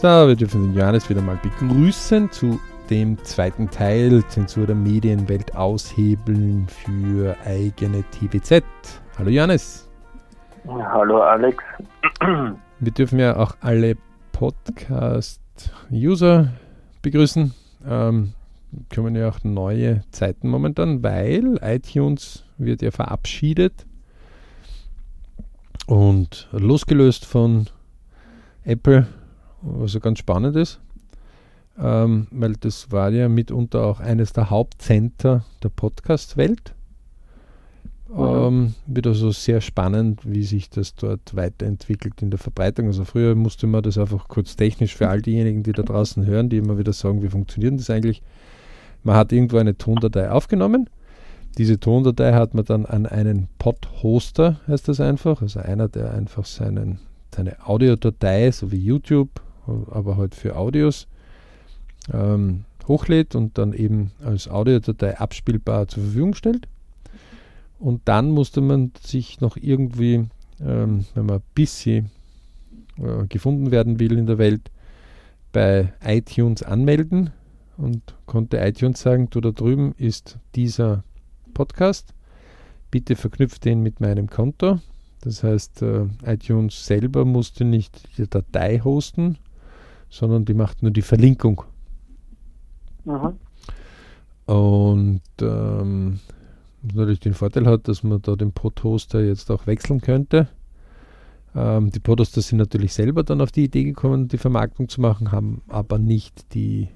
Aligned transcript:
So, 0.00 0.08
wir 0.08 0.34
dürfen 0.34 0.62
den 0.62 0.72
Johannes 0.72 1.10
wieder 1.10 1.20
mal 1.20 1.38
begrüßen 1.42 2.32
zu 2.32 2.58
dem 2.88 3.22
zweiten 3.22 3.68
Teil 3.68 4.24
Zensur 4.28 4.66
der 4.66 4.74
Medienwelt 4.74 5.54
aushebeln 5.54 6.66
für 6.68 7.36
eigene 7.44 8.02
TVZ. 8.04 8.64
Hallo 9.18 9.28
Johannes. 9.28 9.90
Hallo 10.66 11.20
Alex. 11.20 11.62
Wir 12.78 12.92
dürfen 12.92 13.18
ja 13.18 13.36
auch 13.36 13.56
alle 13.60 13.98
Podcast-User 14.32 16.48
begrüßen. 17.02 17.52
Ähm, 17.86 18.32
kommen 18.94 19.14
ja 19.14 19.28
auch 19.28 19.44
neue 19.44 20.02
Zeiten 20.12 20.48
momentan, 20.48 21.02
weil 21.02 21.58
iTunes 21.60 22.46
wird 22.56 22.80
ja 22.80 22.90
verabschiedet 22.90 23.84
und 25.86 26.48
losgelöst 26.52 27.26
von 27.26 27.66
Apple, 28.64 29.06
was 29.62 29.94
ja 29.94 30.00
ganz 30.00 30.18
spannend 30.18 30.56
ist, 30.56 30.80
ähm, 31.78 32.26
weil 32.30 32.54
das 32.54 32.90
war 32.90 33.10
ja 33.10 33.28
mitunter 33.28 33.84
auch 33.84 34.00
eines 34.00 34.32
der 34.32 34.50
Hauptcenter 34.50 35.44
der 35.62 35.68
Podcast-Welt. 35.68 36.74
Ähm, 38.16 38.74
wird 38.86 39.06
also 39.06 39.30
sehr 39.30 39.60
spannend, 39.60 40.20
wie 40.24 40.42
sich 40.42 40.68
das 40.68 40.96
dort 40.96 41.36
weiterentwickelt 41.36 42.22
in 42.22 42.30
der 42.30 42.40
Verbreitung. 42.40 42.86
Also 42.86 43.04
früher 43.04 43.36
musste 43.36 43.68
man 43.68 43.82
das 43.82 43.98
einfach 43.98 44.26
kurz 44.26 44.56
technisch 44.56 44.96
für 44.96 45.08
all 45.08 45.22
diejenigen, 45.22 45.62
die 45.62 45.72
da 45.72 45.82
draußen 45.82 46.26
hören, 46.26 46.48
die 46.48 46.56
immer 46.56 46.76
wieder 46.76 46.92
sagen, 46.92 47.22
wie 47.22 47.28
funktioniert 47.28 47.78
das 47.78 47.88
eigentlich. 47.88 48.20
Man 49.04 49.14
hat 49.14 49.32
irgendwo 49.32 49.58
eine 49.58 49.78
Tondatei 49.78 50.30
aufgenommen. 50.30 50.90
Diese 51.56 51.78
Tondatei 51.78 52.32
hat 52.32 52.54
man 52.54 52.64
dann 52.64 52.84
an 52.84 53.06
einen 53.06 53.48
Pod-Hoster, 53.58 54.60
heißt 54.66 54.88
das 54.88 55.00
einfach, 55.00 55.42
also 55.42 55.60
einer, 55.60 55.88
der 55.88 56.12
einfach 56.12 56.46
seinen, 56.46 56.98
seine 57.34 57.64
Audiodatei, 57.66 58.50
so 58.50 58.72
wie 58.72 58.78
YouTube, 58.78 59.40
aber 59.90 60.16
halt 60.16 60.34
für 60.34 60.56
Audios, 60.56 61.06
ähm, 62.12 62.64
hochlädt 62.88 63.34
und 63.34 63.58
dann 63.58 63.72
eben 63.72 64.12
als 64.24 64.48
Audiodatei 64.48 65.18
abspielbar 65.18 65.88
zur 65.88 66.02
Verfügung 66.04 66.34
stellt. 66.34 66.66
Und 67.78 68.02
dann 68.06 68.30
musste 68.30 68.60
man 68.60 68.92
sich 69.02 69.40
noch 69.40 69.56
irgendwie, 69.56 70.26
ähm, 70.60 71.06
wenn 71.14 71.26
man 71.26 71.36
ein 71.36 71.42
bisschen 71.54 72.10
äh, 72.98 73.26
gefunden 73.26 73.70
werden 73.70 73.98
will 73.98 74.18
in 74.18 74.26
der 74.26 74.38
Welt, 74.38 74.70
bei 75.52 75.92
iTunes 76.04 76.62
anmelden 76.62 77.30
und 77.76 78.02
konnte 78.26 78.58
iTunes 78.58 79.00
sagen, 79.00 79.30
du 79.30 79.40
da 79.40 79.50
drüben 79.50 79.94
ist 79.96 80.38
dieser 80.54 81.02
Podcast. 81.54 82.14
Bitte 82.90 83.16
verknüpft 83.16 83.64
den 83.64 83.82
mit 83.82 84.00
meinem 84.00 84.28
Konto. 84.28 84.80
Das 85.22 85.42
heißt, 85.42 85.82
äh, 85.82 86.06
iTunes 86.24 86.86
selber 86.86 87.24
musste 87.24 87.64
nicht 87.64 88.16
die 88.16 88.28
Datei 88.28 88.80
hosten, 88.80 89.38
sondern 90.10 90.44
die 90.44 90.54
macht 90.54 90.82
nur 90.82 90.90
die 90.90 91.02
Verlinkung. 91.02 91.62
Mhm. 93.04 93.38
Und 94.52 95.22
ähm, 95.40 96.20
natürlich 96.82 97.20
den 97.20 97.34
Vorteil 97.34 97.66
hat, 97.66 97.88
dass 97.88 98.02
man 98.02 98.20
da 98.20 98.36
den 98.36 98.52
Podhoster 98.52 99.22
jetzt 99.22 99.50
auch 99.50 99.66
wechseln 99.66 100.00
könnte. 100.00 100.48
Ähm, 101.54 101.90
die 101.90 102.00
Podhoster 102.00 102.42
sind 102.42 102.58
natürlich 102.58 102.92
selber 102.92 103.22
dann 103.22 103.40
auf 103.40 103.52
die 103.52 103.64
Idee 103.64 103.84
gekommen, 103.84 104.28
die 104.28 104.38
Vermarktung 104.38 104.88
zu 104.88 105.00
machen, 105.00 105.32
haben 105.32 105.62
aber 105.68 105.98
nicht 105.98 106.54
die 106.54 106.88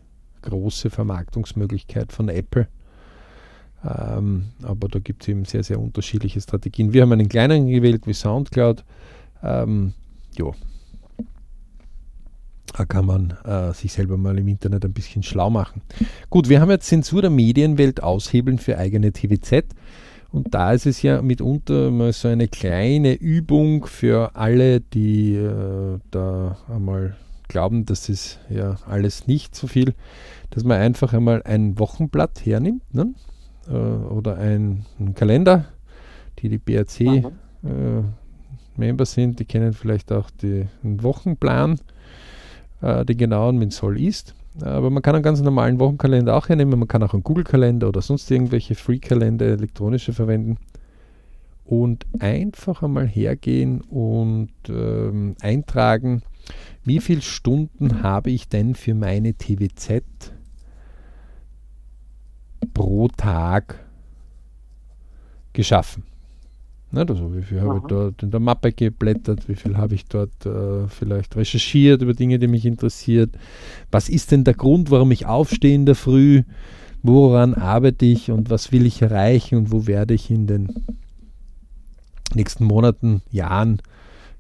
große 0.43 0.91
Vermarktungsmöglichkeit 0.91 2.13
von 2.13 2.29
Apple. 2.29 2.69
Ähm, 3.85 4.47
aber 4.63 4.89
da 4.89 4.99
gibt 4.99 5.23
es 5.23 5.29
eben 5.29 5.45
sehr, 5.45 5.63
sehr 5.63 5.79
unterschiedliche 5.79 6.41
Strategien. 6.41 6.93
Wir 6.93 7.03
haben 7.03 7.13
einen 7.13 7.29
kleineren 7.29 7.67
gewählt 7.67 8.07
wie 8.07 8.15
Soundcloud. 8.15 8.85
Ähm, 9.43 9.93
ja, 10.37 10.47
da 12.77 12.85
kann 12.85 13.07
man 13.07 13.35
äh, 13.45 13.73
sich 13.73 13.93
selber 13.93 14.17
mal 14.17 14.37
im 14.37 14.49
Internet 14.49 14.85
ein 14.85 14.93
bisschen 14.93 15.23
schlau 15.23 15.49
machen. 15.49 15.81
Gut, 16.29 16.49
wir 16.49 16.61
haben 16.61 16.71
jetzt 16.71 16.89
Zensur 16.89 17.23
der 17.23 17.31
Medienwelt 17.31 18.03
aushebeln 18.03 18.59
für 18.59 18.77
eigene 18.79 19.13
TVZ. 19.13 19.65
Und 20.33 20.53
da 20.53 20.73
ist 20.73 20.85
es 20.85 21.01
ja 21.03 21.23
mitunter 21.23 21.93
mal 21.93 22.13
so 22.13 22.27
eine 22.27 22.49
kleine 22.49 23.15
Übung 23.15 23.87
für 23.87 24.35
alle, 24.35 24.81
die 24.81 25.37
äh, 25.37 26.01
da 26.11 26.59
einmal 26.69 27.17
glauben, 27.47 27.87
das 27.87 28.09
ist 28.09 28.41
ja 28.51 28.75
alles 28.87 29.29
nicht 29.29 29.55
so 29.55 29.69
viel, 29.69 29.95
dass 30.51 30.65
man 30.65 30.81
einfach 30.81 31.13
einmal 31.13 31.43
ein 31.45 31.79
Wochenblatt 31.79 32.45
hernimmt 32.45 32.83
ne? 32.93 33.15
äh, 33.69 33.73
oder 33.73 34.37
ein, 34.39 34.87
ein, 34.99 35.15
Kalender, 35.15 35.67
die 36.41 36.49
die 36.49 36.59
BRC-Member 36.59 37.33
äh, 38.77 39.07
sind, 39.07 39.39
die 39.39 39.45
kennen 39.45 39.73
vielleicht 39.73 40.11
auch 40.11 40.31
den 40.31 40.69
Wochenplan 40.83 41.79
äh, 42.85 43.05
den 43.05 43.17
genauen 43.17 43.57
mit 43.57 43.73
Soll 43.73 44.01
ist. 44.01 44.35
Aber 44.61 44.91
man 44.91 45.03
kann 45.03 45.15
einen 45.17 45.25
ganz 45.25 45.41
normalen 45.41 45.81
Wochenkalender 45.81 46.37
auch 46.37 46.49
hernehmen. 46.49 46.79
Man 46.79 46.89
kann 46.89 47.03
auch 47.03 47.15
einen 47.15 47.25
Google-Kalender 47.25 47.89
oder 47.89 48.03
sonst 48.03 48.31
irgendwelche 48.31 48.75
Free-Kalender, 48.75 49.47
elektronische 49.47 50.13
verwenden. 50.13 50.59
Und 51.65 52.05
einfach 52.19 52.83
einmal 52.83 53.09
hergehen 53.09 53.81
und 53.81 54.53
ähm, 54.69 55.35
eintragen, 55.41 56.23
wie 56.85 57.01
viele 57.01 57.23
Stunden 57.23 58.03
habe 58.03 58.31
ich 58.31 58.49
denn 58.49 58.75
für 58.75 58.95
meine 58.95 59.33
TWZ 59.33 60.05
pro 62.75 63.09
Tag 63.09 63.83
geschaffen. 65.55 66.05
Nicht? 66.95 67.11
Also 67.11 67.35
wie 67.35 67.43
viel 67.43 67.61
habe 67.61 67.79
ich 67.79 67.85
dort 67.85 68.23
in 68.23 68.31
der 68.31 68.41
Mappe 68.41 68.73
geblättert, 68.73 69.49
wie 69.49 69.55
viel 69.55 69.77
habe 69.77 69.95
ich 69.95 70.07
dort 70.07 70.47
äh, 70.47 70.87
vielleicht 70.89 71.37
recherchiert 71.37 72.03
über 72.03 72.15
Dinge, 72.15 72.39
die 72.39 72.47
mich 72.47 72.65
interessiert. 72.65 73.31
Was 73.91 74.09
ist 74.09 74.31
denn 74.31 74.45
der 74.45 74.55
Grund, 74.55 74.91
warum 74.91 75.11
ich 75.11 75.27
aufstehe 75.27 75.75
in 75.75 75.87
der 75.87 75.95
Früh? 75.95 76.43
Woran 77.03 77.55
arbeite 77.55 78.07
ich 78.07 78.31
und 78.31 78.49
was 78.49 78.73
will 78.73 78.87
ich 78.87 79.03
erreichen 79.03 79.59
und 79.59 79.73
wo 79.73 79.87
werde 79.87 80.15
ich 80.15 80.31
in 80.31 80.47
den 80.47 80.73
nächsten 82.35 82.65
Monaten, 82.65 83.21
Jahren 83.31 83.83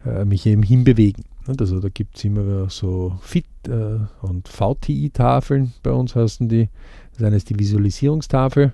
äh, 0.06 0.25
mich 0.25 0.47
eben 0.47 0.62
hinbewegen? 0.62 1.25
Also 1.47 1.78
da 1.81 1.88
gibt 1.91 2.16
es 2.16 2.25
immer 2.25 2.70
so 2.70 3.19
Fit- 3.20 3.44
äh, 3.69 3.98
und 4.22 4.48
VTI-Tafeln, 4.48 5.72
bei 5.82 5.91
uns 5.91 6.14
heißen 6.14 6.48
die. 6.48 6.69
Das 7.14 7.22
eine 7.22 7.37
ist 7.37 7.50
die 7.50 7.59
Visualisierungstafel 7.59 8.72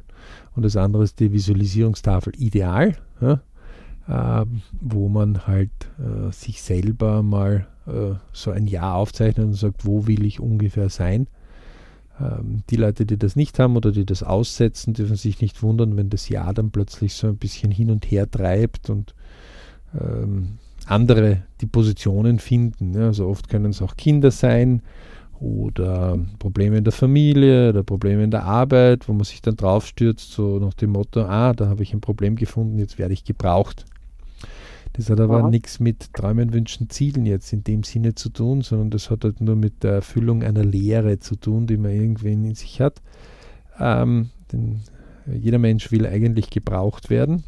und 0.54 0.64
das 0.64 0.76
andere 0.76 1.02
ist 1.04 1.18
die 1.20 1.32
Visualisierungstafel 1.32 2.32
Ideal. 2.38 2.96
Ja? 3.20 3.40
Äh, 4.10 4.44
wo 4.80 5.08
man 5.08 5.46
halt 5.46 5.70
äh, 5.98 6.32
sich 6.32 6.62
selber 6.62 7.22
mal 7.22 7.66
äh, 7.86 8.14
so 8.32 8.50
ein 8.50 8.66
Jahr 8.66 8.96
aufzeichnet 8.96 9.46
und 9.46 9.54
sagt, 9.54 9.86
wo 9.86 10.06
will 10.06 10.24
ich 10.24 10.40
ungefähr 10.40 10.88
sein. 10.88 11.28
Ähm, 12.20 12.62
die 12.70 12.76
Leute, 12.76 13.06
die 13.06 13.16
das 13.16 13.36
nicht 13.36 13.58
haben 13.58 13.76
oder 13.76 13.92
die 13.92 14.04
das 14.04 14.22
aussetzen, 14.22 14.94
dürfen 14.94 15.16
sich 15.16 15.40
nicht 15.40 15.62
wundern, 15.62 15.96
wenn 15.96 16.10
das 16.10 16.28
Jahr 16.28 16.52
dann 16.52 16.70
plötzlich 16.70 17.14
so 17.14 17.28
ein 17.28 17.36
bisschen 17.36 17.70
hin 17.70 17.90
und 17.90 18.10
her 18.10 18.28
treibt 18.28 18.90
und 18.90 19.14
ähm, 19.98 20.58
andere 20.86 21.42
die 21.60 21.66
Positionen 21.66 22.40
finden. 22.40 22.94
Ja, 22.94 23.06
also 23.06 23.28
oft 23.28 23.48
können 23.48 23.70
es 23.70 23.80
auch 23.80 23.96
Kinder 23.96 24.32
sein 24.32 24.82
oder 25.38 26.18
Probleme 26.40 26.78
in 26.78 26.84
der 26.84 26.92
Familie 26.92 27.70
oder 27.70 27.84
Probleme 27.84 28.24
in 28.24 28.30
der 28.32 28.42
Arbeit, 28.42 29.08
wo 29.08 29.12
man 29.12 29.24
sich 29.24 29.40
dann 29.40 29.56
draufstürzt, 29.56 30.32
so 30.32 30.58
nach 30.58 30.74
dem 30.74 30.90
Motto, 30.90 31.22
ah, 31.22 31.52
da 31.52 31.68
habe 31.68 31.84
ich 31.84 31.94
ein 31.94 32.00
Problem 32.00 32.34
gefunden, 32.34 32.78
jetzt 32.78 32.98
werde 32.98 33.14
ich 33.14 33.24
gebraucht. 33.24 33.86
Das 34.94 35.08
hat 35.08 35.20
aber 35.20 35.48
nichts 35.48 35.78
mit 35.78 36.12
Träumen, 36.14 36.52
Wünschen, 36.52 36.90
Zielen 36.90 37.24
jetzt 37.24 37.52
in 37.52 37.62
dem 37.62 37.84
Sinne 37.84 38.14
zu 38.14 38.28
tun, 38.28 38.62
sondern 38.62 38.90
das 38.90 39.08
hat 39.08 39.24
halt 39.24 39.40
nur 39.40 39.56
mit 39.56 39.82
der 39.84 39.92
Erfüllung 39.92 40.42
einer 40.42 40.64
Lehre 40.64 41.20
zu 41.20 41.36
tun, 41.36 41.66
die 41.66 41.76
man 41.76 41.92
irgendwen 41.92 42.44
in 42.44 42.54
sich 42.54 42.80
hat. 42.80 43.00
Ähm, 43.78 44.30
denn 44.52 44.80
jeder 45.32 45.58
Mensch 45.58 45.92
will 45.92 46.06
eigentlich 46.06 46.50
gebraucht 46.50 47.08
werden. 47.08 47.44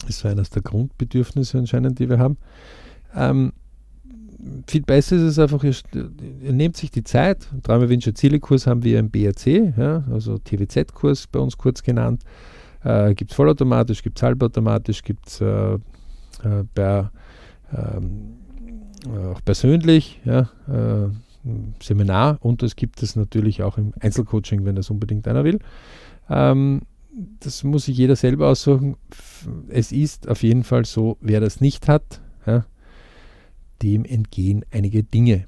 Das 0.00 0.10
ist 0.10 0.18
so 0.20 0.28
eines 0.28 0.50
der 0.50 0.62
Grundbedürfnisse 0.62 1.58
anscheinend, 1.58 1.98
die 1.98 2.08
wir 2.08 2.18
haben. 2.18 2.38
Ähm, 3.14 3.52
viel 4.66 4.82
besser 4.82 5.16
ist 5.16 5.22
es 5.22 5.38
einfach, 5.38 5.62
ihr, 5.64 5.74
ihr 6.42 6.52
nehmt 6.52 6.76
sich 6.76 6.90
die 6.90 7.04
Zeit. 7.04 7.46
Träume, 7.62 7.88
Wünsche, 7.88 8.14
Ziele-Kurs 8.14 8.66
haben 8.66 8.82
wir 8.82 8.98
im 8.98 9.10
BRC, 9.10 9.76
ja, 9.76 10.04
also 10.10 10.38
TWZ-Kurs 10.38 11.26
bei 11.26 11.38
uns 11.38 11.58
kurz 11.58 11.82
genannt. 11.82 12.22
Äh, 12.84 13.14
gibt 13.14 13.30
es 13.30 13.36
vollautomatisch, 13.36 14.02
gibt 14.02 14.18
es 14.18 14.22
halbautomatisch, 14.22 15.02
gibt 15.02 15.28
es 15.28 15.40
äh, 15.40 15.74
äh, 15.74 15.78
per, 16.74 17.12
ähm, 17.76 18.36
auch 19.32 19.44
persönlich, 19.44 20.20
ja, 20.24 20.50
äh, 20.68 21.10
Seminar 21.82 22.38
und 22.40 22.62
es 22.62 22.76
gibt 22.76 23.02
es 23.02 23.16
natürlich 23.16 23.62
auch 23.62 23.78
im 23.78 23.94
Einzelcoaching, 24.00 24.64
wenn 24.64 24.76
das 24.76 24.90
unbedingt 24.90 25.26
einer 25.26 25.44
will. 25.44 25.58
Ähm, 26.28 26.82
das 27.40 27.64
muss 27.64 27.86
sich 27.86 27.96
jeder 27.96 28.16
selber 28.16 28.48
aussuchen. 28.48 28.96
Es 29.68 29.90
ist 29.90 30.28
auf 30.28 30.42
jeden 30.42 30.64
Fall 30.64 30.84
so, 30.84 31.16
wer 31.20 31.40
das 31.40 31.60
nicht 31.60 31.88
hat, 31.88 32.20
ja, 32.46 32.64
dem 33.82 34.04
entgehen 34.04 34.64
einige 34.70 35.02
Dinge. 35.02 35.46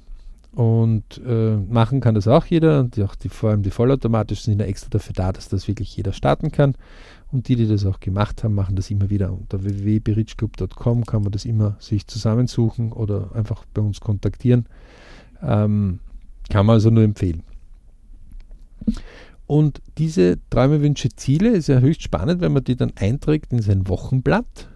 Und 0.55 1.19
äh, 1.25 1.57
machen 1.57 1.99
kann 1.99 2.13
das 2.13 2.27
auch 2.27 2.45
jeder. 2.45 2.79
Und 2.79 2.99
auch 2.99 3.15
die, 3.15 3.29
vor 3.29 3.49
allem 3.49 3.63
die 3.63 3.71
vollautomatischen 3.71 4.51
sind 4.51 4.59
ja 4.59 4.67
extra 4.67 4.89
dafür 4.89 5.13
da, 5.13 5.31
dass 5.31 5.49
das 5.49 5.67
wirklich 5.67 5.95
jeder 5.97 6.13
starten 6.13 6.51
kann. 6.51 6.75
Und 7.31 7.47
die, 7.47 7.55
die 7.55 7.67
das 7.67 7.85
auch 7.85 7.99
gemacht 7.99 8.43
haben, 8.43 8.53
machen 8.53 8.75
das 8.75 8.91
immer 8.91 9.09
wieder. 9.09 9.33
Unter 9.33 9.63
www.berichclub.com 9.63 11.05
kann 11.05 11.23
man 11.23 11.31
das 11.31 11.45
immer 11.45 11.75
sich 11.79 12.05
zusammensuchen 12.05 12.91
oder 12.91 13.31
einfach 13.33 13.65
bei 13.73 13.81
uns 13.81 13.99
kontaktieren. 13.99 14.67
Ähm, 15.41 15.99
kann 16.49 16.67
man 16.67 16.75
also 16.75 16.91
nur 16.91 17.03
empfehlen. 17.03 17.41
Und 19.47 19.81
diese 19.97 20.37
Träume, 20.51 20.81
Wünsche, 20.81 21.09
Ziele 21.09 21.49
ist 21.49 21.67
ja 21.67 21.79
höchst 21.79 22.03
spannend, 22.03 22.41
wenn 22.41 22.53
man 22.53 22.63
die 22.63 22.75
dann 22.75 22.93
einträgt 22.95 23.51
in 23.51 23.61
sein 23.61 23.87
Wochenblatt. 23.87 24.69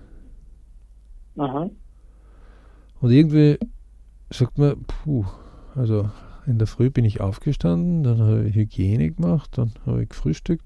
Aha. 1.37 1.69
Und 2.99 3.11
irgendwie 3.11 3.59
sagt 4.31 4.57
man, 4.57 4.83
puh, 4.85 5.25
also 5.77 6.09
in 6.45 6.57
der 6.57 6.67
Früh 6.67 6.89
bin 6.89 7.05
ich 7.05 7.21
aufgestanden, 7.21 8.03
dann 8.03 8.21
habe 8.21 8.43
ich 8.47 8.55
Hygiene 8.55 9.11
gemacht, 9.11 9.57
dann 9.57 9.71
habe 9.85 10.03
ich 10.03 10.09
gefrühstückt, 10.09 10.65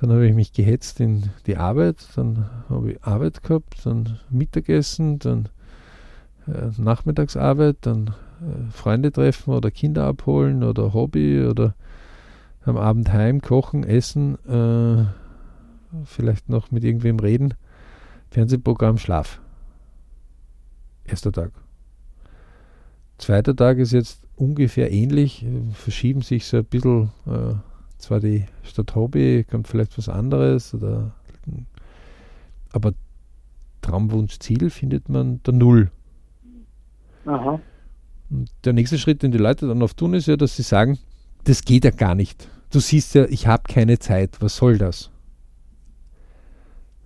dann 0.00 0.10
habe 0.10 0.26
ich 0.26 0.34
mich 0.34 0.52
gehetzt 0.52 1.00
in 1.00 1.30
die 1.46 1.56
Arbeit, 1.56 1.96
dann 2.16 2.48
habe 2.68 2.92
ich 2.92 3.04
Arbeit 3.04 3.42
gehabt, 3.42 3.84
dann 3.84 4.18
Mittagessen, 4.30 5.18
dann 5.18 5.48
äh, 6.46 6.70
Nachmittagsarbeit, 6.80 7.78
dann 7.82 8.14
äh, 8.40 8.70
Freunde 8.70 9.12
treffen 9.12 9.52
oder 9.52 9.70
Kinder 9.70 10.04
abholen 10.06 10.62
oder 10.62 10.94
Hobby 10.94 11.44
oder 11.44 11.74
am 12.64 12.76
Abend 12.76 13.12
heim 13.12 13.40
kochen, 13.40 13.82
essen, 13.82 14.38
äh, 14.46 15.04
vielleicht 16.04 16.48
noch 16.48 16.70
mit 16.70 16.84
irgendwem 16.84 17.18
reden, 17.18 17.54
Fernsehprogramm, 18.30 18.98
Schlaf. 18.98 19.40
Erster 21.04 21.32
Tag. 21.32 21.50
Zweiter 23.18 23.54
Tag 23.54 23.78
ist 23.78 23.92
jetzt 23.92 24.22
ungefähr 24.36 24.92
ähnlich, 24.92 25.44
verschieben 25.72 26.22
sich 26.22 26.46
so 26.46 26.58
ein 26.58 26.64
bisschen, 26.64 27.10
äh, 27.26 27.54
zwar 27.98 28.20
die 28.20 28.44
statt 28.62 28.94
Hobby 28.94 29.44
kommt 29.50 29.66
vielleicht 29.66 29.98
was 29.98 30.08
anderes, 30.08 30.72
oder, 30.72 31.12
aber 32.72 32.92
Traumwunsch, 33.82 34.38
Ziel 34.38 34.70
findet 34.70 35.08
man 35.08 35.42
der 35.42 35.54
Null. 35.54 35.90
Aha. 37.26 37.60
Und 38.30 38.50
der 38.64 38.72
nächste 38.72 38.98
Schritt, 38.98 39.22
den 39.22 39.32
die 39.32 39.38
Leute 39.38 39.66
dann 39.66 39.82
oft 39.82 39.96
tun, 39.96 40.14
ist 40.14 40.28
ja, 40.28 40.36
dass 40.36 40.56
sie 40.56 40.62
sagen, 40.62 40.98
das 41.44 41.62
geht 41.62 41.84
ja 41.84 41.90
gar 41.90 42.14
nicht. 42.14 42.48
Du 42.70 42.80
siehst 42.80 43.14
ja, 43.14 43.24
ich 43.24 43.46
habe 43.46 43.64
keine 43.66 43.98
Zeit, 43.98 44.36
was 44.40 44.56
soll 44.56 44.78
das? 44.78 45.10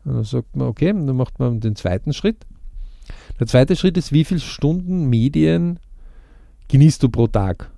Und 0.05 0.15
dann 0.15 0.25
sagt 0.25 0.57
man, 0.57 0.67
okay, 0.67 0.93
dann 0.93 1.17
macht 1.17 1.39
man 1.39 1.61
den 1.61 1.77
zweiten 1.77 2.13
Schritt. 2.13 2.45
Der 3.39 3.47
zweite 3.47 3.77
Schritt 3.77 3.97
ist, 3.97 4.13
wie 4.13 4.25
viele 4.25 4.41
Stunden 4.41 5.09
Medien 5.09 5.79
genießt 6.73 7.03
du 7.03 7.11
pro 7.11 7.27
Tag? 7.27 7.71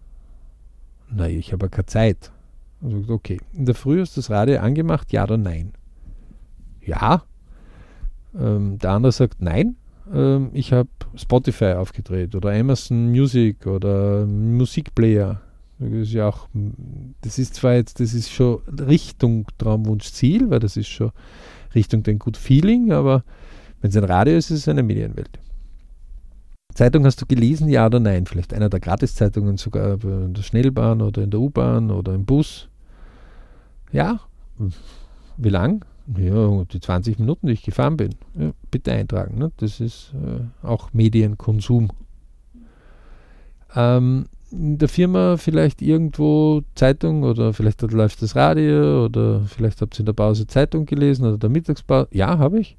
Na, 1.10 1.28
ich 1.28 1.52
habe 1.52 1.68
keine 1.68 1.86
Zeit. 1.86 2.30
Also, 2.80 3.12
okay, 3.12 3.40
in 3.52 3.66
der 3.66 3.74
Früh 3.74 4.00
hast 4.00 4.16
du 4.16 4.20
das 4.20 4.30
Radio 4.30 4.60
angemacht, 4.60 5.12
ja 5.12 5.24
oder 5.24 5.36
nein? 5.36 5.72
Ja. 6.80 7.24
Ähm, 8.38 8.78
der 8.78 8.90
andere 8.92 9.10
sagt 9.10 9.42
nein. 9.42 9.74
Ähm, 10.12 10.50
ich 10.52 10.72
habe 10.72 10.88
Spotify 11.16 11.72
aufgedreht 11.72 12.36
oder 12.36 12.52
Amazon 12.52 13.10
Music 13.10 13.66
oder 13.66 14.26
Musikplayer. 14.26 15.40
Das 15.80 15.90
ist 15.92 16.12
ja 16.12 16.28
auch, 16.28 16.48
das 17.22 17.40
ist 17.40 17.56
zwar 17.56 17.74
jetzt, 17.74 17.98
das 17.98 18.14
ist 18.14 18.30
schon 18.30 18.60
Richtung 18.68 19.46
Traumwunsch 19.58 20.12
Ziel, 20.12 20.50
weil 20.50 20.60
das 20.60 20.76
ist 20.76 20.86
schon 20.86 21.10
Richtung 21.74 22.04
den 22.04 22.20
Good 22.20 22.36
Feeling, 22.36 22.92
aber 22.92 23.24
wenn 23.80 23.90
es 23.90 23.96
ein 23.96 24.04
Radio 24.04 24.36
ist, 24.36 24.52
ist 24.52 24.60
es 24.60 24.68
eine 24.68 24.84
Medienwelt. 24.84 25.40
Zeitung 26.74 27.04
hast 27.04 27.20
du 27.22 27.26
gelesen, 27.26 27.68
ja 27.68 27.86
oder 27.86 28.00
nein? 28.00 28.26
Vielleicht 28.26 28.52
einer 28.52 28.68
der 28.68 28.80
Gratiszeitungen 28.80 29.56
sogar 29.56 30.02
in 30.02 30.34
der 30.34 30.42
Schnellbahn 30.42 31.02
oder 31.02 31.22
in 31.22 31.30
der 31.30 31.40
U-Bahn 31.40 31.90
oder 31.90 32.14
im 32.14 32.24
Bus. 32.24 32.68
Ja. 33.92 34.20
Wie 35.36 35.48
lang? 35.48 35.84
Ja, 36.18 36.64
die 36.64 36.80
20 36.80 37.18
Minuten, 37.18 37.46
die 37.46 37.54
ich 37.54 37.62
gefahren 37.62 37.96
bin. 37.96 38.10
Ja, 38.34 38.50
bitte 38.70 38.92
eintragen. 38.92 39.38
Ne? 39.38 39.52
Das 39.56 39.80
ist 39.80 40.12
äh, 40.14 40.66
auch 40.66 40.92
Medienkonsum. 40.92 41.90
Ähm, 43.74 44.26
in 44.50 44.78
der 44.78 44.88
Firma 44.88 45.36
vielleicht 45.36 45.82
irgendwo 45.82 46.62
Zeitung 46.74 47.22
oder 47.22 47.52
vielleicht 47.52 47.82
läuft 47.82 48.22
das 48.22 48.36
Radio 48.36 49.06
oder 49.06 49.40
vielleicht 49.42 49.80
habt 49.80 49.96
ihr 49.96 50.00
in 50.00 50.06
der 50.06 50.12
Pause 50.12 50.46
Zeitung 50.46 50.86
gelesen 50.86 51.26
oder 51.26 51.38
der 51.38 51.50
Mittagspause. 51.50 52.08
Ja, 52.12 52.38
habe 52.38 52.60
ich. 52.60 52.76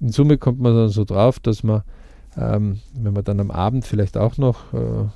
In 0.00 0.12
Summe 0.12 0.38
kommt 0.38 0.60
man 0.60 0.74
dann 0.74 0.88
so 0.88 1.04
drauf, 1.04 1.40
dass 1.40 1.62
man 1.62 1.82
ähm, 2.38 2.80
wenn 2.94 3.12
man 3.12 3.24
dann 3.24 3.40
am 3.40 3.50
Abend 3.50 3.84
vielleicht 3.84 4.16
auch 4.16 4.38
noch 4.38 4.72
äh, 4.72 5.06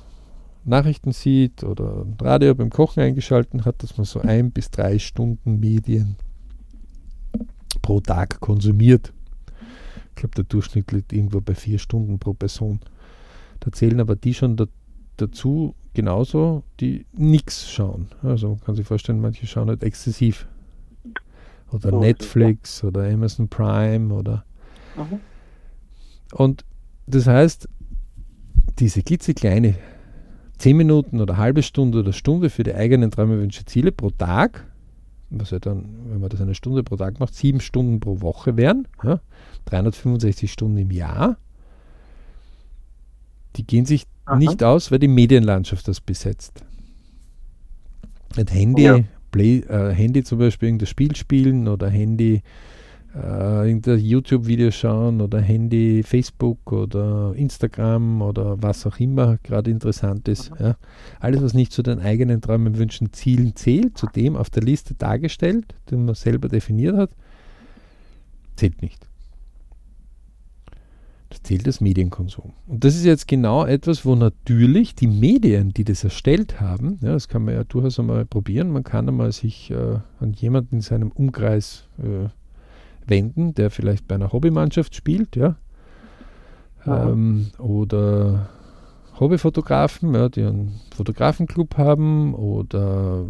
Nachrichten 0.65 1.11
sieht 1.11 1.63
oder 1.63 2.05
Radio 2.21 2.55
beim 2.55 2.69
Kochen 2.69 3.01
eingeschaltet 3.01 3.65
hat, 3.65 3.83
dass 3.83 3.97
man 3.97 4.05
so 4.05 4.19
ein 4.21 4.51
bis 4.51 4.71
drei 4.71 4.99
Stunden 4.99 5.59
Medien 5.59 6.15
pro 7.81 7.99
Tag 7.99 8.39
konsumiert. 8.39 9.13
Ich 10.09 10.15
glaube, 10.15 10.35
der 10.35 10.43
Durchschnitt 10.45 10.91
liegt 10.91 11.11
irgendwo 11.11 11.41
bei 11.41 11.55
vier 11.55 11.79
Stunden 11.79 12.19
pro 12.19 12.33
Person. 12.33 12.79
Da 13.59 13.71
zählen 13.71 13.99
aber 13.99 14.15
die 14.15 14.33
schon 14.33 14.55
da, 14.55 14.65
dazu 15.17 15.75
genauso, 15.93 16.63
die 16.79 17.05
nichts 17.13 17.69
schauen. 17.69 18.07
Also 18.21 18.49
man 18.49 18.61
kann 18.61 18.75
sich 18.75 18.85
vorstellen, 18.85 19.21
manche 19.21 19.47
schauen 19.47 19.69
halt 19.69 19.83
exzessiv. 19.83 20.47
Oder 21.71 21.93
oh, 21.93 21.99
Netflix 21.99 22.81
ja. 22.81 22.89
oder 22.89 23.09
Amazon 23.09 23.47
Prime 23.47 24.13
oder. 24.13 24.45
Mhm. 24.95 25.19
Und 26.33 26.65
das 27.07 27.27
heißt, 27.27 27.67
diese 28.79 29.01
klitzekleine 29.03 29.75
10 30.57 30.77
Minuten 30.77 31.21
oder 31.21 31.37
halbe 31.37 31.63
Stunde 31.63 31.99
oder 31.99 32.13
Stunde 32.13 32.49
für 32.49 32.63
die 32.63 32.73
eigenen 32.73 33.11
Träume, 33.11 33.37
Wünsche, 33.39 33.65
Ziele 33.65 33.91
pro 33.91 34.09
Tag, 34.11 34.65
was 35.29 35.51
ja 35.51 35.59
dann, 35.59 35.85
wenn 36.09 36.21
man 36.21 36.29
das 36.29 36.41
eine 36.41 36.55
Stunde 36.55 36.83
pro 36.83 36.95
Tag 36.95 37.19
macht, 37.19 37.35
sieben 37.35 37.59
Stunden 37.59 37.99
pro 37.99 38.21
Woche 38.21 38.55
wären, 38.55 38.87
ja, 39.03 39.19
365 39.65 40.51
Stunden 40.51 40.77
im 40.77 40.91
Jahr, 40.91 41.37
die 43.55 43.65
gehen 43.65 43.85
sich 43.85 44.05
Aha. 44.25 44.37
nicht 44.37 44.63
aus, 44.63 44.91
weil 44.91 44.99
die 44.99 45.07
Medienlandschaft 45.07 45.87
das 45.87 46.01
besetzt. 46.01 46.63
Ein 48.35 48.47
Handy, 48.47 48.83
ja. 48.83 48.99
Play, 49.31 49.59
äh, 49.59 49.93
Handy 49.93 50.23
zum 50.23 50.39
Beispiel 50.39 50.69
irgendein 50.69 50.87
Spiel 50.87 51.15
spielen 51.15 51.67
oder 51.67 51.89
Handy 51.89 52.41
äh, 53.15 53.67
irgendein 53.67 53.99
YouTube-Video 53.99 54.71
schauen 54.71 55.21
oder 55.21 55.39
Handy, 55.39 56.03
Facebook 56.03 56.71
oder 56.71 57.33
Instagram 57.35 58.21
oder 58.21 58.61
was 58.61 58.85
auch 58.87 58.99
immer 58.99 59.37
gerade 59.43 59.69
interessant 59.69 60.27
ist. 60.27 60.51
Ja. 60.59 60.75
Alles, 61.19 61.41
was 61.43 61.53
nicht 61.53 61.71
zu 61.71 61.83
den 61.83 61.99
eigenen 61.99 62.41
Träumen, 62.41 62.77
Wünschen, 62.77 63.13
Zielen 63.13 63.55
zählt, 63.55 63.97
zu 63.97 64.07
dem 64.07 64.35
auf 64.35 64.49
der 64.49 64.63
Liste 64.63 64.95
dargestellt, 64.95 65.75
den 65.91 66.05
man 66.05 66.15
selber 66.15 66.47
definiert 66.47 66.97
hat, 66.97 67.11
zählt 68.55 68.81
nicht. 68.81 69.07
Das 71.29 71.41
zählt 71.41 71.65
das 71.65 71.81
Medienkonsum. 71.81 72.53
Und 72.67 72.83
das 72.83 72.95
ist 72.95 73.05
jetzt 73.05 73.27
genau 73.27 73.65
etwas, 73.65 74.05
wo 74.05 74.15
natürlich 74.15 74.93
die 74.93 75.07
Medien, 75.07 75.71
die 75.73 75.83
das 75.83 76.03
erstellt 76.03 76.61
haben, 76.61 76.99
ja, 77.01 77.13
das 77.13 77.27
kann 77.27 77.43
man 77.43 77.55
ja 77.55 77.63
durchaus 77.63 77.99
einmal 77.99 78.25
probieren, 78.25 78.69
man 78.69 78.83
kann 78.83 79.07
einmal 79.07 79.31
sich 79.31 79.71
äh, 79.71 79.99
an 80.19 80.33
jemanden 80.33 80.75
in 80.75 80.81
seinem 80.81 81.11
Umkreis 81.11 81.87
äh, 81.97 82.29
wenden, 83.07 83.53
der 83.53 83.69
vielleicht 83.69 84.07
bei 84.07 84.15
einer 84.15 84.31
Hobbymannschaft 84.31 84.95
spielt, 84.95 85.35
ja. 85.35 85.55
Ähm, 86.85 87.47
oder 87.59 88.49
Hobbyfotografen, 89.19 90.13
ja, 90.15 90.29
die 90.29 90.43
einen 90.43 90.79
Fotografenclub 90.95 91.77
haben 91.77 92.33
oder 92.33 93.25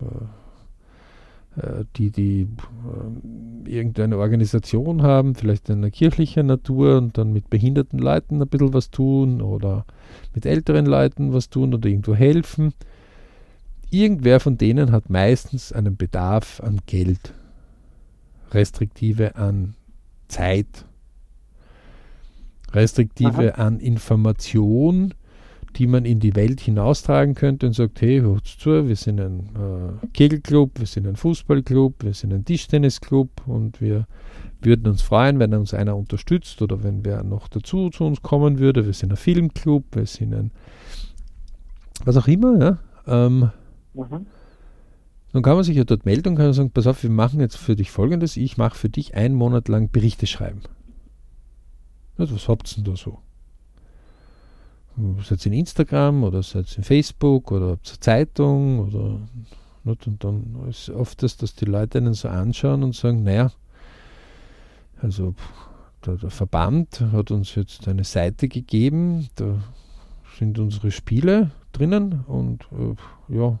äh, 0.00 1.60
äh 1.60 1.84
die, 1.96 2.10
die 2.10 2.42
äh, 2.42 3.70
irgendeine 3.70 4.18
Organisation 4.18 5.02
haben, 5.02 5.34
vielleicht 5.34 5.68
in 5.68 5.78
einer 5.78 5.90
kirchlichen 5.90 6.46
Natur 6.46 6.96
und 6.98 7.18
dann 7.18 7.32
mit 7.32 7.50
behinderten 7.50 7.98
Leuten 7.98 8.40
ein 8.40 8.48
bisschen 8.48 8.72
was 8.72 8.90
tun 8.90 9.42
oder 9.42 9.84
mit 10.34 10.46
älteren 10.46 10.86
Leuten 10.86 11.32
was 11.32 11.50
tun 11.50 11.74
oder 11.74 11.88
irgendwo 11.88 12.14
helfen. 12.14 12.72
Irgendwer 13.90 14.40
von 14.40 14.56
denen 14.56 14.92
hat 14.92 15.10
meistens 15.10 15.72
einen 15.72 15.96
Bedarf 15.96 16.60
an 16.60 16.80
Geld 16.86 17.34
Restriktive 18.54 19.36
an 19.36 19.74
Zeit, 20.28 20.84
Restriktive 22.72 23.54
Aha. 23.54 23.66
an 23.66 23.80
Information, 23.80 25.14
die 25.76 25.86
man 25.86 26.04
in 26.04 26.20
die 26.20 26.36
Welt 26.36 26.60
hinaustragen 26.60 27.34
könnte 27.34 27.66
und 27.66 27.72
sagt, 27.72 28.00
hey, 28.00 28.20
hört 28.20 28.46
zu, 28.46 28.88
wir 28.88 28.96
sind 28.96 29.20
ein 29.20 29.40
äh, 29.56 30.06
Kegelclub, 30.12 30.78
wir 30.78 30.86
sind 30.86 31.06
ein 31.06 31.16
Fußballclub, 31.16 32.04
wir 32.04 32.14
sind 32.14 32.32
ein 32.32 32.44
Tischtennisclub 32.44 33.46
und 33.46 33.80
wir 33.80 34.06
würden 34.60 34.86
uns 34.86 35.02
freuen, 35.02 35.38
wenn 35.38 35.52
uns 35.54 35.74
einer 35.74 35.96
unterstützt 35.96 36.62
oder 36.62 36.82
wenn 36.82 37.04
wer 37.04 37.22
noch 37.22 37.48
dazu 37.48 37.90
zu 37.90 38.04
uns 38.04 38.22
kommen 38.22 38.58
würde. 38.58 38.86
Wir 38.86 38.92
sind 38.92 39.12
ein 39.12 39.16
Filmclub, 39.16 39.84
wir 39.92 40.06
sind 40.06 40.32
ein 40.32 40.50
was 42.04 42.16
auch 42.16 42.28
immer, 42.28 42.58
ja. 42.58 42.78
Ähm, 43.06 43.50
mhm. 43.94 44.26
Dann 45.34 45.42
kann 45.42 45.56
man 45.56 45.64
sich 45.64 45.76
ja 45.76 45.82
dort 45.82 46.06
melden 46.06 46.28
und 46.28 46.34
kann 46.36 46.52
sagen, 46.52 46.70
pass 46.70 46.86
auf, 46.86 47.02
wir 47.02 47.10
machen 47.10 47.40
jetzt 47.40 47.56
für 47.56 47.74
dich 47.74 47.90
folgendes, 47.90 48.36
ich 48.36 48.56
mache 48.56 48.78
für 48.78 48.88
dich 48.88 49.16
einen 49.16 49.34
Monat 49.34 49.66
lang 49.66 49.90
Berichte 49.90 50.28
schreiben. 50.28 50.60
Was 52.16 52.46
habt 52.46 52.70
ihr 52.70 52.76
denn 52.76 52.92
da 52.92 52.96
so? 52.96 53.18
Seid 55.24 55.44
ihr 55.44 55.52
in 55.52 55.58
Instagram 55.58 56.22
oder 56.22 56.40
seid 56.44 56.70
ihr 56.70 56.78
in 56.78 56.84
Facebook 56.84 57.50
oder 57.50 57.70
habt 57.70 57.92
ihr 57.92 58.00
Zeitung 58.00 58.78
oder 58.78 59.18
nicht? 59.82 60.06
und 60.06 60.22
dann 60.22 60.68
ist 60.68 60.88
oft 60.90 61.20
das, 61.24 61.36
dass 61.36 61.56
die 61.56 61.64
Leute 61.64 61.98
einen 61.98 62.14
so 62.14 62.28
anschauen 62.28 62.84
und 62.84 62.94
sagen, 62.94 63.24
naja, 63.24 63.50
also 65.02 65.34
der, 66.06 66.14
der 66.14 66.30
Verband 66.30 67.00
hat 67.10 67.32
uns 67.32 67.56
jetzt 67.56 67.88
eine 67.88 68.04
Seite 68.04 68.46
gegeben, 68.46 69.26
da 69.34 69.58
sind 70.38 70.60
unsere 70.60 70.92
Spiele 70.92 71.50
drinnen 71.72 72.20
und 72.28 72.68
äh, 72.70 73.34
ja, 73.34 73.58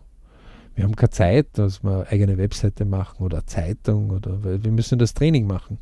wir 0.74 0.84
haben 0.84 0.96
keine 0.96 1.10
Zeit, 1.10 1.46
dass 1.52 1.84
wir 1.84 1.92
eine 1.92 2.08
eigene 2.08 2.38
Webseite 2.38 2.84
machen 2.84 3.24
oder 3.24 3.38
eine 3.38 3.46
Zeitung 3.46 4.10
oder 4.10 4.42
weil 4.42 4.64
wir 4.64 4.72
müssen 4.72 4.98
das 4.98 5.14
Training 5.14 5.46
machen. 5.46 5.78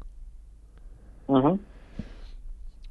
Mhm. 1.29 1.59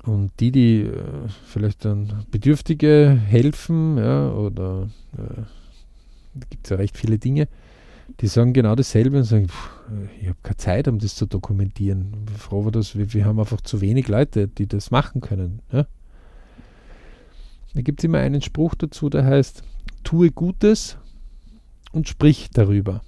Und 0.03 0.31
die, 0.39 0.51
die 0.51 0.81
äh, 0.81 1.27
vielleicht 1.45 1.85
dann 1.85 2.25
Bedürftige 2.31 3.19
helfen, 3.27 3.97
ja, 3.97 4.31
oder 4.31 4.89
äh, 5.15 6.39
gibt 6.49 6.65
es 6.65 6.71
ja 6.71 6.77
recht 6.77 6.97
viele 6.97 7.19
Dinge, 7.19 7.47
die 8.19 8.27
sagen 8.27 8.53
genau 8.53 8.73
dasselbe 8.73 9.17
und 9.17 9.25
sagen, 9.25 9.47
pff, 9.47 9.69
ich 10.19 10.27
habe 10.27 10.37
keine 10.41 10.57
Zeit, 10.57 10.87
um 10.87 10.97
das 10.97 11.15
zu 11.15 11.27
dokumentieren. 11.27 12.25
Wir, 12.27 12.37
froh, 12.37 12.69
dass 12.71 12.97
wir, 12.97 13.13
wir 13.13 13.25
haben 13.25 13.39
einfach 13.39 13.61
zu 13.61 13.79
wenig 13.79 14.07
Leute, 14.07 14.47
die 14.47 14.65
das 14.65 14.89
machen 14.89 15.21
können. 15.21 15.61
Ja. 15.71 15.85
Da 17.75 17.81
gibt 17.81 17.99
es 17.99 18.03
immer 18.03 18.17
einen 18.17 18.41
Spruch 18.41 18.73
dazu, 18.75 19.09
der 19.09 19.23
heißt, 19.23 19.63
tue 20.03 20.31
Gutes 20.31 20.97
und 21.91 22.07
sprich 22.07 22.49
darüber. 22.51 23.01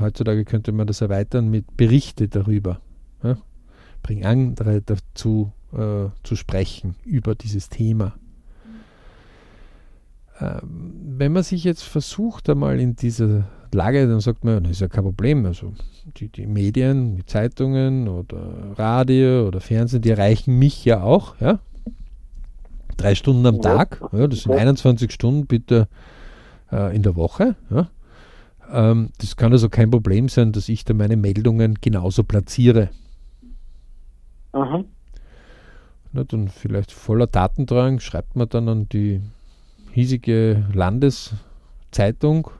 Heutzutage 0.00 0.44
könnte 0.44 0.72
man 0.72 0.86
das 0.86 1.00
erweitern 1.00 1.48
mit 1.48 1.76
Berichte 1.76 2.28
darüber. 2.28 2.80
Ja? 3.22 3.38
Bring 4.02 4.24
andere 4.24 4.82
dazu 4.82 5.52
äh, 5.72 6.08
zu 6.22 6.36
sprechen 6.36 6.96
über 7.04 7.34
dieses 7.34 7.68
Thema. 7.68 8.14
Ähm, 10.40 10.92
wenn 11.18 11.32
man 11.32 11.42
sich 11.42 11.64
jetzt 11.64 11.82
versucht, 11.82 12.48
einmal 12.50 12.80
in 12.80 12.96
dieser 12.96 13.48
Lage, 13.72 14.06
dann 14.06 14.20
sagt 14.20 14.44
man, 14.44 14.62
das 14.64 14.72
ist 14.72 14.80
ja 14.80 14.88
kein 14.88 15.04
Problem. 15.04 15.46
Also 15.46 15.72
die, 16.16 16.28
die 16.28 16.46
Medien, 16.46 17.16
die 17.16 17.26
Zeitungen 17.26 18.08
oder 18.08 18.72
Radio 18.76 19.46
oder 19.46 19.60
Fernsehen, 19.60 20.02
die 20.02 20.10
erreichen 20.10 20.58
mich 20.58 20.84
ja 20.84 21.02
auch. 21.02 21.40
Ja? 21.40 21.60
Drei 22.96 23.14
Stunden 23.14 23.46
am 23.46 23.60
Tag, 23.60 24.00
ja, 24.12 24.26
das 24.26 24.42
sind 24.42 24.52
21 24.52 25.12
Stunden 25.12 25.46
bitte 25.46 25.86
äh, 26.72 26.94
in 26.94 27.02
der 27.02 27.16
Woche. 27.16 27.56
Ja. 27.70 27.90
Ähm, 28.70 29.10
das 29.18 29.36
kann 29.36 29.52
also 29.52 29.68
kein 29.68 29.90
Problem 29.90 30.28
sein, 30.28 30.52
dass 30.52 30.68
ich 30.68 30.84
da 30.84 30.94
meine 30.94 31.16
Meldungen 31.16 31.76
genauso 31.80 32.24
platziere. 32.24 32.90
Na, 36.12 36.24
dann 36.24 36.48
vielleicht 36.48 36.92
voller 36.92 37.26
Datendrang 37.26 38.00
schreibt 38.00 38.36
man 38.36 38.48
dann 38.48 38.68
an 38.68 38.88
die 38.88 39.20
hiesige 39.92 40.64
Landeszeitung 40.72 42.50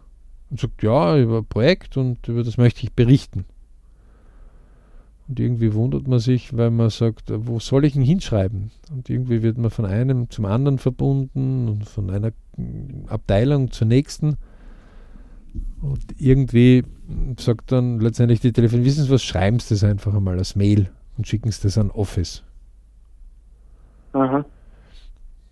und 0.50 0.60
sagt, 0.60 0.82
ja, 0.82 1.16
über 1.18 1.38
ein 1.38 1.46
Projekt 1.46 1.96
und 1.96 2.26
über 2.28 2.44
das 2.44 2.56
möchte 2.56 2.84
ich 2.84 2.92
berichten. 2.92 3.46
Und 5.28 5.40
irgendwie 5.40 5.74
wundert 5.74 6.06
man 6.06 6.20
sich, 6.20 6.56
weil 6.56 6.70
man 6.70 6.90
sagt, 6.90 7.32
wo 7.34 7.58
soll 7.58 7.84
ich 7.84 7.96
ihn 7.96 8.02
hinschreiben? 8.02 8.70
Und 8.92 9.10
irgendwie 9.10 9.42
wird 9.42 9.58
man 9.58 9.70
von 9.70 9.84
einem 9.84 10.30
zum 10.30 10.44
anderen 10.44 10.78
verbunden 10.78 11.68
und 11.68 11.88
von 11.88 12.10
einer 12.10 12.30
Abteilung 13.08 13.72
zur 13.72 13.88
nächsten. 13.88 14.36
Und 15.82 16.04
irgendwie 16.18 16.84
sagt 17.38 17.72
dann 17.72 17.98
letztendlich 17.98 18.40
die 18.40 18.52
Telefon, 18.52 18.84
wissen 18.84 19.04
Sie 19.04 19.10
was, 19.10 19.24
schreiben 19.24 19.58
Sie 19.58 19.74
das 19.74 19.82
einfach 19.82 20.14
einmal 20.14 20.38
als 20.38 20.54
Mail 20.54 20.90
und 21.16 21.26
schicken 21.26 21.50
Sie 21.50 21.62
das 21.62 21.76
an 21.76 21.90
Office. 21.90 22.44
Aha. 24.12 24.44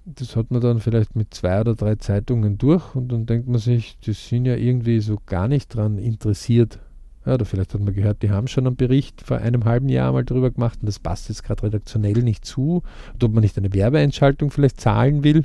Das 0.07 0.37
hat 0.37 0.50
man 0.50 0.61
dann 0.61 0.81
vielleicht 0.81 1.16
mit 1.16 1.33
zwei 1.33 1.61
oder 1.61 1.75
drei 1.75 1.95
Zeitungen 1.97 2.59
durch 2.59 2.95
und 2.95 3.09
dann 3.11 3.26
denkt 3.26 3.49
man 3.49 3.59
sich, 3.59 3.99
die 4.00 4.12
sind 4.12 4.45
ja 4.45 4.54
irgendwie 4.54 5.00
so 5.00 5.19
gar 5.26 5.49
nicht 5.49 5.75
dran 5.75 5.99
interessiert, 5.99 6.78
ja, 7.26 7.35
oder 7.35 7.45
vielleicht 7.45 7.73
hat 7.73 7.81
man 7.81 7.95
gehört, 7.95 8.23
die 8.23 8.31
haben 8.31 8.49
schon 8.49 8.66
einen 8.66 8.76
Bericht 8.76 9.23
vor 9.23 9.38
einem 9.38 9.64
halben 9.64 9.88
Jahr 9.88 10.12
mal 10.12 10.25
darüber 10.25 10.50
gemacht 10.50 10.78
und 10.83 10.87
das 10.87 10.99
passt 10.99 11.28
jetzt 11.28 11.43
gerade 11.43 11.62
redaktionell 11.62 12.23
nicht 12.23 12.45
zu. 12.45 12.83
Und 13.14 13.25
ob 13.25 13.33
man 13.33 13.43
nicht 13.43 13.57
eine 13.57 13.73
Werbeeinschaltung 13.73 14.50
vielleicht 14.50 14.81
zahlen 14.81 15.25
will, 15.25 15.45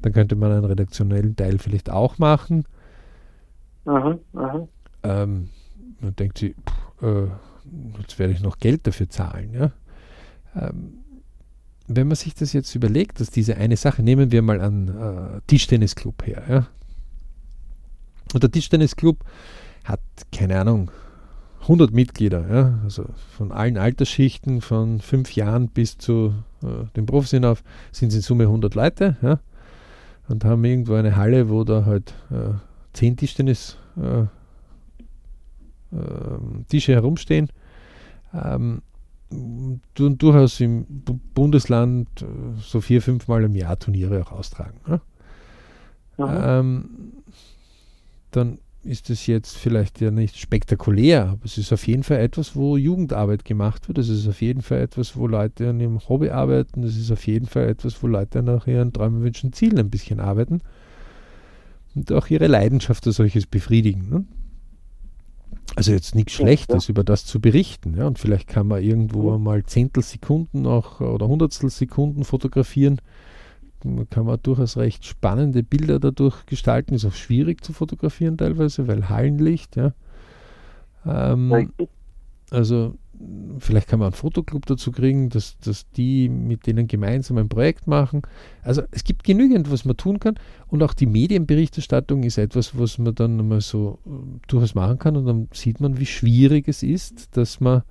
dann 0.00 0.12
könnte 0.12 0.36
man 0.36 0.52
einen 0.52 0.64
redaktionellen 0.64 1.34
Teil 1.34 1.58
vielleicht 1.58 1.90
auch 1.90 2.18
machen. 2.18 2.64
Aha, 3.84 4.18
aha. 4.34 4.68
Ähm, 5.02 5.48
man 6.00 6.14
denkt 6.14 6.38
sich, 6.38 6.54
pff, 6.54 7.02
äh, 7.02 7.28
jetzt 8.00 8.18
werde 8.18 8.32
ich 8.32 8.40
noch 8.40 8.58
Geld 8.58 8.86
dafür 8.86 9.08
zahlen. 9.08 9.52
Ja? 9.54 9.72
Ähm, 10.54 10.98
wenn 11.88 12.06
man 12.06 12.16
sich 12.16 12.34
das 12.34 12.52
jetzt 12.52 12.74
überlegt, 12.74 13.20
dass 13.20 13.30
diese 13.30 13.56
eine 13.56 13.76
Sache, 13.76 14.02
nehmen 14.02 14.30
wir 14.30 14.42
mal 14.42 14.60
an 14.60 14.88
äh, 14.88 15.40
Tischtennisclub 15.48 16.26
her. 16.26 16.42
Ja? 16.48 16.66
Und 18.34 18.42
der 18.42 18.50
Tischtennisclub 18.50 19.24
hat, 19.84 20.00
keine 20.32 20.60
Ahnung, 20.60 20.90
100 21.62 21.92
Mitglieder, 21.92 22.44
ja, 22.48 22.78
also 22.82 23.04
von 23.36 23.52
allen 23.52 23.78
Altersschichten, 23.78 24.60
von 24.60 25.00
fünf 25.00 25.34
Jahren 25.34 25.68
bis 25.68 25.96
zu 25.96 26.34
äh, 26.62 26.86
den 26.96 27.06
Profis 27.06 27.30
hinauf, 27.30 27.62
sind 27.92 28.08
es 28.08 28.16
in 28.16 28.22
Summe 28.22 28.44
100 28.44 28.74
Leute, 28.74 29.16
ja, 29.22 29.38
und 30.28 30.44
haben 30.44 30.64
irgendwo 30.64 30.94
eine 30.94 31.16
Halle, 31.16 31.48
wo 31.48 31.62
da 31.62 31.84
halt 31.84 32.14
äh, 32.30 32.54
zehn 32.92 33.16
Tischtennis 33.16 33.78
äh, 33.96 34.26
ähm, 35.92 36.64
Tische 36.68 36.92
herumstehen. 36.92 37.48
Ähm, 38.32 38.82
und 39.30 39.80
durchaus 39.94 40.60
im 40.60 40.86
Bundesland 41.34 42.08
äh, 42.22 42.26
so 42.60 42.80
vier, 42.80 43.00
fünf 43.00 43.28
Mal 43.28 43.44
im 43.44 43.54
Jahr 43.54 43.78
Turniere 43.78 44.22
auch 44.22 44.32
austragen. 44.32 44.80
Ja? 44.86 45.00
Ähm, 46.58 47.12
dann 48.30 48.58
ist 48.84 49.10
es 49.10 49.26
jetzt 49.26 49.56
vielleicht 49.56 50.00
ja 50.00 50.10
nicht 50.10 50.36
spektakulär, 50.36 51.28
aber 51.28 51.44
es 51.44 51.58
ist 51.58 51.72
auf 51.72 51.86
jeden 51.86 52.02
Fall 52.02 52.18
etwas, 52.18 52.56
wo 52.56 52.76
Jugendarbeit 52.76 53.44
gemacht 53.44 53.88
wird. 53.88 53.98
Es 53.98 54.08
ist 54.08 54.28
auf 54.28 54.40
jeden 54.40 54.62
Fall 54.62 54.80
etwas, 54.80 55.16
wo 55.16 55.26
Leute 55.26 55.70
an 55.70 55.80
ihrem 55.80 56.00
Hobby 56.08 56.30
arbeiten. 56.30 56.82
Es 56.82 56.96
ist 56.96 57.10
auf 57.10 57.26
jeden 57.26 57.46
Fall 57.46 57.68
etwas, 57.68 58.02
wo 58.02 58.06
Leute 58.06 58.42
nach 58.42 58.66
ihren 58.66 58.92
Träumen, 58.92 59.22
Wünschen, 59.22 59.52
Zielen 59.52 59.78
ein 59.78 59.90
bisschen 59.90 60.20
arbeiten 60.20 60.60
und 61.94 62.12
auch 62.12 62.28
ihre 62.28 62.46
Leidenschaft 62.46 63.06
als 63.06 63.16
solches 63.16 63.46
befriedigen. 63.46 64.08
Ne? 64.08 64.24
Also 65.76 65.92
jetzt 65.92 66.14
nichts 66.14 66.32
Schlechtes, 66.32 66.88
ja. 66.88 66.90
über 66.90 67.04
das 67.04 67.24
zu 67.24 67.40
berichten. 67.40 67.96
Ja? 67.96 68.06
Und 68.06 68.18
vielleicht 68.18 68.48
kann 68.48 68.66
man 68.66 68.82
irgendwo 68.82 69.30
ja. 69.30 69.38
mal 69.38 69.64
Zehntelsekunden 69.64 70.66
auch 70.66 71.00
oder 71.00 71.28
Hundertstelsekunden 71.28 72.24
fotografieren 72.24 73.00
kann 74.10 74.26
man 74.26 74.38
durchaus 74.42 74.76
recht 74.76 75.04
spannende 75.04 75.62
Bilder 75.62 75.98
dadurch 75.98 76.46
gestalten. 76.46 76.94
Ist 76.94 77.04
auch 77.04 77.12
schwierig 77.12 77.64
zu 77.64 77.72
fotografieren 77.72 78.36
teilweise, 78.38 78.88
weil 78.88 79.08
Hallenlicht, 79.08 79.76
ja. 79.76 79.92
Ähm, 81.04 81.72
also 82.50 82.96
vielleicht 83.58 83.88
kann 83.88 83.98
man 83.98 84.06
einen 84.06 84.14
Fotoclub 84.14 84.66
dazu 84.66 84.90
kriegen, 84.90 85.28
dass, 85.28 85.58
dass 85.58 85.88
die 85.90 86.28
mit 86.28 86.66
denen 86.66 86.86
gemeinsam 86.86 87.38
ein 87.38 87.48
Projekt 87.48 87.86
machen. 87.86 88.22
Also 88.62 88.82
es 88.90 89.04
gibt 89.04 89.24
genügend, 89.24 89.70
was 89.70 89.84
man 89.84 89.96
tun 89.96 90.18
kann. 90.18 90.34
Und 90.68 90.82
auch 90.82 90.94
die 90.94 91.06
Medienberichterstattung 91.06 92.22
ist 92.22 92.38
etwas, 92.38 92.78
was 92.78 92.98
man 92.98 93.14
dann 93.14 93.48
mal 93.48 93.60
so 93.60 93.98
äh, 94.06 94.10
durchaus 94.48 94.74
machen 94.74 94.98
kann. 94.98 95.16
Und 95.16 95.26
dann 95.26 95.48
sieht 95.52 95.80
man, 95.80 95.98
wie 95.98 96.06
schwierig 96.06 96.68
es 96.68 96.82
ist, 96.82 97.36
dass 97.36 97.60
man 97.60 97.82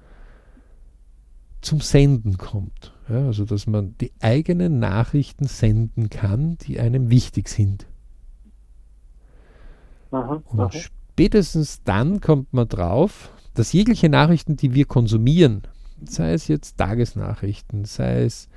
zum 1.62 1.80
Senden 1.80 2.38
kommt. 2.38 2.94
Ja, 3.12 3.25
also 3.25 3.44
dass 3.44 3.68
man 3.68 3.96
die 4.00 4.13
eigenen 4.22 4.80
Nachrichten 4.80 5.46
senden 5.46 6.10
kann, 6.10 6.58
die 6.60 6.80
einem 6.80 7.10
wichtig 7.10 7.50
sind. 7.50 7.86
Aha, 10.12 10.41
Und 10.46 10.60
aha. 10.60 10.72
spätestens 10.72 11.84
dann 11.84 12.22
kommt 12.22 12.53
man 12.53 12.70
drauf, 12.70 13.32
dass 13.53 13.74
jegliche 13.74 14.08
Nachrichten, 14.08 14.56
die 14.56 14.74
wir 14.74 14.86
konsumieren, 14.86 15.63
sei 16.06 16.32
es 16.32 16.48
jetzt 16.48 16.77
Tagesnachrichten, 16.77 17.84
sei 17.84 18.24
es 18.24 18.48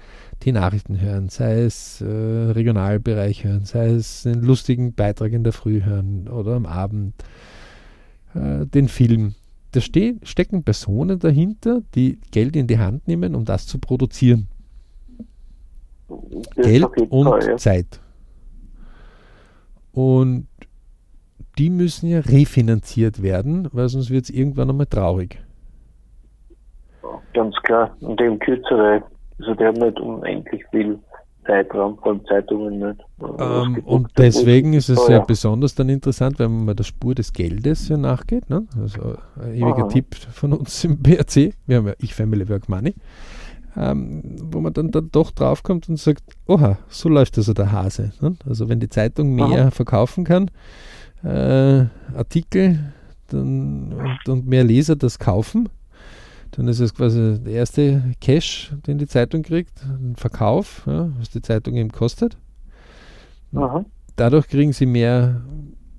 die 0.42 0.52
Nachrichten 0.52 1.00
hören, 1.00 1.30
sei 1.30 1.62
es 1.62 2.00
äh, 2.00 2.06
Regionalbereich 2.06 3.42
hören, 3.42 3.64
sei 3.64 3.88
es 3.88 4.24
einen 4.24 4.42
lustigen 4.42 4.94
Beitrag 4.94 5.32
in 5.32 5.42
der 5.42 5.52
Früh 5.52 5.82
hören 5.82 6.28
oder 6.28 6.54
am 6.54 6.66
Abend, 6.66 7.14
äh, 8.34 8.66
den 8.66 8.86
Film, 8.86 9.34
da 9.74 9.80
ste 9.80 10.16
stecken 10.22 10.62
Personen 10.62 11.18
dahinter, 11.18 11.82
die 11.94 12.18
Geld 12.30 12.54
in 12.54 12.66
die 12.66 12.78
Hand 12.78 13.08
nehmen, 13.08 13.34
um 13.34 13.44
das 13.44 13.66
zu 13.66 13.78
produzieren. 13.78 14.48
Das 16.08 16.66
Geld 16.66 16.84
und 17.10 17.26
Fall, 17.26 17.48
ja. 17.48 17.56
Zeit. 17.56 18.00
Und 19.92 20.46
die 21.58 21.70
müssen 21.70 22.08
ja 22.08 22.20
refinanziert 22.20 23.22
werden, 23.22 23.68
weil 23.72 23.88
sonst 23.88 24.10
wird 24.10 24.24
es 24.24 24.30
irgendwann 24.30 24.70
einmal 24.70 24.86
traurig. 24.86 25.40
Ganz 27.32 27.54
klar. 27.62 27.96
Und 28.00 28.20
eben 28.20 28.38
kürzere, 28.38 29.02
also 29.38 29.54
die 29.54 29.64
haben 29.64 29.78
nicht 29.78 29.98
unendlich 29.98 30.64
viel 30.70 30.98
Zeitraum, 31.44 31.98
vor 31.98 32.12
allem 32.12 32.24
Zeitungen 32.26 32.78
nicht. 32.78 33.00
Ähm, 33.38 33.82
und 33.84 34.10
deswegen 34.16 34.72
ist 34.72 34.88
es 34.88 35.06
ja 35.08 35.20
besonders 35.20 35.74
dann 35.74 35.88
interessant, 35.88 36.38
wenn 36.38 36.54
man 36.54 36.64
mal 36.66 36.74
der 36.74 36.84
Spur 36.84 37.14
des 37.14 37.32
Geldes 37.32 37.88
ja 37.88 37.96
nachgeht. 37.96 38.50
Ne? 38.50 38.66
Also 38.80 39.16
ein 39.40 39.54
ewiger 39.54 39.84
Aha. 39.84 39.88
Tipp 39.88 40.14
von 40.14 40.52
uns 40.52 40.84
im 40.84 40.98
BRC. 40.98 41.54
Wir 41.66 41.78
haben 41.78 41.86
ja 41.86 41.94
Ich 41.98 42.14
Family 42.14 42.48
Work 42.48 42.68
Money. 42.68 42.94
Ähm, 43.76 44.36
wo 44.40 44.60
man 44.60 44.72
dann, 44.72 44.92
dann 44.92 45.10
doch 45.10 45.32
draufkommt 45.32 45.88
und 45.88 45.98
sagt, 45.98 46.22
oha, 46.46 46.78
so 46.88 47.08
läuft 47.08 47.36
also 47.38 47.52
der 47.54 47.72
Hase. 47.72 48.12
Ne? 48.20 48.36
Also 48.48 48.68
wenn 48.68 48.78
die 48.78 48.88
Zeitung 48.88 49.34
mehr 49.34 49.62
Aha. 49.62 49.70
verkaufen 49.72 50.22
kann, 50.22 50.50
äh, 51.24 51.86
Artikel 52.16 52.92
dann, 53.28 53.92
und, 53.92 54.28
und 54.28 54.46
mehr 54.46 54.62
Leser 54.62 54.94
das 54.94 55.18
kaufen, 55.18 55.68
dann 56.56 56.68
ist 56.68 56.80
es 56.80 56.94
quasi 56.94 57.38
der 57.40 57.52
erste 57.52 58.14
Cash, 58.20 58.72
den 58.86 58.98
die 58.98 59.06
Zeitung 59.06 59.42
kriegt, 59.42 59.82
ein 59.82 60.14
Verkauf, 60.16 60.84
ja, 60.86 61.10
was 61.18 61.30
die 61.30 61.42
Zeitung 61.42 61.74
eben 61.74 61.90
kostet. 61.90 62.36
Aha. 63.54 63.84
Dadurch 64.16 64.46
kriegen 64.48 64.72
sie 64.72 64.86
mehr, 64.86 65.42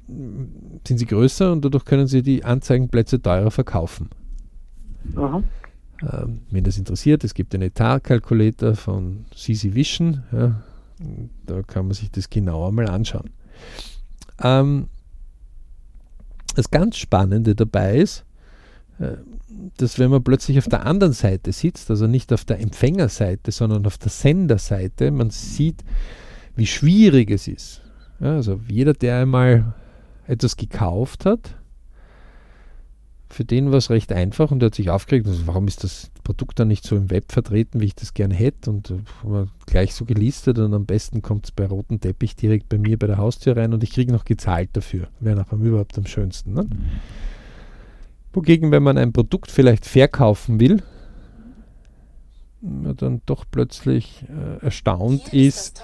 sind 0.08 0.98
sie 0.98 1.06
größer 1.06 1.52
und 1.52 1.66
dadurch 1.66 1.84
können 1.84 2.08
sie 2.08 2.22
die 2.22 2.46
Anzeigenplätze 2.46 3.22
teurer 3.22 3.52
verkaufen. 3.52 4.10
Aha. 5.16 5.44
Ähm, 6.02 6.42
wenn 6.52 6.64
das 6.64 6.78
interessiert, 6.78 7.24
es 7.24 7.34
gibt 7.34 7.54
einen 7.54 7.64
Etat-Calculator 7.64 8.76
von 8.76 9.26
CC 9.36 9.74
Vision. 9.74 10.24
Ja, 10.32 10.64
da 11.46 11.62
kann 11.64 11.86
man 11.86 11.94
sich 11.94 12.12
das 12.12 12.30
genauer 12.30 12.72
mal 12.72 12.88
anschauen. 12.88 13.30
Ähm, 14.42 14.88
das 16.56 16.72
ganz 16.72 16.98
Spannende 16.98 17.56
dabei 17.56 17.98
ist, 17.98 18.26
äh, 19.00 19.18
dass 19.78 20.00
wenn 20.00 20.12
man 20.12 20.24
plötzlich 20.24 20.58
auf 20.58 20.68
der 20.68 20.86
anderen 20.86 21.14
Seite 21.14 21.52
sitzt, 21.52 21.90
also 21.90 22.08
nicht 22.08 22.32
auf 22.34 22.46
der 22.46 22.60
Empfängerseite, 22.60 23.52
sondern 23.52 23.86
auf 23.86 23.98
der 23.98 24.10
Senderseite, 24.10 25.12
man 25.12 25.30
sieht, 25.30 25.84
wie 26.56 26.66
schwierig 26.66 27.32
es 27.32 27.48
ist. 27.48 27.82
Ja, 28.20 28.36
also 28.36 28.62
jeder, 28.68 28.94
der 28.94 29.20
einmal 29.20 29.74
etwas 30.28 30.58
gekauft 30.58 31.26
hat, 31.26 31.56
für 33.30 33.44
den 33.44 33.72
war 33.72 33.80
es 33.80 33.90
recht 33.90 34.14
einfach 34.14 34.52
und 34.52 34.64
er 34.64 34.68
hat 34.68 34.76
sich 34.76 34.90
aufgeregt, 34.90 35.28
also 35.28 35.46
warum 35.46 35.68
ist 35.68 35.84
das 35.84 36.10
Produkt 36.24 36.58
dann 36.58 36.70
nicht 36.70 36.86
so 36.86 36.96
im 36.96 37.10
Web 37.10 37.32
vertreten, 37.32 37.82
wie 37.82 37.86
ich 37.86 37.96
das 37.96 38.14
gerne 38.14 38.34
hätte 38.34 38.70
und 38.70 38.92
äh, 38.92 39.46
gleich 39.66 39.94
so 39.94 40.06
gelistet 40.06 40.58
und 40.58 40.74
am 40.74 40.86
besten 40.86 41.22
kommt 41.22 41.46
es 41.46 41.52
bei 41.52 41.66
rotem 41.66 42.00
Teppich 42.00 42.36
direkt 42.36 42.70
bei 42.70 42.78
mir 42.78 42.98
bei 42.98 43.08
der 43.08 43.18
Haustür 43.18 43.58
rein 43.58 43.74
und 43.74 43.84
ich 43.84 43.92
kriege 43.92 44.14
noch 44.14 44.24
gezahlt 44.24 44.70
dafür. 44.74 45.10
Wäre 45.20 45.36
noch 45.36 45.52
überhaupt 45.52 45.98
am 45.98 46.06
schönsten. 46.06 46.54
Ne? 46.54 46.68
Wogegen, 48.36 48.72
wenn 48.72 48.84
man 48.84 48.98
ein 48.98 49.14
Produkt 49.14 49.50
vielleicht 49.50 49.86
verkaufen 49.86 50.60
will, 50.60 50.84
man 52.60 52.98
dann 52.98 53.22
doch 53.26 53.46
plötzlich 53.50 54.26
äh, 54.28 54.64
erstaunt 54.64 55.34
ist, 55.34 55.82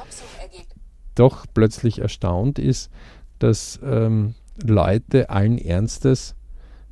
doch 1.16 1.46
plötzlich 1.54 2.00
erstaunt 2.00 2.60
ist, 2.60 2.92
dass 3.40 3.80
ähm, 3.84 4.36
Leute 4.62 5.30
allen 5.30 5.58
Ernstes 5.58 6.36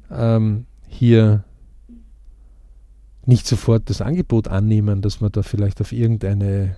ähm, 0.10 0.66
hier 0.88 1.44
nicht 3.26 3.46
sofort 3.46 3.90
das 3.90 4.02
Angebot 4.02 4.48
annehmen, 4.48 5.02
dass 5.02 5.20
man 5.20 5.34
da 5.34 5.44
vielleicht 5.44 5.82
auf 5.82 5.92
irgendeine 5.92 6.78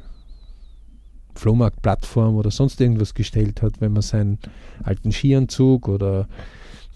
Flohmarktplattform 1.36 2.36
oder 2.36 2.50
sonst 2.50 2.82
irgendwas 2.82 3.14
gestellt 3.14 3.62
hat, 3.62 3.80
wenn 3.80 3.94
man 3.94 4.02
seinen 4.02 4.40
alten 4.84 5.12
Skianzug 5.12 5.88
oder 5.88 6.28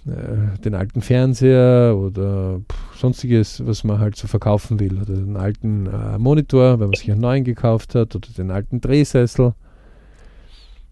äh, 0.07 0.59
den 0.59 0.75
alten 0.75 1.01
Fernseher 1.01 1.97
oder 1.97 2.59
pff, 2.59 2.99
sonstiges, 2.99 3.65
was 3.65 3.83
man 3.83 3.99
halt 3.99 4.15
so 4.15 4.27
verkaufen 4.27 4.79
will, 4.79 5.01
oder 5.01 5.15
den 5.15 5.35
alten 5.35 5.87
äh, 5.87 6.19
Monitor, 6.19 6.79
wenn 6.79 6.87
man 6.87 6.95
sich 6.95 7.11
einen 7.11 7.21
neuen 7.21 7.43
gekauft 7.43 7.95
hat, 7.95 8.15
oder 8.15 8.27
den 8.37 8.51
alten 8.51 8.81
Drehsessel. 8.81 9.53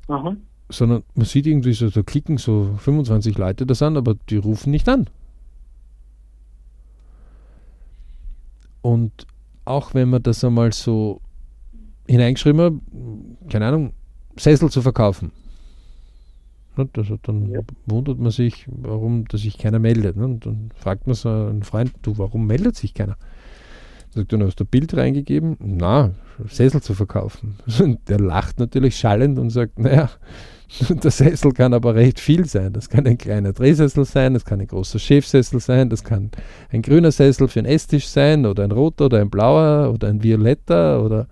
Aha. 0.08 0.36
Sondern 0.70 1.04
man 1.14 1.26
sieht 1.26 1.46
irgendwie 1.46 1.74
so, 1.74 1.90
da 1.90 2.02
klicken 2.02 2.38
so 2.38 2.76
25 2.80 3.38
Leute 3.38 3.66
das 3.66 3.82
an, 3.84 3.98
aber 3.98 4.16
die 4.30 4.38
rufen 4.38 4.72
nicht 4.72 4.90
an. 4.90 5.08
Und 8.82 9.28
auch 9.66 9.94
wenn 9.94 10.10
man 10.10 10.24
das 10.24 10.44
einmal 10.44 10.74
so 10.74 11.22
hineingeschrieben 12.08 12.62
hat, 12.62 12.74
keine 13.52 13.68
Ahnung, 13.68 13.94
Sessel 14.38 14.70
zu 14.70 14.82
verkaufen. 14.82 15.32
Also 16.78 17.18
dann 17.22 17.50
ja. 17.50 17.60
wundert 17.86 18.20
man 18.20 18.32
sich, 18.32 18.66
warum 18.68 19.26
dass 19.26 19.42
sich 19.42 19.58
keiner 19.58 19.80
meldet. 19.80 20.18
Und 20.18 20.46
dann 20.46 20.70
fragt 20.76 21.08
man 21.08 21.16
so 21.16 21.30
einen 21.30 21.64
Freund, 21.64 21.92
du, 22.02 22.18
warum 22.18 22.48
meldet 22.48 22.76
sich 22.76 22.94
keiner? 22.94 23.18
Sagt 24.12 24.32
du, 24.32 24.40
hast 24.46 24.60
du 24.60 24.64
ein 24.64 24.68
Bild 24.68 24.96
reingegeben? 24.96 25.58
Na, 25.60 26.12
Sessel 26.48 26.82
zu 26.82 26.94
verkaufen. 26.94 27.58
Und 27.80 28.08
der 28.10 28.20
lacht 28.20 28.60
natürlich 28.60 28.96
schallend 28.96 29.40
und 29.40 29.50
sagt, 29.50 29.80
naja, 29.80 30.10
der 30.90 31.12
Sessel 31.12 31.52
kann 31.52 31.74
aber 31.74 31.96
recht 31.96 32.20
viel 32.20 32.46
sein. 32.46 32.74
Das 32.74 32.90
kann 32.90 33.06
ein 33.08 33.18
kleiner 33.18 33.54
Drehsessel 33.54 34.06
sein, 34.06 34.34
das 34.34 34.46
kann 34.46 34.60
ein 34.62 34.68
großer 34.68 35.00
Chefsessel 35.00 35.60
sein, 35.60 35.90
das 35.90 36.04
kann 36.04 36.32
ein 36.72 36.82
grüner 36.82 37.12
Sessel 37.12 37.48
für 37.48 37.60
einen 37.60 37.68
Esstisch 37.68 38.08
sein 38.08 38.46
oder 38.46 38.64
ein 38.64 38.72
roter 38.72 39.06
oder 39.06 39.20
ein 39.20 39.30
blauer 39.30 39.92
oder 39.92 40.08
ein 40.10 40.24
violetter 40.24 41.04
oder 41.04 41.28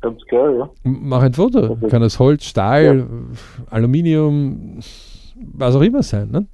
Ganz 0.00 0.22
klar, 0.26 0.50
ja. 0.56 0.70
Mach 0.82 1.22
ein 1.22 1.34
Foto. 1.34 1.72
Okay. 1.72 1.88
Kann 1.88 2.02
das 2.02 2.18
Holz, 2.18 2.44
Stahl, 2.44 2.98
ja. 2.98 3.06
Aluminium, 3.70 4.80
was 5.54 5.74
auch 5.74 5.82
immer 5.82 6.02
sein. 6.02 6.30
Ne? 6.30 6.46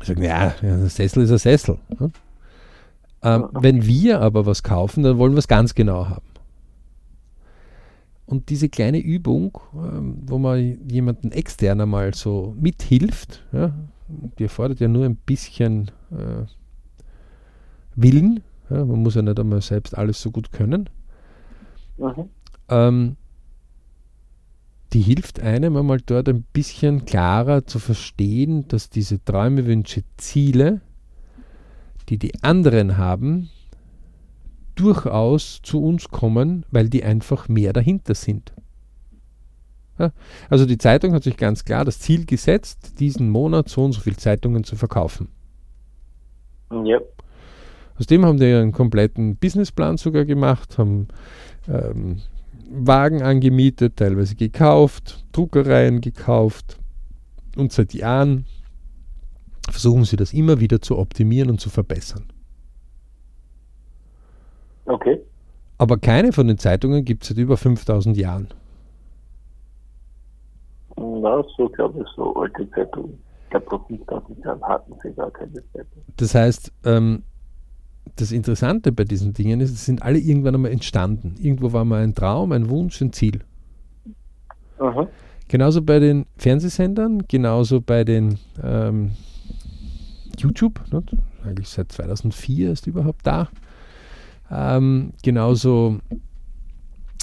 Ich 0.00 0.06
sage, 0.06 0.24
ja, 0.24 0.54
ein 0.62 0.88
Sessel 0.88 1.24
ist 1.24 1.30
ein 1.30 1.38
Sessel. 1.38 1.78
Ne? 1.98 2.10
Ähm, 3.22 3.42
ja. 3.42 3.50
Wenn 3.52 3.86
wir 3.86 4.20
aber 4.20 4.46
was 4.46 4.62
kaufen, 4.62 5.02
dann 5.02 5.18
wollen 5.18 5.32
wir 5.32 5.38
es 5.38 5.48
ganz 5.48 5.74
genau 5.74 6.08
haben. 6.08 6.26
Und 8.24 8.48
diese 8.48 8.68
kleine 8.68 8.98
Übung, 8.98 9.58
ähm, 9.74 10.22
wo 10.26 10.38
man 10.38 10.78
jemanden 10.90 11.30
externer 11.30 11.86
mal 11.86 12.12
so 12.14 12.56
mithilft, 12.58 13.44
ja, 13.52 13.72
die 14.38 14.44
erfordert 14.44 14.80
ja 14.80 14.88
nur 14.88 15.04
ein 15.04 15.16
bisschen 15.16 15.90
äh, 16.10 16.46
Willen. 17.94 18.40
Ja, 18.68 18.84
man 18.84 19.02
muss 19.02 19.14
ja 19.14 19.22
nicht 19.22 19.38
einmal 19.38 19.60
selbst 19.60 19.96
alles 19.96 20.20
so 20.20 20.30
gut 20.30 20.50
können. 20.50 20.88
Mhm. 21.96 22.28
Ähm, 22.68 23.16
die 24.92 25.00
hilft 25.00 25.40
einem 25.40 25.76
einmal 25.76 26.00
dort 26.00 26.28
ein 26.28 26.42
bisschen 26.52 27.04
klarer 27.04 27.66
zu 27.66 27.78
verstehen, 27.78 28.66
dass 28.68 28.88
diese 28.88 29.22
Träume, 29.24 29.66
Wünsche, 29.66 30.04
Ziele, 30.16 30.80
die 32.08 32.18
die 32.18 32.42
anderen 32.42 32.96
haben, 32.96 33.50
durchaus 34.74 35.60
zu 35.62 35.82
uns 35.82 36.08
kommen, 36.08 36.64
weil 36.70 36.88
die 36.88 37.02
einfach 37.02 37.48
mehr 37.48 37.72
dahinter 37.72 38.14
sind. 38.14 38.52
Ja, 39.98 40.12
also 40.50 40.66
die 40.66 40.78
Zeitung 40.78 41.14
hat 41.14 41.22
sich 41.22 41.38
ganz 41.38 41.64
klar 41.64 41.84
das 41.84 41.98
Ziel 42.00 42.26
gesetzt, 42.26 43.00
diesen 43.00 43.30
Monat 43.30 43.68
so 43.68 43.84
und 43.84 43.92
so 43.92 44.00
viele 44.00 44.16
Zeitungen 44.16 44.62
zu 44.62 44.76
verkaufen. 44.76 45.28
Ja. 46.70 47.00
Aus 47.98 48.06
dem 48.06 48.26
haben 48.26 48.38
die 48.38 48.44
einen 48.44 48.72
kompletten 48.72 49.36
Businessplan 49.36 49.96
sogar 49.96 50.26
gemacht, 50.26 50.76
haben 50.76 51.08
ähm, 51.68 52.22
Wagen 52.70 53.22
angemietet, 53.22 53.96
teilweise 53.96 54.34
gekauft, 54.34 55.24
Druckereien 55.32 56.00
gekauft 56.00 56.78
und 57.56 57.72
seit 57.72 57.94
Jahren 57.94 58.46
versuchen 59.70 60.04
sie 60.04 60.16
das 60.16 60.32
immer 60.32 60.60
wieder 60.60 60.80
zu 60.80 60.98
optimieren 60.98 61.50
und 61.50 61.60
zu 61.60 61.70
verbessern. 61.70 62.24
Okay. 64.86 65.20
Aber 65.78 65.98
keine 65.98 66.32
von 66.32 66.46
den 66.46 66.58
Zeitungen 66.58 67.04
gibt 67.04 67.22
es 67.24 67.28
seit 67.28 67.38
über 67.38 67.56
5000 67.56 68.16
Jahren. 68.16 68.48
Na, 70.96 71.44
so 71.56 71.68
glaube 71.68 72.02
ich, 72.02 72.08
so 72.14 72.34
alte 72.36 72.70
Zeitungen. 72.70 73.18
Ich 73.44 73.50
glaube, 73.50 73.66
vor 73.66 73.84
5000 73.86 74.44
Jahren 74.44 74.62
hatten 74.62 74.94
sie 75.02 75.12
gar 75.12 75.30
keine 75.30 75.54
Zeitung. 75.72 76.02
Das 76.16 76.34
heißt, 76.34 76.72
ähm, 76.84 77.22
das 78.14 78.32
Interessante 78.32 78.92
bei 78.92 79.04
diesen 79.04 79.32
Dingen 79.32 79.60
ist, 79.60 79.70
sie 79.70 79.84
sind 79.84 80.02
alle 80.02 80.18
irgendwann 80.18 80.54
einmal 80.54 80.70
entstanden. 80.70 81.34
Irgendwo 81.40 81.72
war 81.72 81.84
mal 81.84 82.02
ein 82.02 82.14
Traum, 82.14 82.52
ein 82.52 82.70
Wunsch, 82.70 83.00
ein 83.00 83.12
Ziel. 83.12 83.40
Aha. 84.78 85.08
Genauso 85.48 85.82
bei 85.82 85.98
den 85.98 86.26
Fernsehsendern, 86.36 87.24
genauso 87.28 87.80
bei 87.80 88.04
den 88.04 88.38
ähm, 88.62 89.12
YouTube, 90.38 90.80
ne? 90.92 91.02
eigentlich 91.44 91.68
seit 91.68 91.92
2004 91.92 92.72
ist 92.72 92.86
überhaupt 92.86 93.26
da. 93.26 93.48
Ähm, 94.50 95.12
genauso 95.22 95.98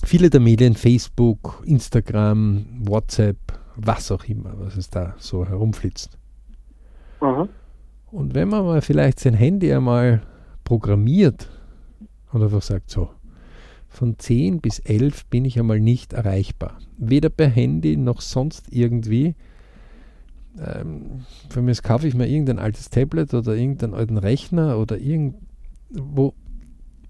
viele 0.05 0.29
der 0.29 0.39
Medien, 0.39 0.75
Facebook, 0.75 1.61
Instagram, 1.65 2.65
WhatsApp, 2.79 3.37
was 3.75 4.11
auch 4.11 4.23
immer, 4.25 4.53
was 4.57 4.77
es 4.77 4.89
da 4.89 5.15
so 5.17 5.45
herumflitzt. 5.45 6.17
Aha. 7.19 7.47
Und 8.11 8.35
wenn 8.35 8.49
man 8.49 8.65
mal 8.65 8.81
vielleicht 8.81 9.19
sein 9.19 9.33
Handy 9.33 9.73
einmal 9.73 10.21
programmiert 10.63 11.49
und 12.31 12.43
einfach 12.43 12.61
sagt, 12.61 12.89
so, 12.89 13.09
von 13.93 14.17
10 14.17 14.59
bis 14.59 14.79
11 14.79 15.25
bin 15.27 15.45
ich 15.45 15.59
einmal 15.59 15.79
nicht 15.79 16.13
erreichbar. 16.13 16.79
Weder 16.97 17.29
per 17.29 17.47
Handy 17.47 17.95
noch 17.95 18.21
sonst 18.21 18.65
irgendwie. 18.71 19.35
Ähm, 20.59 21.25
für 21.49 21.61
mich 21.61 21.83
kaufe 21.83 22.07
ich 22.07 22.15
mir 22.15 22.27
irgendein 22.27 22.59
altes 22.59 22.89
Tablet 22.89 23.33
oder 23.33 23.55
irgendeinen 23.55 23.93
alten 23.93 24.17
Rechner 24.17 24.79
oder 24.79 24.97
irgendwo 24.97 26.33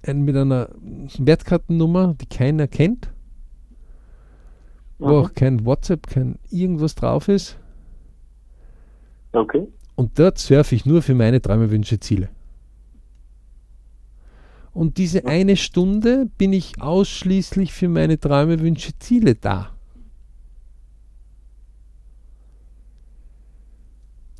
ein, 0.05 0.23
mit 0.23 0.35
einer 0.35 0.69
Wertkartennummer, 1.17 2.15
die 2.19 2.25
keiner 2.25 2.67
kennt, 2.67 3.13
wo 4.99 5.07
mhm. 5.07 5.13
auch 5.13 5.33
kein 5.33 5.65
WhatsApp, 5.65 6.07
kein 6.07 6.37
irgendwas 6.49 6.95
drauf 6.95 7.29
ist. 7.29 7.57
Okay. 9.31 9.67
Und 9.95 10.19
dort 10.19 10.37
surfe 10.37 10.75
ich 10.75 10.85
nur 10.85 11.01
für 11.01 11.15
meine 11.15 11.41
Träume, 11.41 11.71
Wünsche, 11.71 11.99
Ziele. 11.99 12.29
Und 14.73 14.97
diese 14.97 15.25
eine 15.25 15.55
Stunde 15.55 16.27
bin 16.37 16.51
ich 16.51 16.81
ausschließlich 16.81 17.73
für 17.73 17.89
meine 17.89 18.19
Träume, 18.19 18.59
Wünsche, 18.59 18.97
Ziele 18.97 19.35
da. 19.35 19.69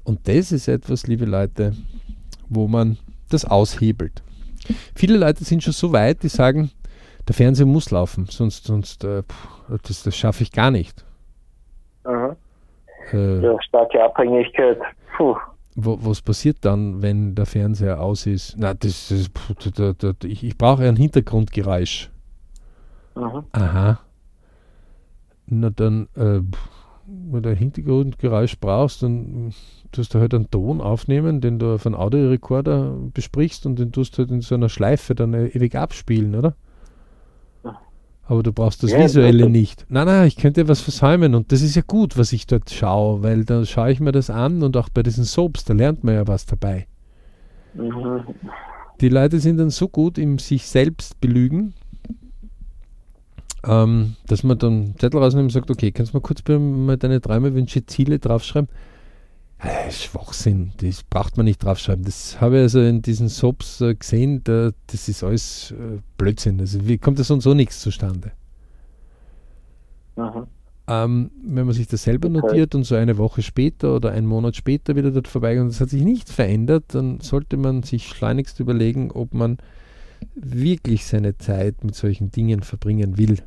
Und 0.03 0.27
das 0.27 0.51
ist 0.51 0.67
etwas, 0.67 1.07
liebe 1.07 1.25
Leute, 1.25 1.73
wo 2.49 2.67
man 2.67 2.97
das 3.29 3.45
aushebelt. 3.45 4.21
Viele 4.95 5.17
Leute 5.17 5.43
sind 5.43 5.63
schon 5.63 5.73
so 5.73 5.93
weit, 5.93 6.23
die 6.23 6.29
sagen, 6.29 6.71
Der 7.27 7.35
Fernseher 7.35 7.65
muss 7.65 7.89
laufen, 7.91 8.25
sonst, 8.29 8.65
sonst 8.65 9.03
äh, 9.03 9.23
das, 9.87 10.03
das 10.03 10.15
schaffe 10.15 10.43
ich 10.43 10.51
gar 10.51 10.71
nicht. 10.71 11.05
Aha. 12.03 12.35
Äh, 13.13 13.39
ja, 13.39 13.61
starke 13.61 14.03
Abhängigkeit. 14.03 14.79
Puh. 15.15 15.37
Was 15.75 16.21
passiert 16.21 16.57
dann, 16.61 17.01
wenn 17.01 17.33
der 17.35 17.45
Fernseher 17.45 17.99
aus 17.99 18.27
ist? 18.27 18.55
Na, 18.57 18.73
das, 18.73 19.09
das, 19.09 19.29
das, 19.73 19.97
das 19.97 20.15
ich, 20.23 20.43
ich 20.43 20.57
brauche 20.57 20.87
ein 20.87 20.95
Hintergrundgeräusch. 20.95 22.11
Aha. 23.15 23.43
Aha. 23.51 23.99
Na 25.47 25.69
dann, 25.71 26.07
äh, 26.15 26.41
wenn 27.05 27.43
du 27.43 27.49
ein 27.49 27.57
Hintergrundgeräusch 27.57 28.59
brauchst, 28.59 29.03
dann 29.03 29.53
tust 29.91 30.13
du 30.13 30.19
halt 30.19 30.33
einen 30.33 30.49
Ton 30.49 30.79
aufnehmen, 30.79 31.41
den 31.41 31.59
du 31.59 31.73
auf 31.73 31.85
einen 31.85 31.95
Audiorekorder 31.95 32.95
besprichst 33.13 33.65
und 33.65 33.77
den 33.77 33.91
tust 33.91 34.13
du 34.13 34.19
halt 34.19 34.31
in 34.31 34.41
so 34.41 34.55
einer 34.55 34.69
Schleife 34.69 35.15
dann 35.15 35.33
ewig 35.33 35.75
abspielen, 35.75 36.35
oder? 36.35 36.55
Aber 38.25 38.41
du 38.41 38.53
brauchst 38.53 38.83
das 38.83 38.91
ja, 38.91 38.99
Visuelle 38.99 39.49
nicht. 39.49 39.85
Nein, 39.89 40.07
nein, 40.07 40.27
ich 40.27 40.37
könnte 40.37 40.67
was 40.67 40.79
versäumen 40.79 41.35
und 41.35 41.51
das 41.51 41.61
ist 41.61 41.75
ja 41.75 41.81
gut, 41.85 42.17
was 42.17 42.31
ich 42.31 42.47
dort 42.47 42.69
schaue, 42.69 43.21
weil 43.21 43.43
da 43.43 43.65
schaue 43.65 43.91
ich 43.91 43.99
mir 43.99 44.13
das 44.13 44.29
an 44.29 44.63
und 44.63 44.77
auch 44.77 44.89
bei 44.89 45.03
diesen 45.03 45.25
Soaps, 45.25 45.65
da 45.65 45.73
lernt 45.73 46.03
man 46.03 46.15
ja 46.15 46.27
was 46.27 46.45
dabei. 46.45 46.87
Mhm. 47.73 48.23
Die 49.01 49.09
Leute 49.09 49.39
sind 49.39 49.57
dann 49.57 49.69
so 49.69 49.89
gut 49.89 50.17
im 50.17 50.39
sich 50.39 50.65
selbst 50.67 51.19
belügen, 51.19 51.73
ähm, 53.65 54.15
dass 54.27 54.43
man 54.43 54.57
dann 54.57 54.95
Zettel 54.97 55.19
rausnimmt 55.19 55.45
und 55.45 55.51
sagt, 55.51 55.69
okay, 55.69 55.91
kannst 55.91 56.13
du 56.13 56.17
mal 56.17 56.21
kurz 56.21 56.41
mal 56.47 56.97
deine 56.97 57.19
Träume, 57.19 57.53
Wünsche, 57.53 57.85
Ziele 57.85 58.19
draufschreiben? 58.19 58.69
Äh, 59.59 59.91
Schwachsinn, 59.91 60.73
das 60.77 61.03
braucht 61.03 61.37
man 61.37 61.45
nicht 61.45 61.63
draufschreiben. 61.63 62.03
Das 62.03 62.41
habe 62.41 62.57
ich 62.57 62.61
also 62.63 62.81
in 62.81 63.01
diesen 63.01 63.29
Soaps 63.29 63.79
äh, 63.81 63.95
gesehen, 63.95 64.43
da, 64.43 64.71
das 64.87 65.07
ist 65.07 65.23
alles 65.23 65.71
äh, 65.71 65.99
Blödsinn. 66.17 66.59
Also 66.59 66.85
wie 66.85 66.97
kommt 66.97 67.19
das 67.19 67.27
sonst 67.27 67.45
so 67.45 67.53
nichts 67.53 67.79
zustande? 67.79 68.33
Ähm, 70.85 71.31
wenn 71.45 71.65
man 71.65 71.73
sich 71.73 71.87
das 71.87 72.03
selber 72.03 72.27
notiert 72.27 72.75
und 72.75 72.83
so 72.83 72.95
eine 72.95 73.17
Woche 73.17 73.41
später 73.41 73.95
oder 73.95 74.11
einen 74.11 74.27
Monat 74.27 74.57
später 74.57 74.97
wieder 74.97 75.11
dort 75.11 75.29
vorbeigeht 75.29 75.61
und 75.61 75.69
es 75.69 75.79
hat 75.79 75.89
sich 75.89 76.03
nichts 76.03 76.33
verändert, 76.33 76.85
dann 76.89 77.21
sollte 77.21 77.55
man 77.55 77.83
sich 77.83 78.07
schleunigst 78.07 78.59
überlegen, 78.59 79.11
ob 79.11 79.33
man 79.33 79.57
wirklich 80.35 81.05
seine 81.05 81.37
Zeit 81.37 81.83
mit 81.85 81.95
solchen 81.95 82.31
Dingen 82.31 82.61
verbringen 82.61 83.17
will. 83.17 83.37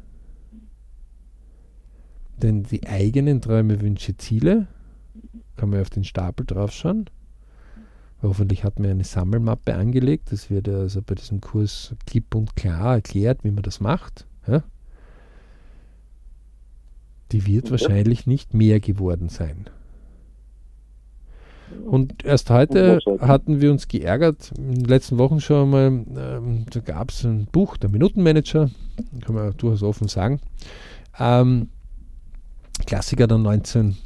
Denn 2.41 2.63
die 2.65 2.87
eigenen 2.87 3.41
Träume, 3.43 3.81
Wünsche, 3.81 4.17
Ziele 4.17 4.67
kann 5.57 5.71
man 5.71 5.81
auf 5.81 5.91
den 5.91 6.05
Stapel 6.05 6.47
draufschauen. 6.47 7.09
Hoffentlich 8.23 8.65
hat 8.65 8.79
man 8.79 8.91
eine 8.91 9.05
Sammelmappe 9.05 9.75
angelegt. 9.75 10.33
Das 10.33 10.51
wird 10.51 10.69
also 10.69 11.03
bei 11.03 11.15
diesem 11.15 11.41
Kurs 11.41 11.95
klipp 12.07 12.35
und 12.35 12.57
klar 12.57 12.95
erklärt, 12.95 13.45
wie 13.45 13.51
man 13.51 13.63
das 13.63 13.81
macht. 13.81 14.27
Ja? 14.47 14.63
Die 17.33 17.47
wird 17.47 17.65
okay. 17.65 17.73
wahrscheinlich 17.73 18.27
nicht 18.27 18.55
mehr 18.55 18.81
geworden 18.81 19.29
sein. 19.29 19.69
Und 21.85 22.25
erst 22.25 22.51
heute 22.51 23.01
hatten 23.21 23.61
wir 23.61 23.73
uns 23.73 23.89
geärgert, 23.89 24.53
in 24.57 24.77
den 24.77 24.85
letzten 24.85 25.19
Wochen 25.19 25.41
schon 25.41 25.71
mal, 25.71 25.87
ähm, 25.87 26.65
da 26.71 26.81
gab 26.81 27.11
es 27.11 27.25
ein 27.25 27.47
Buch, 27.47 27.77
der 27.77 27.91
Minutenmanager, 27.91 28.71
kann 29.25 29.35
man 29.35 29.57
durchaus 29.57 29.83
offen 29.83 30.07
sagen. 30.07 30.41
Ähm, 31.19 31.69
Klassiker 32.87 33.27
der 33.27 33.39
19, 33.39 33.97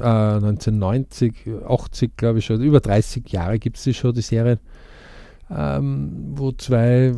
äh, 0.00 0.04
1990, 0.04 1.34
80, 1.66 2.16
glaube 2.16 2.38
ich 2.40 2.46
schon, 2.46 2.60
über 2.60 2.80
30 2.80 3.28
Jahre 3.30 3.58
gibt 3.58 3.76
es 3.76 3.84
die 3.84 3.94
schon, 3.94 4.14
die 4.14 4.22
Serie, 4.22 4.58
ähm, 5.50 6.32
wo 6.34 6.52
zwei 6.52 7.14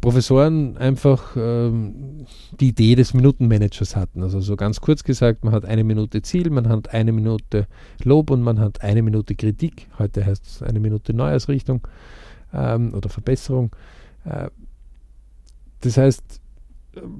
Professoren 0.00 0.78
einfach 0.78 1.36
ähm, 1.36 2.26
die 2.58 2.68
Idee 2.68 2.94
des 2.94 3.12
Minutenmanagers 3.12 3.94
hatten. 3.94 4.22
Also 4.22 4.40
so 4.40 4.56
ganz 4.56 4.80
kurz 4.80 5.04
gesagt, 5.04 5.44
man 5.44 5.52
hat 5.52 5.66
eine 5.66 5.84
Minute 5.84 6.22
Ziel, 6.22 6.48
man 6.48 6.68
hat 6.68 6.94
eine 6.94 7.12
Minute 7.12 7.66
Lob 8.02 8.30
und 8.30 8.42
man 8.42 8.58
hat 8.58 8.82
eine 8.82 9.02
Minute 9.02 9.34
Kritik. 9.34 9.88
Heute 9.98 10.24
heißt 10.24 10.46
es 10.46 10.62
eine 10.62 10.80
Minute 10.80 11.12
Neuausrichtung 11.12 11.86
ähm, 12.54 12.94
oder 12.94 13.10
Verbesserung. 13.10 13.76
Äh, 14.24 14.48
das 15.82 15.98
heißt, 15.98 16.40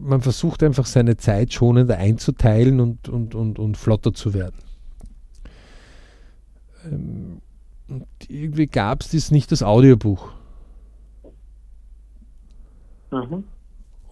man 0.07 0.21
versucht 0.21 0.62
einfach 0.62 0.87
seine 0.87 1.16
Zeit 1.16 1.53
schonender 1.53 1.99
einzuteilen 1.99 2.81
und, 2.81 3.09
und, 3.09 3.35
und, 3.35 3.59
und 3.59 3.77
flotter 3.77 4.14
zu 4.14 4.35
werden. 4.35 4.57
Ähm, 6.85 7.40
und 7.88 8.07
irgendwie 8.29 8.66
gab 8.66 9.03
es 9.03 9.11
das 9.11 9.31
nicht 9.31 9.53
das 9.53 9.62
Audiobuch. 9.62 10.31
Mhm. 13.11 13.45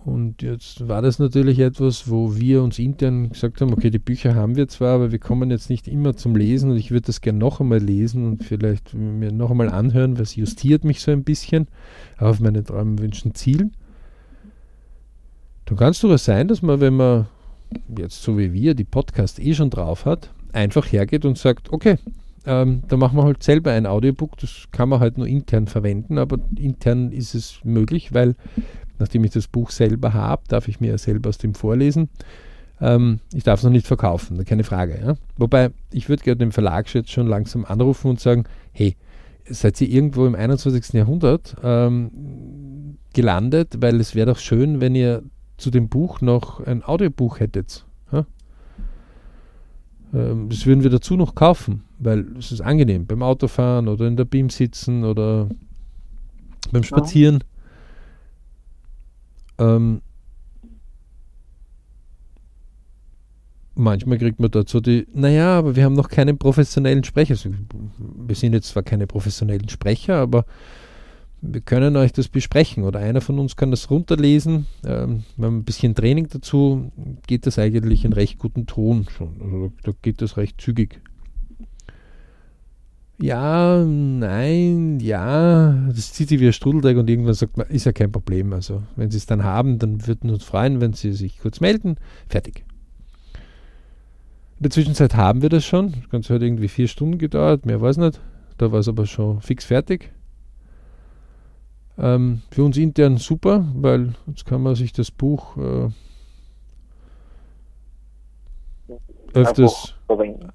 Und 0.04 0.42
jetzt 0.42 0.86
war 0.86 1.00
das 1.00 1.18
natürlich 1.18 1.58
etwas, 1.60 2.10
wo 2.10 2.36
wir 2.36 2.62
uns 2.62 2.78
intern 2.78 3.30
gesagt 3.30 3.62
haben, 3.62 3.72
okay, 3.72 3.88
die 3.88 3.98
Bücher 3.98 4.34
haben 4.34 4.54
wir 4.54 4.68
zwar, 4.68 4.96
aber 4.96 5.12
wir 5.12 5.18
kommen 5.18 5.50
jetzt 5.50 5.70
nicht 5.70 5.88
immer 5.88 6.14
zum 6.14 6.36
Lesen 6.36 6.70
und 6.70 6.76
ich 6.76 6.90
würde 6.90 7.06
das 7.06 7.22
gerne 7.22 7.38
noch 7.38 7.58
einmal 7.60 7.78
lesen 7.78 8.26
und 8.26 8.44
vielleicht 8.44 8.92
mir 8.92 9.32
noch 9.32 9.50
einmal 9.50 9.70
anhören, 9.70 10.16
es 10.16 10.36
justiert 10.36 10.84
mich 10.84 11.00
so 11.00 11.10
ein 11.10 11.24
bisschen 11.24 11.68
auf 12.18 12.38
meine 12.38 12.62
Träume, 12.62 12.98
Wünschen, 12.98 13.34
Zielen. 13.34 13.72
Dann 15.66 15.78
kann 15.78 15.90
es 15.90 16.00
durchaus 16.00 16.24
sein, 16.24 16.48
dass 16.48 16.62
man, 16.62 16.80
wenn 16.80 16.94
man 16.94 17.26
jetzt 17.96 18.22
so 18.22 18.38
wie 18.38 18.52
wir 18.52 18.74
die 18.74 18.84
Podcast 18.84 19.38
eh 19.38 19.54
schon 19.54 19.70
drauf 19.70 20.04
hat, 20.04 20.30
einfach 20.52 20.90
hergeht 20.90 21.24
und 21.24 21.38
sagt, 21.38 21.72
okay, 21.72 21.96
ähm, 22.46 22.82
da 22.88 22.96
machen 22.96 23.16
wir 23.16 23.24
halt 23.24 23.42
selber 23.42 23.72
ein 23.72 23.86
Audiobook, 23.86 24.36
das 24.38 24.66
kann 24.70 24.88
man 24.88 25.00
halt 25.00 25.16
nur 25.16 25.26
intern 25.26 25.66
verwenden, 25.66 26.18
aber 26.18 26.38
intern 26.56 27.10
ist 27.10 27.34
es 27.34 27.60
möglich, 27.64 28.12
weil 28.12 28.36
nachdem 28.98 29.24
ich 29.24 29.32
das 29.32 29.48
Buch 29.48 29.70
selber 29.70 30.12
habe, 30.12 30.42
darf 30.48 30.68
ich 30.68 30.80
mir 30.80 30.90
ja 30.90 30.98
selber 30.98 31.30
aus 31.30 31.38
dem 31.38 31.54
vorlesen. 31.54 32.10
Ähm, 32.80 33.20
ich 33.32 33.44
darf 33.44 33.60
es 33.60 33.64
noch 33.64 33.70
nicht 33.70 33.86
verkaufen, 33.86 34.44
keine 34.44 34.64
Frage. 34.64 35.00
Ja? 35.00 35.14
Wobei, 35.38 35.70
ich 35.92 36.08
würde 36.08 36.22
gerne 36.22 36.38
den 36.38 36.52
Verlag 36.52 36.92
jetzt 36.92 37.10
schon 37.10 37.26
langsam 37.26 37.64
anrufen 37.64 38.10
und 38.10 38.20
sagen, 38.20 38.44
hey, 38.72 38.96
seid 39.48 39.80
ihr 39.80 39.88
irgendwo 39.88 40.26
im 40.26 40.34
21. 40.34 40.92
Jahrhundert 40.92 41.56
ähm, 41.62 42.98
gelandet, 43.12 43.76
weil 43.80 44.00
es 44.00 44.14
wäre 44.14 44.26
doch 44.26 44.38
schön, 44.38 44.80
wenn 44.80 44.94
ihr 44.94 45.22
zu 45.56 45.70
dem 45.70 45.88
Buch 45.88 46.20
noch 46.20 46.60
ein 46.60 46.82
Audiobuch 46.84 47.40
hättet. 47.40 47.86
Ja? 48.12 48.26
Ähm, 50.12 50.48
das 50.48 50.66
würden 50.66 50.82
wir 50.82 50.90
dazu 50.90 51.16
noch 51.16 51.34
kaufen, 51.34 51.84
weil 51.98 52.36
es 52.38 52.52
ist 52.52 52.60
angenehm 52.60 53.06
beim 53.06 53.22
Autofahren 53.22 53.88
oder 53.88 54.06
in 54.06 54.16
der 54.16 54.24
Beam 54.24 54.50
sitzen 54.50 55.04
oder 55.04 55.48
beim 56.72 56.82
Spazieren. 56.82 57.44
Ja. 59.58 59.76
Ähm, 59.76 60.00
manchmal 63.74 64.18
kriegt 64.18 64.40
man 64.40 64.50
dazu 64.50 64.80
die, 64.80 65.06
naja, 65.12 65.58
aber 65.58 65.76
wir 65.76 65.84
haben 65.84 65.94
noch 65.94 66.08
keinen 66.08 66.38
professionellen 66.38 67.04
Sprecher. 67.04 67.34
Also, 67.34 67.50
wir 67.98 68.34
sind 68.34 68.52
jetzt 68.52 68.68
zwar 68.68 68.82
keine 68.82 69.06
professionellen 69.06 69.68
Sprecher, 69.68 70.16
aber 70.16 70.44
wir 71.46 71.60
können 71.60 71.96
euch 71.96 72.12
das 72.12 72.28
besprechen 72.28 72.84
oder 72.84 73.00
einer 73.00 73.20
von 73.20 73.38
uns 73.38 73.56
kann 73.56 73.70
das 73.70 73.90
runterlesen. 73.90 74.66
Ähm, 74.84 75.24
wir 75.36 75.46
haben 75.46 75.58
ein 75.58 75.64
bisschen 75.64 75.94
Training 75.94 76.28
dazu, 76.28 76.90
geht 77.26 77.46
das 77.46 77.58
eigentlich 77.58 78.04
in 78.04 78.12
recht 78.12 78.38
guten 78.38 78.66
Ton 78.66 79.06
schon. 79.16 79.40
Also 79.42 79.72
da 79.82 79.92
geht 80.02 80.22
das 80.22 80.36
recht 80.36 80.60
zügig. 80.60 81.00
Ja, 83.20 83.84
nein, 83.84 84.98
ja, 84.98 85.72
das 85.88 86.12
zieht 86.12 86.28
sich 86.28 86.40
wie 86.40 86.46
ein 86.48 86.52
Strudelteig 86.52 86.96
und 86.96 87.08
irgendwann 87.08 87.34
sagt 87.34 87.56
man, 87.56 87.68
ist 87.68 87.86
ja 87.86 87.92
kein 87.92 88.10
Problem. 88.10 88.52
Also, 88.52 88.82
wenn 88.96 89.10
Sie 89.10 89.18
es 89.18 89.26
dann 89.26 89.44
haben, 89.44 89.78
dann 89.78 90.04
würden 90.06 90.28
wir 90.28 90.34
uns 90.34 90.42
freuen, 90.42 90.80
wenn 90.80 90.94
Sie 90.94 91.12
sich 91.12 91.38
kurz 91.38 91.60
melden. 91.60 91.96
Fertig. 92.28 92.64
In 94.58 94.64
der 94.64 94.70
Zwischenzeit 94.70 95.14
haben 95.14 95.42
wir 95.42 95.48
das 95.48 95.64
schon. 95.64 95.92
Das 95.92 96.10
Ganze 96.10 96.34
hat 96.34 96.42
irgendwie 96.42 96.68
vier 96.68 96.88
Stunden 96.88 97.18
gedauert, 97.18 97.66
mehr 97.66 97.80
weiß 97.80 97.98
nicht. 97.98 98.20
Da 98.58 98.72
war 98.72 98.80
es 98.80 98.88
aber 98.88 99.06
schon 99.06 99.40
fix 99.40 99.64
fertig. 99.64 100.10
Ähm, 101.96 102.42
für 102.50 102.64
uns 102.64 102.76
intern 102.76 103.18
super, 103.18 103.64
weil 103.74 104.14
jetzt 104.26 104.46
kann 104.46 104.62
man 104.62 104.74
sich 104.74 104.92
das 104.92 105.10
Buch 105.10 105.56
äh, 105.56 105.88
öfters, 109.32 109.94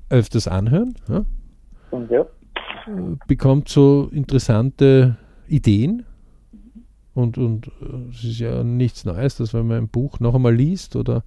öfters 0.10 0.48
anhören. 0.48 0.96
Ja? 1.08 1.26
ja. 2.10 2.22
Äh, 2.22 3.16
bekommt 3.28 3.70
so 3.70 4.10
interessante 4.12 5.18
Ideen. 5.48 6.06
Und, 7.14 7.38
und 7.38 7.68
äh, 7.68 8.10
es 8.12 8.24
ist 8.24 8.40
ja 8.40 8.64
nichts 8.64 9.06
Neues, 9.06 9.38
dass 9.38 9.54
wenn 9.54 9.68
man 9.68 9.78
ein 9.78 9.88
Buch 9.88 10.20
noch 10.20 10.36
einmal 10.36 10.56
liest 10.56 10.96
oder 10.96 11.24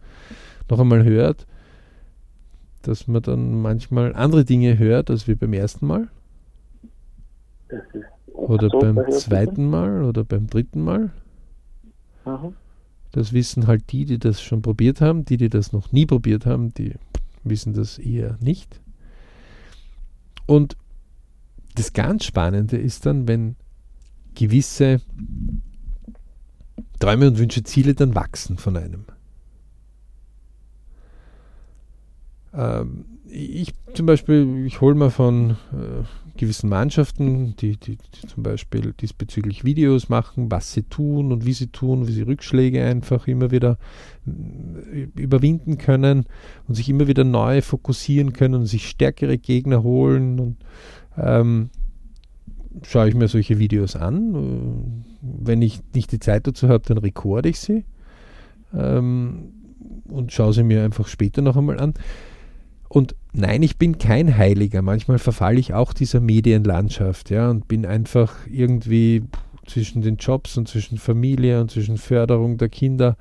noch 0.68 0.79
einmal 0.79 1.05
hört, 1.05 1.46
dass 2.83 3.07
man 3.07 3.22
dann 3.22 3.61
manchmal 3.61 4.14
andere 4.14 4.44
Dinge 4.44 4.79
hört 4.79 5.11
als 5.11 5.29
wie 5.29 5.35
beim 5.35 5.53
ersten 5.53 5.87
Mal. 5.87 6.09
Das 7.68 7.83
ist 7.92 8.12
oder 8.33 8.68
so 8.71 8.79
beim 8.81 9.11
zweiten 9.11 9.68
Mal 9.68 10.05
oder 10.05 10.25
beim 10.25 10.47
dritten 10.47 10.83
Mal. 10.83 11.11
Mhm. 12.25 12.55
Das 13.12 13.33
wissen 13.33 13.66
halt 13.66 13.92
die, 13.92 14.05
die 14.05 14.18
das 14.18 14.40
schon 14.40 14.62
probiert 14.62 15.01
haben. 15.01 15.25
Die, 15.25 15.37
die 15.37 15.51
das 15.51 15.73
noch 15.73 15.92
nie 15.92 16.07
probiert 16.07 16.47
haben, 16.47 16.73
die 16.75 16.95
wissen 17.45 17.75
das 17.75 17.99
eher 17.99 18.38
nicht. 18.40 18.81
Und 20.47 20.77
das 21.75 21.92
ganz 21.92 22.25
Spannende 22.25 22.77
ist 22.77 23.07
dann, 23.07 23.29
wenn 23.29 23.57
gewisse 24.35 25.01
Träume 26.99 27.29
und 27.29 27.38
Wünsche, 27.38 27.62
Ziele 27.62 27.95
dann 27.95 28.14
wachsen 28.14 28.59
von 28.59 28.77
einem. 28.77 29.05
Ähm, 32.55 33.05
ich 33.27 33.73
zum 33.95 34.07
Beispiel, 34.07 34.64
ich 34.66 34.81
hole 34.81 34.95
mir 34.95 35.11
von 35.11 35.51
äh, 35.73 36.05
gewissen 36.37 36.68
Mannschaften, 36.68 37.55
die, 37.57 37.77
die, 37.77 37.97
die, 37.97 38.27
zum 38.27 38.42
Beispiel 38.42 38.95
diesbezüglich 38.99 39.64
Videos 39.64 40.09
machen, 40.09 40.51
was 40.51 40.73
sie 40.73 40.83
tun 40.83 41.33
und 41.33 41.45
wie 41.45 41.53
sie 41.53 41.68
tun, 41.68 42.09
wie 42.09 42.12
sie 42.12 42.23
Rückschläge 42.23 42.85
einfach 42.85 43.27
immer 43.27 43.51
wieder 43.51 43.79
äh, 44.27 45.09
überwinden 45.14 45.79
können 45.79 46.25
und 46.66 46.75
sich 46.75 46.88
immer 46.88 47.07
wieder 47.07 47.25
neu 47.25 47.61
fokussieren 47.61 48.33
können 48.33 48.55
und 48.55 48.66
sich 48.66 48.88
stärkere 48.88 49.38
Gegner 49.38 49.83
holen 49.83 50.40
und 50.40 50.57
ähm, 51.16 51.71
schaue 52.83 53.09
ich 53.09 53.14
mir 53.14 53.29
solche 53.29 53.59
Videos 53.59 53.97
an. 53.97 54.35
Äh, 54.35 55.45
wenn 55.45 55.62
ich 55.62 55.81
nicht 55.95 56.12
die 56.12 56.21
Zeit 56.21 56.47
dazu 56.47 56.68
habe, 56.68 56.85
dann 56.87 56.99
rekorde 56.99 57.49
ich 57.49 57.61
sie 57.61 57.85
ähm, 58.75 59.53
und 60.09 60.33
schaue 60.33 60.53
sie 60.53 60.62
mir 60.62 60.85
einfach 60.85 61.09
später 61.09 61.42
noch 61.42 61.57
einmal 61.57 61.79
an. 61.79 61.95
Und 62.88 63.14
nein, 63.33 63.62
ich 63.62 63.79
bin 63.79 63.99
kein 63.99 64.37
Heiliger. 64.37 64.83
Manchmal 64.83 65.18
verfalle 65.18 65.59
ich 65.59 65.75
auch 65.75 65.92
dieser 65.92 66.21
Medienlandschaft, 66.21 67.31
ja, 67.31 67.51
und 67.51 67.68
bin 67.68 67.87
einfach 67.87 68.35
irgendwie 68.51 69.25
zwischen 69.66 70.03
den 70.03 70.16
Jobs 70.16 70.57
und 70.57 70.68
zwischen 70.68 70.99
Familie 70.99 71.61
und 71.61 71.71
zwischen 71.71 71.97
Förderung 71.97 72.59
der 72.59 72.68
Kinder, 72.68 73.16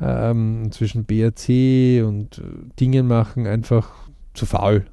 ähm, 0.00 0.68
zwischen 0.70 1.04
BRC 1.04 2.04
und 2.06 2.38
äh, 2.38 2.42
Dingen 2.78 3.06
machen, 3.06 3.46
einfach 3.46 3.90
zu 4.34 4.46
faul. 4.46 4.86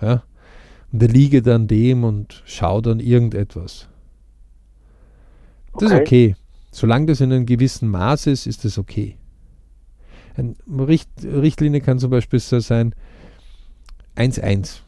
Ja? 0.00 0.22
Und 0.92 1.02
da 1.02 1.06
liege 1.06 1.42
dann 1.42 1.66
dem 1.66 2.04
und 2.04 2.42
schaue 2.46 2.82
dann 2.82 3.00
irgendetwas. 3.00 3.88
Das 5.74 5.90
okay. 5.90 5.94
ist 5.94 6.00
okay. 6.00 6.36
Solange 6.70 7.06
das 7.06 7.20
in 7.20 7.32
einem 7.32 7.46
gewissen 7.46 7.88
Maß 7.88 8.26
ist, 8.28 8.46
ist 8.46 8.64
das 8.64 8.78
okay. 8.78 9.16
Eine 10.36 10.54
Richt 10.86 11.08
Richtlinie 11.24 11.80
kann 11.80 11.98
zum 11.98 12.10
Beispiel 12.10 12.38
so 12.38 12.60
sein, 12.60 12.94
1-1. 14.16 14.80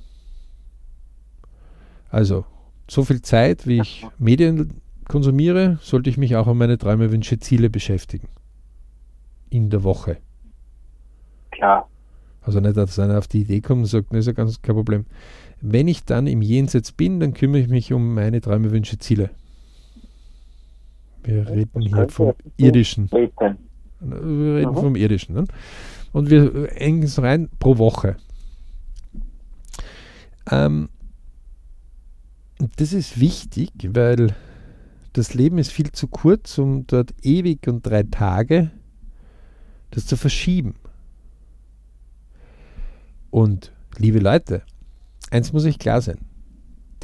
Also, 2.11 2.45
so 2.89 3.05
viel 3.05 3.23
Zeit, 3.23 3.67
wie 3.67 3.81
ich 3.81 4.07
Medien 4.19 4.81
konsumiere, 5.07 5.79
sollte 5.83 6.11
ich 6.11 6.17
mich 6.17 6.37
auch 6.37 6.47
um 6.47 6.59
meine 6.59 6.79
Träume, 6.79 7.11
Wünsche, 7.11 7.39
Ziele 7.39 7.71
beschäftigen. 7.71 8.29
In 9.51 9.71
der 9.71 9.83
Woche. 9.83 10.19
Klar. 11.51 11.89
Also 12.43 12.61
nicht, 12.61 12.77
dass 12.77 12.99
einer 12.99 13.19
auf 13.19 13.29
die 13.29 13.43
Idee 13.43 13.61
kommt 13.61 13.81
und 13.81 13.87
sagt, 13.87 14.11
das 14.11 14.21
ist 14.21 14.27
ja 14.27 14.33
ganz 14.33 14.63
kein 14.63 14.75
Problem. 14.75 15.05
Wenn 15.61 15.89
ich 15.89 16.05
dann 16.05 16.27
im 16.27 16.41
Jenseits 16.41 16.93
bin, 16.93 17.21
dann 17.21 17.35
kümmere 17.35 17.61
ich 17.61 17.69
mich 17.69 17.93
um 17.93 18.15
meine 18.15 18.41
Träume, 18.41 18.71
Wünsche, 18.71 18.99
Ziele. 18.99 19.31
Wir 21.25 21.49
reden 21.49 21.81
hier 21.83 22.09
vom 22.09 22.35
Irdischen. 22.57 23.11
Wir 23.11 24.55
reden 24.55 24.75
vom 24.75 24.97
Irdischen. 24.97 25.35
Ne? 25.35 25.45
Und 26.13 26.31
wir 26.31 26.73
engen 26.81 27.03
es 27.03 27.21
rein 27.21 27.51
pro 27.59 27.77
Woche. 27.77 28.17
Ähm, 30.51 30.89
das 32.77 32.93
ist 32.93 33.21
wichtig, 33.21 33.71
weil 33.93 34.35
das 35.13 35.35
Leben 35.35 35.59
ist 35.59 35.73
viel 35.73 35.93
zu 35.93 36.09
kurz, 36.09 36.59
um 36.59 36.87
dort 36.87 37.15
ewig 37.23 37.67
und 37.69 37.87
drei 37.87 38.03
Tage 38.03 38.71
das 39.91 40.07
zu 40.07 40.17
verschieben. 40.17 40.75
Und 43.31 43.73
liebe 43.97 44.19
Leute, 44.19 44.63
eins 45.31 45.53
muss 45.53 45.65
ich 45.65 45.79
klar 45.79 46.01
sein. 46.03 46.19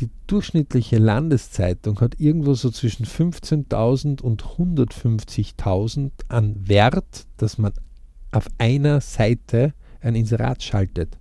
Die 0.00 0.10
durchschnittliche 0.26 0.98
Landeszeitung 0.98 2.00
hat 2.00 2.18
irgendwo 2.18 2.54
so 2.54 2.70
zwischen 2.70 3.06
15.000 3.06 4.20
und 4.22 4.42
150.000 4.42 6.10
an 6.28 6.68
Wert, 6.68 7.26
dass 7.36 7.58
man 7.58 7.72
auf 8.32 8.48
einer 8.58 9.00
Seite 9.00 9.72
ein 10.00 10.16
Inserat 10.16 10.62
schaltet. 10.62 11.16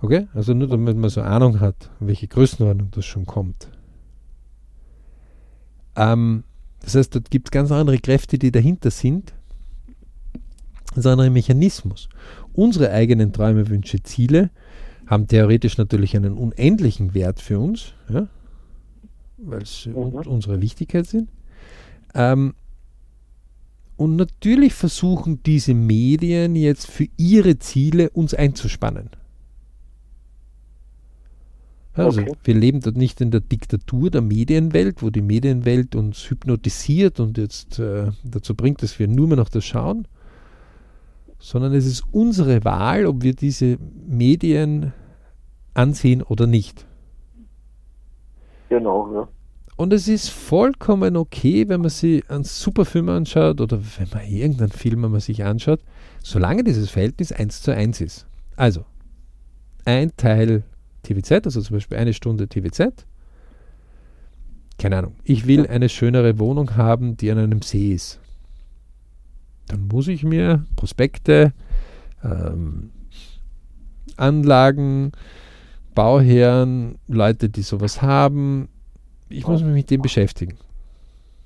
Okay? 0.00 0.28
Also 0.34 0.54
nur 0.54 0.68
damit 0.68 0.96
man 0.96 1.10
so 1.10 1.22
Ahnung 1.22 1.60
hat, 1.60 1.90
welche 2.00 2.28
Größenordnung 2.28 2.90
das 2.92 3.04
schon 3.04 3.26
kommt. 3.26 3.70
Ähm, 5.96 6.44
das 6.80 6.94
heißt, 6.94 7.14
dort 7.14 7.30
gibt 7.30 7.48
es 7.48 7.50
ganz 7.50 7.72
andere 7.72 7.98
Kräfte, 7.98 8.38
die 8.38 8.52
dahinter 8.52 8.90
sind. 8.90 9.34
Das 10.90 10.98
ist 10.98 11.06
ein 11.06 11.12
anderer 11.12 11.30
Mechanismus. 11.30 12.08
Unsere 12.52 12.92
eigenen 12.92 13.32
Träume, 13.32 13.68
Wünsche, 13.68 14.02
Ziele 14.02 14.50
haben 15.06 15.26
theoretisch 15.26 15.78
natürlich 15.78 16.16
einen 16.16 16.34
unendlichen 16.34 17.14
Wert 17.14 17.40
für 17.40 17.58
uns, 17.58 17.94
ja? 18.08 18.28
weil 19.38 19.64
sie 19.66 19.90
mhm. 19.90 19.96
unsere 19.96 20.60
Wichtigkeit 20.60 21.06
sind. 21.06 21.28
Ähm, 22.14 22.54
und 23.96 24.16
natürlich 24.16 24.74
versuchen 24.74 25.42
diese 25.42 25.74
Medien 25.74 26.54
jetzt 26.54 26.88
für 26.88 27.08
ihre 27.16 27.58
Ziele 27.58 28.10
uns 28.10 28.32
einzuspannen. 28.32 29.10
Also 32.04 32.20
okay. 32.22 32.32
wir 32.44 32.54
leben 32.54 32.80
dort 32.80 32.96
nicht 32.96 33.20
in 33.20 33.30
der 33.30 33.40
Diktatur 33.40 34.10
der 34.10 34.20
Medienwelt, 34.20 35.02
wo 35.02 35.10
die 35.10 35.22
Medienwelt 35.22 35.94
uns 35.94 36.30
hypnotisiert 36.30 37.20
und 37.20 37.38
jetzt 37.38 37.78
äh, 37.78 38.10
dazu 38.24 38.54
bringt, 38.54 38.82
dass 38.82 38.98
wir 38.98 39.08
nur 39.08 39.28
mehr 39.28 39.36
noch 39.36 39.48
das 39.48 39.64
schauen, 39.64 40.06
sondern 41.38 41.72
es 41.74 41.86
ist 41.86 42.04
unsere 42.12 42.64
Wahl, 42.64 43.06
ob 43.06 43.22
wir 43.22 43.34
diese 43.34 43.78
Medien 44.06 44.92
ansehen 45.74 46.22
oder 46.22 46.46
nicht. 46.46 46.86
Genau, 48.68 49.12
ja. 49.14 49.28
Und 49.76 49.92
es 49.92 50.08
ist 50.08 50.30
vollkommen 50.30 51.16
okay, 51.16 51.68
wenn 51.68 51.82
man 51.82 51.90
sich 51.90 52.28
einen 52.28 52.42
super 52.42 52.84
Film 52.84 53.08
anschaut 53.08 53.60
oder 53.60 53.78
wenn 53.96 54.08
man 54.12 54.26
irgendeinen 54.26 54.72
Film 54.72 55.02
man 55.02 55.20
sich 55.20 55.44
anschaut, 55.44 55.80
solange 56.20 56.64
dieses 56.64 56.90
Verhältnis 56.90 57.30
1 57.30 57.62
zu 57.62 57.72
1 57.72 58.00
ist. 58.00 58.26
Also, 58.56 58.84
ein 59.84 60.10
Teil 60.16 60.64
TVZ, 61.02 61.46
also 61.46 61.60
zum 61.60 61.76
Beispiel 61.76 61.98
eine 61.98 62.12
Stunde 62.12 62.48
TVZ. 62.48 63.06
Keine 64.78 64.98
Ahnung. 64.98 65.14
Ich 65.24 65.46
will 65.46 65.66
eine 65.66 65.88
schönere 65.88 66.38
Wohnung 66.38 66.76
haben, 66.76 67.16
die 67.16 67.30
an 67.30 67.38
einem 67.38 67.62
See 67.62 67.92
ist. 67.92 68.20
Dann 69.66 69.88
muss 69.88 70.08
ich 70.08 70.22
mir 70.24 70.64
Prospekte, 70.76 71.52
ähm, 72.24 72.90
Anlagen, 74.16 75.12
Bauherren, 75.94 76.98
Leute, 77.08 77.48
die 77.48 77.62
sowas 77.62 78.02
haben, 78.02 78.68
ich 79.28 79.46
muss 79.46 79.62
mich 79.62 79.74
mit 79.74 79.90
dem 79.90 80.00
beschäftigen. 80.00 80.56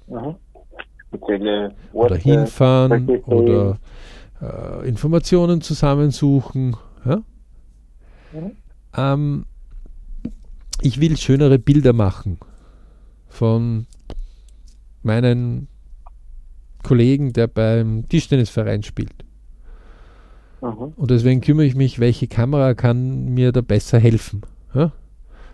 Mhm. 0.06 0.36
oder 1.92 2.16
hinfahren 2.16 3.08
oder 3.26 3.78
äh, 4.40 4.88
Informationen 4.88 5.60
zusammensuchen. 5.60 6.76
Ja? 7.04 7.16
Mhm. 8.32 8.52
Ähm, 8.96 9.46
ich 10.80 11.00
will 11.00 11.16
schönere 11.16 11.58
Bilder 11.58 11.92
machen 11.92 12.38
von 13.28 13.86
meinen 15.02 15.68
Kollegen, 16.82 17.32
der 17.32 17.46
beim 17.46 18.08
Tischtennisverein 18.08 18.82
spielt. 18.82 19.24
Mhm. 20.60 20.92
Und 20.96 21.10
deswegen 21.10 21.40
kümmere 21.40 21.66
ich 21.66 21.74
mich, 21.74 21.98
welche 21.98 22.26
Kamera 22.28 22.74
kann 22.74 23.32
mir 23.34 23.52
da 23.52 23.60
besser 23.60 23.98
helfen. 23.98 24.42
Ja? 24.74 24.92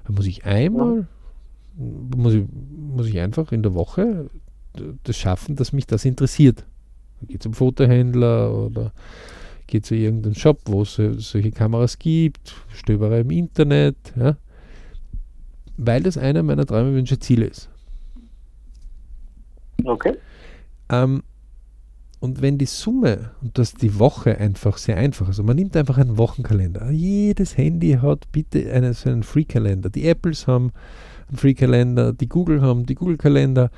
Da 0.07 0.12
muss 0.12 0.27
ich 0.27 0.44
einmal, 0.44 1.07
muss, 1.77 2.35
ich, 2.35 2.44
muss 2.77 3.07
ich 3.07 3.18
einfach 3.18 3.53
in 3.53 3.62
der 3.62 3.74
Woche 3.74 4.31
das 5.03 5.16
schaffen, 5.16 5.57
dass 5.57 5.72
mich 5.72 5.87
das 5.87 6.05
interessiert. 6.05 6.64
Geht 7.27 7.42
zum 7.42 7.53
Fotohändler 7.53 8.55
oder 8.55 8.92
gehe 9.68 9.83
zu 9.83 9.94
irgendeinem 9.94 10.35
Shop, 10.35 10.61
wo 10.66 10.83
es 10.83 10.94
solche 10.96 11.52
Kameras 11.52 11.98
gibt, 11.98 12.54
stöbere 12.74 13.20
im 13.20 13.31
Internet, 13.31 13.96
ja, 14.16 14.37
weil 15.76 16.02
das 16.02 16.18
einer 16.18 16.42
meiner 16.42 16.66
Träume, 16.66 16.92
Wünsche, 16.94 17.18
Ziele 17.20 17.46
ist. 17.46 17.68
Okay. 19.85 20.14
Ähm, 20.90 21.22
und 22.20 22.42
wenn 22.42 22.59
die 22.59 22.66
Summe 22.66 23.31
und 23.42 23.57
das 23.59 23.74
die 23.74 23.98
Woche 23.98 24.38
einfach 24.38 24.76
sehr 24.76 24.96
einfach 24.96 25.26
ist, 25.26 25.38
also 25.38 25.44
man 25.44 25.54
nimmt 25.54 25.76
einfach 25.76 25.98
einen 25.98 26.18
Wochenkalender. 26.18 26.90
Jedes 26.90 27.57
Handy 27.57 27.92
hat 27.92 28.26
bitte 28.33 28.72
einen, 28.72 28.92
so 28.92 29.09
einen 29.09 29.22
Free-Kalender. 29.22 29.88
Die 29.88 30.09
Apples 30.09 30.48
haben 30.48 30.72
einen 31.28 31.38
Free-Kalender, 31.38 32.12
die 32.12 32.28
Google 32.28 32.61
haben 32.61 32.87
die 32.87 32.96
Google-Kalender. 32.96 33.70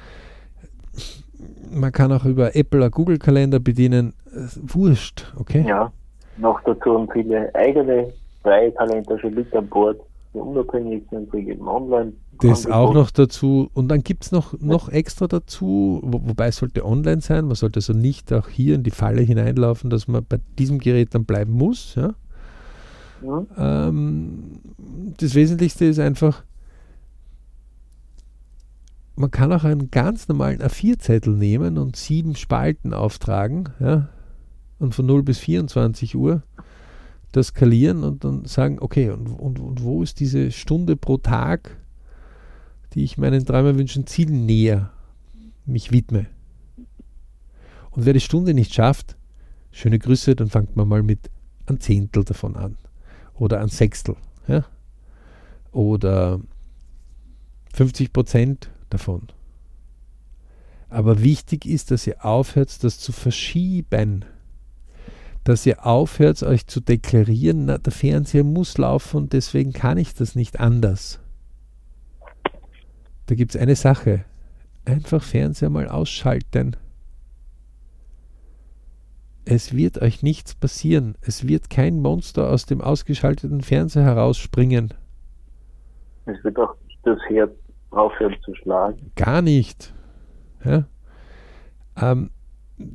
Man 1.70 1.92
kann 1.92 2.12
auch 2.12 2.24
über 2.24 2.56
Apple 2.56 2.80
einen 2.80 2.90
Google-Kalender 2.90 3.60
bedienen 3.60 4.14
wurscht, 4.32 5.32
okay? 5.38 5.64
Ja, 5.66 5.92
noch 6.38 6.60
dazu 6.62 6.94
haben 6.94 7.08
viele 7.12 7.54
eigene 7.54 8.12
freie 8.42 8.72
Talente 8.74 9.18
schon 9.18 9.34
mit 9.34 9.54
an 9.54 9.68
Bord, 9.68 10.00
die 10.32 10.38
unabhängig 10.38 11.04
sind, 11.10 11.32
die 11.32 11.44
geben 11.44 11.68
online. 11.68 12.12
Das 12.40 12.66
auch 12.66 12.94
noch 12.94 13.10
dazu. 13.10 13.70
Und 13.74 13.88
dann 13.88 14.02
gibt 14.02 14.24
es 14.24 14.32
noch, 14.32 14.58
noch 14.60 14.88
extra 14.88 15.26
dazu, 15.26 16.00
wo, 16.02 16.20
wobei 16.24 16.48
es 16.48 16.56
sollte 16.56 16.86
online 16.86 17.20
sein, 17.20 17.44
man 17.44 17.54
sollte 17.54 17.78
also 17.78 17.92
nicht 17.92 18.32
auch 18.32 18.48
hier 18.48 18.76
in 18.76 18.82
die 18.82 18.90
Falle 18.90 19.20
hineinlaufen, 19.20 19.90
dass 19.90 20.08
man 20.08 20.24
bei 20.26 20.38
diesem 20.58 20.78
Gerät 20.78 21.14
dann 21.14 21.26
bleiben 21.26 21.52
muss. 21.52 21.96
Ja? 21.96 22.14
ja. 23.22 23.88
Ähm, 23.88 24.60
das 25.18 25.34
Wesentlichste 25.34 25.84
ist 25.84 25.98
einfach, 25.98 26.42
man 29.16 29.30
kann 29.30 29.52
auch 29.52 29.64
einen 29.64 29.90
ganz 29.90 30.28
normalen 30.28 30.62
A4-Zettel 30.62 31.34
nehmen 31.34 31.76
und 31.76 31.96
sieben 31.96 32.36
Spalten 32.36 32.94
auftragen, 32.94 33.68
ja, 33.78 34.08
und 34.80 34.94
von 34.94 35.06
0 35.06 35.22
bis 35.22 35.38
24 35.38 36.16
Uhr 36.16 36.42
das 37.32 37.48
skalieren 37.48 38.02
und 38.02 38.24
dann 38.24 38.44
sagen, 38.46 38.78
okay, 38.80 39.10
und, 39.10 39.28
und, 39.28 39.60
und 39.60 39.82
wo 39.84 40.02
ist 40.02 40.18
diese 40.18 40.50
Stunde 40.50 40.96
pro 40.96 41.16
Tag, 41.16 41.76
die 42.94 43.04
ich 43.04 43.18
meinen 43.18 43.46
Träumerwünschen 43.46 44.06
Zielen 44.06 44.46
näher 44.46 44.90
mich 45.64 45.92
widme? 45.92 46.26
Und 47.92 48.04
wer 48.04 48.12
die 48.12 48.20
Stunde 48.20 48.52
nicht 48.52 48.74
schafft, 48.74 49.16
schöne 49.70 49.98
Grüße, 49.98 50.34
dann 50.34 50.48
fangt 50.48 50.74
man 50.74 50.88
mal 50.88 51.02
mit 51.02 51.30
ein 51.66 51.80
Zehntel 51.80 52.24
davon 52.24 52.56
an. 52.56 52.76
Oder 53.34 53.60
ein 53.60 53.68
Sechstel. 53.68 54.16
Ja? 54.48 54.64
Oder 55.70 56.40
50 57.74 58.12
Prozent 58.12 58.70
davon. 58.90 59.28
Aber 60.88 61.22
wichtig 61.22 61.66
ist, 61.66 61.92
dass 61.92 62.06
ihr 62.06 62.24
aufhört, 62.24 62.82
das 62.82 62.98
zu 62.98 63.12
verschieben. 63.12 64.24
Dass 65.44 65.64
ihr 65.66 65.86
aufhört, 65.86 66.42
euch 66.42 66.66
zu 66.66 66.80
deklarieren, 66.80 67.64
na, 67.64 67.78
der 67.78 67.92
Fernseher 67.92 68.44
muss 68.44 68.76
laufen 68.78 69.16
und 69.16 69.32
deswegen 69.32 69.72
kann 69.72 69.98
ich 69.98 70.14
das 70.14 70.34
nicht 70.34 70.60
anders. 70.60 71.20
Da 73.26 73.34
gibt 73.34 73.54
es 73.54 73.60
eine 73.60 73.76
Sache. 73.76 74.24
Einfach 74.84 75.22
Fernseher 75.22 75.70
mal 75.70 75.88
ausschalten. 75.88 76.76
Es 79.44 79.74
wird 79.74 80.00
euch 80.02 80.22
nichts 80.22 80.54
passieren. 80.54 81.16
Es 81.20 81.46
wird 81.46 81.70
kein 81.70 82.00
Monster 82.00 82.50
aus 82.50 82.66
dem 82.66 82.80
ausgeschalteten 82.80 83.62
Fernseher 83.62 84.04
herausspringen. 84.04 84.94
Es 86.26 86.42
wird 86.44 86.58
auch 86.58 86.74
nicht 86.86 86.98
das 87.04 87.18
Herz 87.28 87.50
aufhören 87.90 88.36
zu 88.44 88.54
schlagen. 88.54 89.10
Gar 89.16 89.42
nicht. 89.42 89.94
Ja? 90.64 90.84
Ähm, 92.00 92.30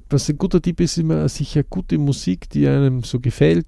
was 0.10 0.30
ein 0.30 0.38
guter 0.38 0.62
Tipp 0.62 0.80
ist, 0.80 0.98
immer 0.98 1.28
sicher 1.30 1.64
gute 1.64 1.98
Musik, 1.98 2.50
die 2.50 2.68
einem 2.68 3.04
so 3.04 3.20
gefällt, 3.20 3.68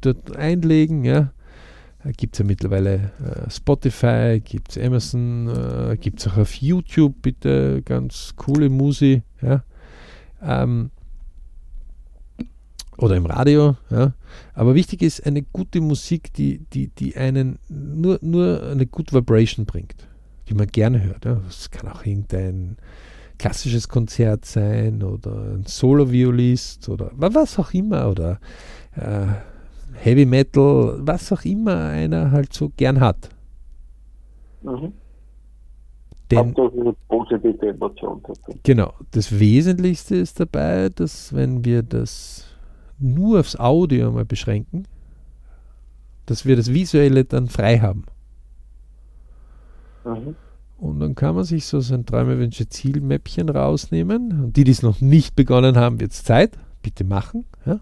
dort 0.00 0.36
einlegen. 0.36 1.04
Ja? 1.04 1.32
Gibt 2.16 2.34
es 2.34 2.38
ja 2.40 2.44
mittlerweile 2.44 3.12
äh, 3.18 3.50
Spotify, 3.50 4.40
gibt 4.44 4.70
es 4.70 4.78
Amazon, 4.78 5.48
äh, 5.48 5.96
gibt 5.96 6.20
es 6.20 6.28
auch 6.28 6.36
auf 6.36 6.54
YouTube 6.54 7.22
bitte 7.22 7.82
ganz 7.82 8.34
coole 8.36 8.68
Musik. 8.68 9.22
Ja? 9.40 9.64
Ähm, 10.42 10.90
oder 12.96 13.16
im 13.16 13.26
Radio. 13.26 13.76
Ja. 13.90 14.14
Aber 14.52 14.74
wichtig 14.74 15.02
ist 15.02 15.26
eine 15.26 15.42
gute 15.42 15.80
Musik, 15.80 16.32
die, 16.34 16.58
die, 16.72 16.88
die 16.88 17.16
einen 17.16 17.58
nur, 17.68 18.18
nur 18.22 18.62
eine 18.62 18.86
gute 18.86 19.14
Vibration 19.14 19.66
bringt, 19.66 20.08
die 20.48 20.54
man 20.54 20.68
gerne 20.68 21.02
hört. 21.02 21.24
Ja. 21.24 21.40
Das 21.46 21.70
kann 21.70 21.90
auch 21.90 22.04
irgendein 22.04 22.76
klassisches 23.38 23.88
Konzert 23.88 24.44
sein 24.44 25.02
oder 25.02 25.54
ein 25.54 25.64
Solo-Violist 25.66 26.88
oder 26.88 27.10
was 27.14 27.58
auch 27.58 27.72
immer 27.72 28.08
oder 28.10 28.38
äh, 28.96 29.26
Heavy 29.94 30.26
Metal, 30.26 30.98
was 31.00 31.32
auch 31.32 31.44
immer 31.44 31.88
einer 31.88 32.30
halt 32.30 32.52
so 32.52 32.70
gern 32.76 33.00
hat. 33.00 33.28
Mhm. 34.62 34.92
Denn, 36.30 36.54
positive 37.08 37.68
Emotion. 37.68 38.22
Genau. 38.62 38.94
Das 39.12 39.38
Wesentlichste 39.38 40.16
ist 40.16 40.40
dabei, 40.40 40.88
dass 40.88 41.34
wenn 41.34 41.64
wir 41.64 41.82
das 41.82 42.46
nur 42.98 43.40
aufs 43.40 43.56
Audio 43.56 44.10
mal 44.10 44.24
beschränken, 44.24 44.84
dass 46.26 46.46
wir 46.46 46.56
das 46.56 46.72
Visuelle 46.72 47.24
dann 47.24 47.48
frei 47.48 47.78
haben. 47.78 48.04
Mhm. 50.04 50.34
Und 50.84 51.00
dann 51.00 51.14
kann 51.14 51.34
man 51.34 51.44
sich 51.44 51.64
so 51.64 51.80
sein 51.80 52.04
Träume, 52.04 52.38
Wünsche, 52.38 52.68
Zielmäppchen 52.68 53.48
rausnehmen. 53.48 54.44
Und 54.44 54.56
die, 54.58 54.64
die 54.64 54.70
es 54.70 54.82
noch 54.82 55.00
nicht 55.00 55.34
begonnen 55.34 55.78
haben, 55.78 55.98
wird 55.98 56.12
es 56.12 56.24
Zeit. 56.24 56.58
Bitte 56.82 57.04
machen. 57.04 57.46
Ja? 57.64 57.80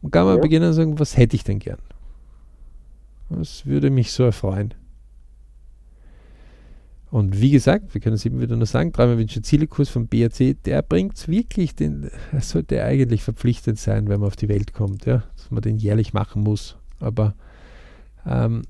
Und 0.00 0.12
kann 0.12 0.26
man 0.26 0.36
ja. 0.36 0.42
beginnen 0.42 0.68
und 0.68 0.74
sagen, 0.74 1.00
was 1.00 1.16
hätte 1.16 1.34
ich 1.34 1.42
denn 1.42 1.58
gern? 1.58 1.80
Das 3.30 3.66
würde 3.66 3.90
mich 3.90 4.12
so 4.12 4.22
erfreuen. 4.22 4.74
Und 7.10 7.40
wie 7.40 7.50
gesagt, 7.50 7.94
wir 7.94 8.00
können 8.00 8.14
es 8.14 8.24
eben 8.24 8.40
wieder 8.40 8.54
nur 8.54 8.66
sagen, 8.66 8.92
Träume, 8.92 9.18
Wünsche, 9.18 9.42
Ziele-Kurs 9.42 9.88
vom 9.88 10.06
BRC, 10.06 10.62
der 10.62 10.82
bringt 10.82 11.16
es 11.16 11.26
wirklich, 11.26 11.74
den, 11.74 12.12
er 12.30 12.42
sollte 12.42 12.84
eigentlich 12.84 13.24
verpflichtend 13.24 13.80
sein, 13.80 14.06
wenn 14.06 14.20
man 14.20 14.28
auf 14.28 14.36
die 14.36 14.48
Welt 14.48 14.72
kommt, 14.72 15.04
ja, 15.04 15.24
dass 15.34 15.50
man 15.50 15.62
den 15.62 15.78
jährlich 15.78 16.12
machen 16.12 16.44
muss. 16.44 16.76
Aber 17.00 17.34
ähm, 18.24 18.62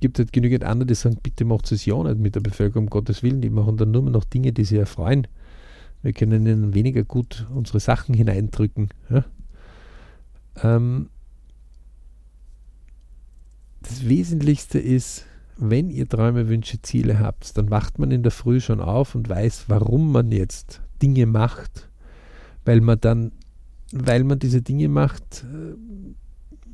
gibt 0.00 0.18
halt 0.18 0.32
genügend 0.32 0.64
andere, 0.64 0.86
die 0.86 0.94
sagen, 0.94 1.18
bitte 1.22 1.44
macht 1.44 1.70
es 1.72 1.84
ja 1.84 2.02
nicht 2.02 2.18
mit 2.18 2.34
der 2.34 2.40
Bevölkerung, 2.40 2.84
um 2.84 2.90
Gottes 2.90 3.22
Willen, 3.22 3.40
die 3.40 3.50
machen 3.50 3.76
dann 3.76 3.90
nur 3.90 4.02
noch 4.02 4.24
Dinge, 4.24 4.52
die 4.52 4.64
sie 4.64 4.76
erfreuen. 4.76 5.26
Wir 6.02 6.12
können 6.12 6.46
ihnen 6.46 6.74
weniger 6.74 7.02
gut 7.02 7.46
unsere 7.54 7.80
Sachen 7.80 8.14
hineindrücken. 8.14 8.90
Ja? 9.08 9.24
Ähm, 10.62 11.08
das 13.82 14.08
Wesentlichste 14.08 14.78
ist, 14.78 15.26
wenn 15.56 15.90
ihr 15.90 16.08
Träume, 16.08 16.48
Wünsche, 16.48 16.82
Ziele 16.82 17.20
habt, 17.20 17.56
dann 17.56 17.70
wacht 17.70 17.98
man 17.98 18.10
in 18.10 18.22
der 18.22 18.32
Früh 18.32 18.60
schon 18.60 18.80
auf 18.80 19.14
und 19.14 19.28
weiß, 19.28 19.64
warum 19.68 20.12
man 20.12 20.32
jetzt 20.32 20.82
Dinge 21.00 21.26
macht, 21.26 21.88
weil 22.64 22.80
man 22.80 23.00
dann, 23.00 23.32
weil 23.92 24.24
man 24.24 24.38
diese 24.38 24.62
Dinge 24.62 24.88
macht, 24.88 25.44
äh, 25.44 25.74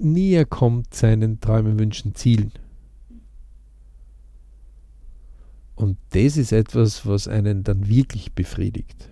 näher 0.02 0.46
kommt 0.46 0.94
seinen 0.94 1.40
Träumen, 1.40 1.78
Wünschen, 1.78 2.14
Zielen. 2.14 2.52
Und 5.80 5.96
das 6.10 6.36
ist 6.36 6.52
etwas, 6.52 7.06
was 7.06 7.26
einen 7.26 7.64
dann 7.64 7.88
wirklich 7.88 8.34
befriedigt. 8.34 9.08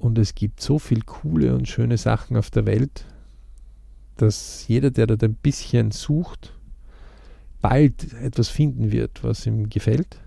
Und 0.00 0.16
es 0.16 0.34
gibt 0.34 0.62
so 0.62 0.78
viele 0.78 1.02
coole 1.02 1.54
und 1.54 1.68
schöne 1.68 1.98
Sachen 1.98 2.38
auf 2.38 2.48
der 2.48 2.64
Welt, 2.64 3.04
dass 4.16 4.66
jeder, 4.66 4.90
der 4.90 5.08
dort 5.08 5.22
ein 5.24 5.34
bisschen 5.34 5.90
sucht, 5.90 6.58
bald 7.60 8.14
etwas 8.14 8.48
finden 8.48 8.92
wird, 8.92 9.22
was 9.22 9.46
ihm 9.46 9.68
gefällt. 9.68 10.18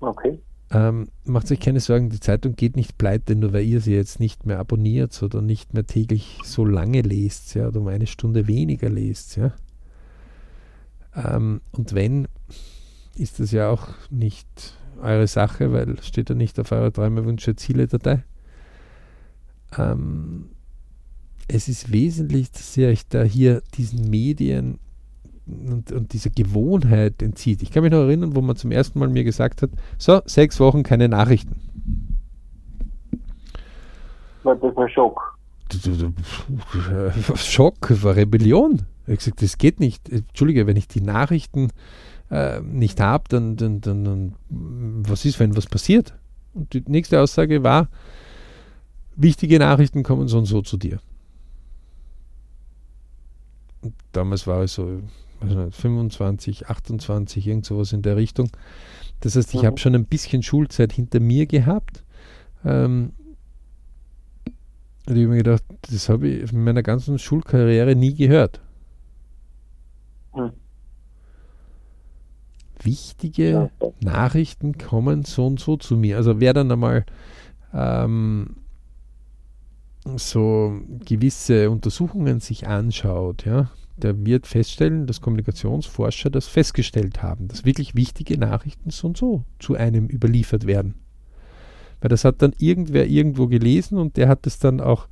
Okay. 0.00 0.40
Ähm, 0.72 1.10
macht 1.22 1.52
euch 1.52 1.60
keine 1.60 1.78
Sorgen, 1.78 2.10
die 2.10 2.18
Zeitung 2.18 2.56
geht 2.56 2.74
nicht 2.74 2.98
pleite, 2.98 3.36
nur 3.36 3.52
weil 3.52 3.66
ihr 3.66 3.80
sie 3.80 3.94
jetzt 3.94 4.18
nicht 4.18 4.46
mehr 4.46 4.58
abonniert 4.58 5.22
oder 5.22 5.40
nicht 5.40 5.74
mehr 5.74 5.86
täglich 5.86 6.40
so 6.42 6.64
lange 6.64 7.02
lest, 7.02 7.54
ja, 7.54 7.68
oder 7.68 7.80
um 7.80 7.86
eine 7.86 8.08
Stunde 8.08 8.48
weniger 8.48 8.90
lest, 8.90 9.36
ja. 9.36 9.54
Ähm, 11.16 11.60
und 11.72 11.94
wenn, 11.94 12.28
ist 13.16 13.40
das 13.40 13.52
ja 13.52 13.70
auch 13.70 13.88
nicht 14.10 14.74
eure 15.00 15.26
Sache, 15.26 15.72
weil 15.72 16.00
steht 16.02 16.30
ja 16.30 16.34
nicht 16.34 16.58
auf 16.58 16.72
eurer 16.72 16.92
Träume, 16.92 17.24
Wünsche, 17.24 17.56
Ziele-Datei. 17.56 18.24
Ähm, 19.76 20.50
es 21.48 21.68
ist 21.68 21.92
wesentlich, 21.92 22.50
dass 22.52 22.76
ihr 22.76 22.88
euch 22.88 23.06
da 23.08 23.22
hier 23.22 23.62
diesen 23.76 24.08
Medien 24.08 24.78
und, 25.46 25.92
und 25.92 26.12
dieser 26.12 26.30
Gewohnheit 26.30 27.22
entzieht. 27.22 27.62
Ich 27.62 27.70
kann 27.70 27.82
mich 27.82 27.92
noch 27.92 27.98
erinnern, 27.98 28.34
wo 28.34 28.40
man 28.40 28.56
zum 28.56 28.70
ersten 28.70 28.98
Mal 28.98 29.08
mir 29.08 29.24
gesagt 29.24 29.62
hat, 29.62 29.70
so, 29.98 30.22
sechs 30.24 30.58
Wochen 30.58 30.82
keine 30.82 31.08
Nachrichten. 31.08 31.56
War 34.42 34.56
das 34.56 34.76
ein 34.76 34.88
Schock? 34.88 35.38
Schock, 37.36 38.02
war 38.02 38.16
Rebellion. 38.16 38.82
Ich 39.04 39.08
habe 39.08 39.16
gesagt, 39.16 39.42
das 39.42 39.58
geht 39.58 39.80
nicht. 39.80 40.08
Entschuldige, 40.08 40.66
wenn 40.66 40.76
ich 40.76 40.88
die 40.88 41.00
Nachrichten 41.00 41.70
äh, 42.30 42.60
nicht 42.60 43.00
habe, 43.00 43.24
dann, 43.28 43.56
dann, 43.56 43.80
dann, 43.80 44.04
dann, 44.04 44.34
was 44.48 45.24
ist, 45.24 45.38
wenn 45.40 45.56
was 45.56 45.66
passiert? 45.66 46.14
Und 46.54 46.72
die 46.72 46.82
nächste 46.86 47.20
Aussage 47.20 47.62
war, 47.62 47.88
wichtige 49.16 49.58
Nachrichten 49.58 50.02
kommen 50.02 50.28
so 50.28 50.38
und 50.38 50.46
so 50.46 50.62
zu 50.62 50.76
dir 50.76 51.00
damals 54.12 54.46
war 54.46 54.64
ich 54.64 54.72
so 54.72 55.00
also 55.40 55.70
25, 55.70 56.68
28, 56.68 57.46
irgend 57.46 57.66
sowas 57.66 57.92
in 57.92 58.02
der 58.02 58.16
Richtung. 58.16 58.50
Das 59.20 59.36
heißt, 59.36 59.54
ich 59.54 59.62
mhm. 59.62 59.66
habe 59.66 59.78
schon 59.78 59.94
ein 59.94 60.06
bisschen 60.06 60.42
Schulzeit 60.42 60.92
hinter 60.92 61.20
mir 61.20 61.46
gehabt. 61.46 62.02
Ähm, 62.64 63.12
und 65.06 65.16
ich 65.16 65.22
habe 65.24 65.28
mir 65.28 65.38
gedacht, 65.38 65.64
das 65.90 66.08
habe 66.08 66.28
ich 66.28 66.52
in 66.52 66.64
meiner 66.64 66.82
ganzen 66.82 67.18
Schulkarriere 67.18 67.94
nie 67.94 68.14
gehört. 68.14 68.60
Mhm. 70.34 70.52
Wichtige 72.82 73.50
ja. 73.50 73.70
Nachrichten 74.00 74.76
kommen 74.78 75.24
so 75.24 75.46
und 75.46 75.60
so 75.60 75.76
zu 75.76 75.96
mir. 75.96 76.16
Also 76.16 76.40
wer 76.40 76.52
dann 76.52 76.70
einmal 76.70 77.06
ähm, 77.72 78.56
so 80.16 80.80
gewisse 81.04 81.70
Untersuchungen 81.70 82.40
sich 82.40 82.66
anschaut, 82.66 83.44
ja, 83.46 83.70
der 83.96 84.26
wird 84.26 84.46
feststellen, 84.46 85.06
dass 85.06 85.20
Kommunikationsforscher 85.20 86.30
das 86.30 86.46
festgestellt 86.46 87.22
haben, 87.22 87.48
dass 87.48 87.64
wirklich 87.64 87.94
wichtige 87.94 88.38
Nachrichten 88.38 88.90
so 88.90 89.08
und 89.08 89.16
so 89.16 89.44
zu 89.58 89.74
einem 89.76 90.08
überliefert 90.08 90.66
werden. 90.66 90.94
Weil 92.00 92.08
das 92.10 92.24
hat 92.24 92.42
dann 92.42 92.52
irgendwer 92.58 93.06
irgendwo 93.06 93.46
gelesen 93.46 93.98
und 93.98 94.16
der 94.16 94.28
hat 94.28 94.46
es 94.46 94.58
dann 94.58 94.80
auch 94.80 95.06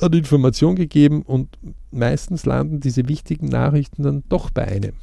hat 0.00 0.14
Information 0.14 0.76
gegeben 0.76 1.22
und 1.22 1.58
meistens 1.90 2.44
landen 2.44 2.80
diese 2.80 3.08
wichtigen 3.08 3.48
Nachrichten 3.48 4.02
dann 4.02 4.22
doch 4.28 4.50
bei 4.50 4.66
einem. 4.66 4.94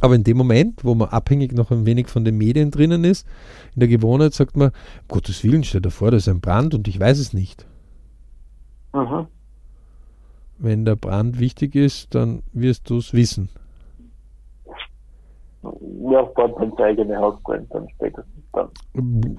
Aber 0.00 0.14
in 0.14 0.24
dem 0.24 0.36
Moment, 0.36 0.84
wo 0.84 0.94
man 0.94 1.10
abhängig 1.10 1.52
noch 1.52 1.70
ein 1.70 1.86
wenig 1.86 2.08
von 2.08 2.24
den 2.24 2.36
Medien 2.36 2.70
drinnen 2.70 3.04
ist, 3.04 3.26
in 3.74 3.80
der 3.80 3.88
Gewohnheit 3.88 4.34
sagt 4.34 4.56
man, 4.56 4.70
um 4.70 5.08
Gottes 5.08 5.44
Willen, 5.44 5.64
stell 5.64 5.82
dir 5.82 5.90
vor, 5.90 6.10
da 6.10 6.16
ist 6.16 6.28
ein 6.28 6.40
Brand 6.40 6.74
und 6.74 6.88
ich 6.88 6.98
weiß 6.98 7.18
es 7.18 7.32
nicht. 7.32 7.66
Mhm. 8.94 9.26
Wenn 10.58 10.84
der 10.84 10.96
Brand 10.96 11.38
wichtig 11.38 11.74
ist, 11.74 12.14
dann 12.14 12.42
wirst 12.52 12.88
du 12.88 12.98
es 12.98 13.12
wissen. 13.12 13.48
Ja, 16.10 16.22
bald 16.22 16.58
ins 16.58 16.78
eigene 16.78 17.16
Haus 17.16 17.36
brennt 17.44 17.72
dann 17.72 17.88
spätestens 17.90 18.44
dann. 18.52 18.68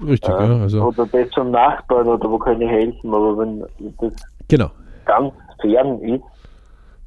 Richtig, 0.06 0.30
äh, 0.30 0.32
ja. 0.32 0.60
Also, 0.62 0.82
oder 0.82 1.06
das 1.06 1.30
zum 1.30 1.50
Nachbarn 1.50 2.08
oder 2.08 2.30
wo 2.30 2.38
kann 2.38 2.60
ich 2.60 2.70
helfen, 2.70 3.14
aber 3.14 3.38
wenn 3.38 3.60
das 3.98 4.12
genau. 4.48 4.70
ganz 5.04 5.32
fern 5.60 6.00
ist 6.00 6.22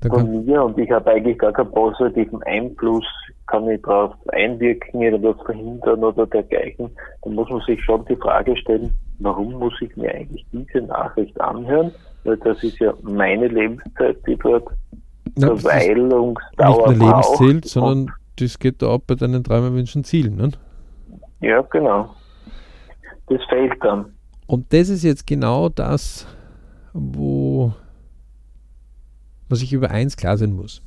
Dann 0.02 0.12
von 0.12 0.46
mir 0.46 0.64
und 0.64 0.78
ich 0.78 0.92
habe 0.92 1.10
eigentlich 1.12 1.38
gar 1.40 1.52
keinen 1.52 1.72
positiven 1.72 2.44
Einfluss, 2.44 3.06
kann 3.48 3.68
ich 3.70 3.82
darauf 3.82 4.14
einwirken 4.30 5.00
oder 5.00 5.34
das 5.34 5.46
verhindern 5.46 6.04
oder 6.04 6.28
dergleichen, 6.28 6.90
dann 7.24 7.34
muss 7.34 7.50
man 7.50 7.62
sich 7.62 7.84
schon 7.84 8.06
die 8.06 8.16
Frage 8.18 8.56
stellen, 8.58 8.94
warum 9.20 9.54
muss 9.54 9.74
ich 9.82 9.96
mir 9.98 10.14
eigentlich 10.14 10.46
diese 10.52 10.86
Nachricht 10.86 11.40
anhören? 11.42 11.92
Weil 12.24 12.38
das 12.38 12.64
ist 12.64 12.78
ja 12.80 12.94
meine 13.02 13.48
Lebenszeit, 13.48 14.18
die 14.28 14.36
dort 14.36 14.68
ist 15.26 15.38
nicht 15.38 15.62
Verweilungsdauer 15.62 16.94
nur. 16.94 17.08
Lebensziel, 17.08 17.64
sondern 17.64 18.16
das 18.38 18.60
geht 18.60 18.82
da 18.82 18.94
ab 18.94 19.04
bei 19.08 19.16
deinen 19.16 19.44
Träumen, 19.44 19.74
Wünschen, 19.76 20.04
Zielen. 20.04 20.36
Ne? 20.36 20.52
Ja, 21.42 21.62
genau. 21.62 22.16
Das 23.28 23.42
fehlt 23.50 23.84
dann. 23.84 24.14
Und 24.48 24.72
das 24.72 24.90
ist 24.90 25.04
jetzt 25.04 25.28
genau 25.28 25.70
das, 25.70 26.26
wo 26.94 27.74
man 29.50 29.60
sich 29.60 29.74
über 29.74 29.92
eins 29.92 30.16
klar 30.16 30.38
sein 30.38 30.54
muss. 30.54 30.82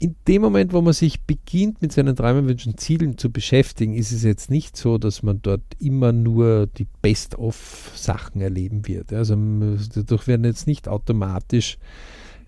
In 0.00 0.16
dem 0.26 0.40
Moment, 0.42 0.72
wo 0.72 0.80
man 0.80 0.94
sich 0.94 1.20
beginnt, 1.26 1.82
mit 1.82 1.92
seinen 1.92 2.16
Träumen, 2.16 2.48
Wünschen, 2.48 2.78
Zielen 2.78 3.18
zu 3.18 3.30
beschäftigen, 3.30 3.92
ist 3.92 4.12
es 4.12 4.24
jetzt 4.24 4.50
nicht 4.50 4.76
so, 4.76 4.96
dass 4.96 5.22
man 5.22 5.42
dort 5.42 5.62
immer 5.78 6.10
nur 6.10 6.66
die 6.66 6.86
Best-of-Sachen 7.02 8.40
erleben 8.40 8.88
wird. 8.88 9.12
Also 9.12 9.36
dadurch 9.94 10.26
werden 10.26 10.44
jetzt 10.44 10.66
nicht 10.66 10.88
automatisch 10.88 11.78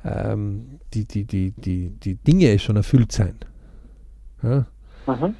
ähm, 0.02 0.80
die, 0.94 1.04
die, 1.04 1.24
die, 1.24 1.52
die, 1.52 1.90
die 1.90 2.14
Dinge 2.14 2.58
schon 2.58 2.76
erfüllt 2.76 3.12
sein. 3.12 3.36
Ja? 4.42 4.66
Mhm. 5.06 5.34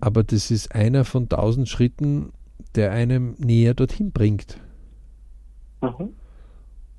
Aber 0.00 0.22
das 0.22 0.50
ist 0.50 0.74
einer 0.74 1.04
von 1.04 1.28
tausend 1.28 1.68
Schritten, 1.68 2.32
der 2.74 2.92
einem 2.92 3.34
näher 3.38 3.74
dorthin 3.74 4.12
bringt. 4.12 4.58
Mhm. 5.80 6.10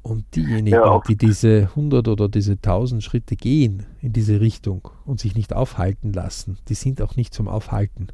Und 0.01 0.35
diejenigen, 0.35 0.75
Ja, 0.75 1.01
die 1.07 1.15
diese 1.15 1.69
100 1.69 2.07
oder 2.07 2.29
diese 2.29 2.53
1000 2.53 3.03
Schritte 3.03 3.35
gehen 3.35 3.87
in 4.01 4.13
diese 4.13 4.39
Richtung 4.39 4.87
und 5.03 5.19
sich 5.19 5.33
nicht 5.33 5.53
aufhalten 5.53 6.13
lassen, 6.13 6.59
die 6.67 6.75
sind 6.75 7.01
auch 7.01 7.15
nicht 7.15 7.33
zum 7.33 7.47
Aufhalten. 7.47 8.09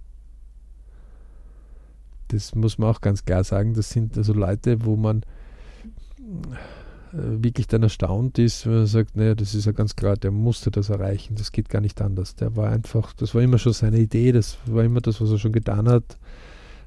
Das 2.29 2.55
muss 2.55 2.77
man 2.77 2.89
auch 2.89 3.01
ganz 3.01 3.25
klar 3.25 3.43
sagen. 3.43 3.73
Das 3.73 3.89
sind 3.89 4.17
also 4.17 4.31
Leute, 4.31 4.85
wo 4.85 4.95
man 4.95 5.25
wirklich 7.13 7.67
dann 7.67 7.83
erstaunt 7.83 8.39
ist, 8.39 8.65
wenn 8.65 8.75
man 8.75 8.85
sagt, 8.85 9.15
naja, 9.15 9.35
das 9.35 9.53
ist 9.53 9.65
ja 9.65 9.71
ganz 9.71 9.95
klar, 9.95 10.15
der 10.15 10.31
musste 10.31 10.71
das 10.71 10.89
erreichen, 10.89 11.35
das 11.35 11.51
geht 11.51 11.69
gar 11.69 11.81
nicht 11.81 12.01
anders. 12.01 12.35
Der 12.35 12.55
war 12.55 12.69
einfach, 12.69 13.13
das 13.13 13.35
war 13.35 13.41
immer 13.41 13.57
schon 13.57 13.73
seine 13.73 13.99
Idee, 13.99 14.31
das 14.31 14.57
war 14.65 14.83
immer 14.83 15.01
das, 15.01 15.19
was 15.19 15.31
er 15.31 15.37
schon 15.37 15.51
getan 15.51 15.89
hat. 15.89 16.17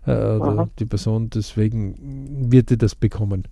Äh, 0.06 0.38
die 0.78 0.86
Person, 0.86 1.30
deswegen 1.30 2.50
wird 2.50 2.70
er 2.70 2.76
das 2.76 2.94
bekommen. 2.94 3.44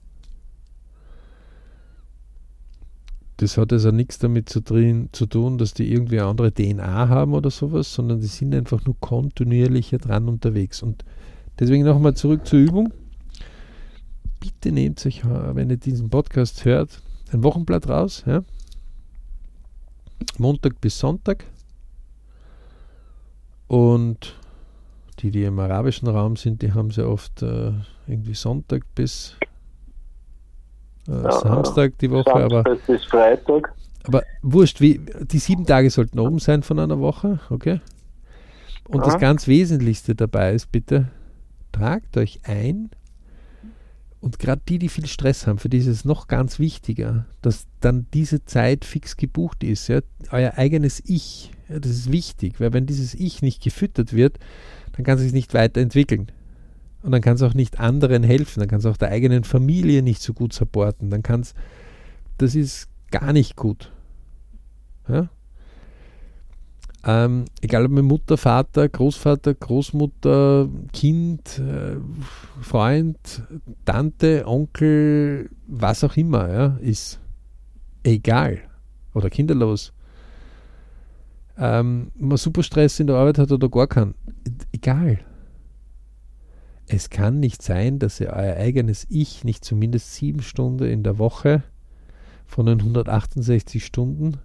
Das 3.39 3.59
hat 3.59 3.73
also 3.73 3.91
nichts 3.91 4.19
damit 4.19 4.49
zu, 4.49 4.63
drin, 4.63 5.09
zu 5.13 5.27
tun, 5.27 5.59
dass 5.59 5.75
die 5.75 5.93
irgendwie 5.93 6.21
eine 6.21 6.29
andere 6.29 6.53
DNA 6.53 7.09
haben 7.09 7.35
oder 7.35 7.51
sowas, 7.51 7.93
sondern 7.93 8.21
die 8.21 8.27
sind 8.29 8.55
einfach 8.55 8.85
nur 8.85 8.97
kontinuierlicher 9.01 9.99
dran 9.99 10.29
unterwegs. 10.29 10.83
Und 10.83 11.05
deswegen 11.59 11.85
nochmal 11.85 12.15
zurück 12.15 12.47
zur 12.47 12.61
Übung. 12.61 12.93
Bitte 14.43 14.73
nehmt 14.73 15.07
euch, 15.07 15.21
äh, 15.21 15.55
wenn 15.55 15.71
ihr 15.71 15.77
diesen 15.77 16.11
Podcast 16.11 16.65
hört, 16.65 17.01
ein 17.33 17.45
Wochenblatt 17.45 17.89
raus. 17.89 18.25
Ja? 18.27 18.43
Montag 20.37 20.81
bis 20.81 20.99
Sonntag. 20.99 21.45
Und 23.69 24.37
die, 25.21 25.31
die 25.31 25.45
im 25.45 25.61
arabischen 25.61 26.09
Raum 26.09 26.35
sind, 26.35 26.61
die 26.61 26.73
haben 26.73 26.91
sie 26.91 27.07
oft 27.07 27.41
äh, 27.43 27.71
irgendwie 28.09 28.35
Sonntag 28.35 28.83
bis 28.97 29.37
äh, 31.09 31.13
Ja, 31.13 31.31
Samstag 31.31 31.97
die 31.99 32.11
Woche. 32.11 32.33
Aber 32.35 32.65
Samstag 32.65 32.87
bis 32.89 33.05
Freitag. 33.05 33.73
aber 34.05 34.25
wurscht, 34.43 34.81
wie, 34.81 34.99
die 34.99 35.39
sieben 35.39 35.67
Tage 35.67 35.89
sollten 35.91 36.19
oben 36.19 36.41
sein 36.41 36.65
von 36.65 36.81
einer 36.81 36.99
Woche, 36.99 37.39
okay? 37.49 37.81
Und 38.89 39.07
das 39.07 39.15
Ja. 39.15 39.21
ganz 39.21 39.47
Wesentlichste 39.47 40.17
dabei 40.17 40.53
ist, 40.55 40.73
bitte, 40.73 41.09
tragt 41.71 42.17
euch 42.17 42.41
ein 42.43 42.91
und 44.23 44.39
gerade 44.39 44.63
die, 44.69 44.79
die 44.79 44.89
viel 44.89 45.07
Stress 45.07 45.49
haben, 45.49 45.59
für 45.59 45.69
die 45.69 45.79
ist 45.79 45.89
es 45.89 46.05
noch 46.05 46.29
ganz 46.29 46.61
wichtiger, 46.61 47.27
dass 47.43 47.67
dann 47.81 48.07
diese 48.15 48.45
Zeit 48.45 48.85
fix 48.85 49.17
gebucht 49.17 49.65
ist. 49.65 49.89
Ja? 49.89 49.99
Euer 50.31 50.57
eigenes 50.57 51.03
Ich, 51.05 51.51
ja, 51.69 51.81
das 51.81 51.91
ist 51.91 52.13
wichtig, 52.13 52.61
weil 52.61 52.73
wenn 52.73 52.87
dieses 52.87 53.15
Ich 53.15 53.43
nicht 53.43 53.61
gefüttert 53.61 54.13
wird, 54.13 54.39
dann 54.93 55.05
kann 55.05 55.17
es 55.17 55.25
sich 55.25 55.33
nicht 55.33 55.55
weiterentwickeln. 55.55 56.31
Und 57.03 57.11
dann 57.11 57.21
kann 57.21 57.35
es 57.35 57.43
auch 57.43 57.55
nicht 57.55 57.81
anderen 57.81 58.23
helfen, 58.23 58.61
dann 58.61 58.69
kann 58.69 58.79
es 58.79 58.87
auch 58.87 58.97
der 58.97 59.09
eigenen 59.09 59.43
Familie 59.43 60.05
nicht 60.05 60.23
so 60.23 60.35
gut 60.35 60.53
supporten, 60.53 61.11
dann 61.11 61.25
kann 61.25 61.41
es, 61.41 61.55
das 62.39 62.55
ist 62.55 62.89
gar 63.11 63.33
nicht 63.33 63.57
gut. 63.57 63.91
Ja? 65.09 65.31
Ähm, 67.05 67.47
egal 67.61 67.87
ob 67.87 67.91
mit 67.91 68.05
Mutter, 68.05 68.37
Vater, 68.37 68.89
Großvater, 68.89 69.55
Großmutter, 69.55 70.69
Kind, 70.93 71.59
äh, 71.59 71.97
Freund, 72.61 73.43
Tante, 73.85 74.47
Onkel, 74.47 75.51
was 75.67 76.05
auch 76.05 76.17
immer, 76.17 76.49
ja, 76.49 76.67
ist 76.81 77.19
egal. 78.05 78.59
Oder 79.15 79.31
kinderlos. 79.31 79.93
Ähm, 81.59 82.13
man 82.15 82.39
super 82.39 82.63
Stress 82.63 83.01
in 83.01 83.09
der 83.09 83.17
Arbeit 83.17 83.39
hat 83.39 83.51
oder 83.51 83.69
gar 83.69 83.89
keinen. 83.89 84.15
Egal. 84.73 85.19
Es 86.87 87.11
kann 87.11 87.41
nicht 87.41 87.63
sein, 87.63 87.99
dass 87.99 88.21
ihr 88.21 88.31
euer 88.31 88.57
eigenes 88.57 89.07
Ich 89.09 89.45
nicht 89.45 89.65
zumindest 89.65 90.15
sieben 90.15 90.43
Stunden 90.43 90.85
in 90.85 91.03
der 91.03 91.19
Woche 91.19 91.63
von 92.47 92.67
den 92.67 92.81
168 92.81 93.85
Stunden 93.85 94.39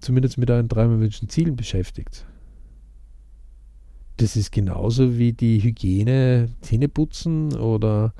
zumindest 0.00 0.38
mit 0.38 0.50
euren 0.50 0.68
Träumen, 0.68 1.00
Wünschen, 1.00 1.28
Zielen 1.28 1.56
beschäftigt. 1.56 2.26
Das 4.18 4.36
ist 4.36 4.50
genauso 4.50 5.18
wie 5.18 5.32
die 5.32 5.62
Hygiene, 5.62 6.48
Zähne 6.62 6.88
putzen 6.88 7.54
oder 7.56 8.14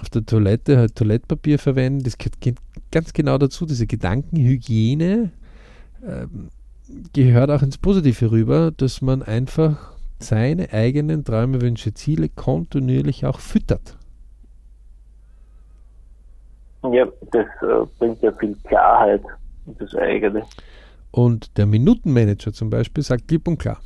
auf 0.00 0.08
der 0.08 0.24
Toilette 0.24 0.78
halt 0.78 0.96
Toilettpapier 0.96 1.58
verwenden. 1.58 2.04
Das 2.04 2.16
geht 2.16 2.56
ganz 2.90 3.12
genau 3.12 3.36
dazu. 3.36 3.66
Diese 3.66 3.86
Gedankenhygiene 3.86 5.30
ähm, 6.06 6.48
gehört 7.12 7.50
auch 7.50 7.62
ins 7.62 7.76
Positive 7.76 8.30
rüber, 8.30 8.70
dass 8.74 9.02
man 9.02 9.22
einfach 9.22 9.96
seine 10.18 10.72
eigenen 10.72 11.24
Träume, 11.24 11.60
Wünsche, 11.60 11.94
Ziele 11.94 12.28
kontinuierlich 12.28 13.26
auch 13.26 13.38
füttert. 13.38 13.96
Ja, 16.82 17.06
das 17.32 17.46
äh, 17.62 17.86
bringt 17.98 18.22
ja 18.22 18.32
viel 18.32 18.56
Klarheit 18.64 19.22
das 19.78 19.94
eigene. 19.94 20.44
Und 21.10 21.56
der 21.56 21.66
Minutenmanager 21.66 22.52
zum 22.52 22.70
Beispiel 22.70 23.02
sagt 23.02 23.28
klipp 23.28 23.48
und 23.48 23.58
klar, 23.58 23.80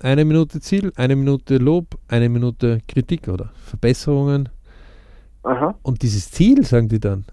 eine 0.00 0.24
Minute 0.24 0.60
Ziel, 0.60 0.92
eine 0.96 1.16
Minute 1.16 1.56
Lob, 1.56 1.98
eine 2.08 2.28
Minute 2.28 2.80
Kritik 2.86 3.28
oder 3.28 3.50
Verbesserungen. 3.56 4.48
Aha. 5.42 5.74
Und 5.82 6.02
dieses 6.02 6.30
Ziel, 6.30 6.64
sagen 6.64 6.88
die 6.88 7.00
dann, 7.00 7.24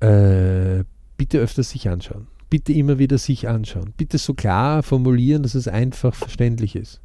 äh, 0.00 0.84
bitte 1.16 1.38
öfters 1.38 1.70
sich 1.70 1.88
anschauen. 1.88 2.26
Bitte 2.48 2.72
immer 2.72 2.98
wieder 2.98 3.18
sich 3.18 3.48
anschauen. 3.48 3.92
Bitte 3.96 4.18
so 4.18 4.34
klar 4.34 4.82
formulieren, 4.82 5.42
dass 5.42 5.54
es 5.54 5.68
einfach 5.68 6.14
verständlich 6.14 6.76
ist. 6.76 7.00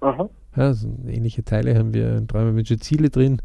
Aha. 0.00 0.28
Ja, 0.56 0.72
so 0.72 0.88
ähnliche 1.06 1.44
Teile 1.44 1.76
haben 1.76 1.92
wir 1.94 2.16
in 2.16 2.26
Träume, 2.26 2.54
Wünsche, 2.54 2.78
Ziele 2.78 3.10
drin. 3.10 3.42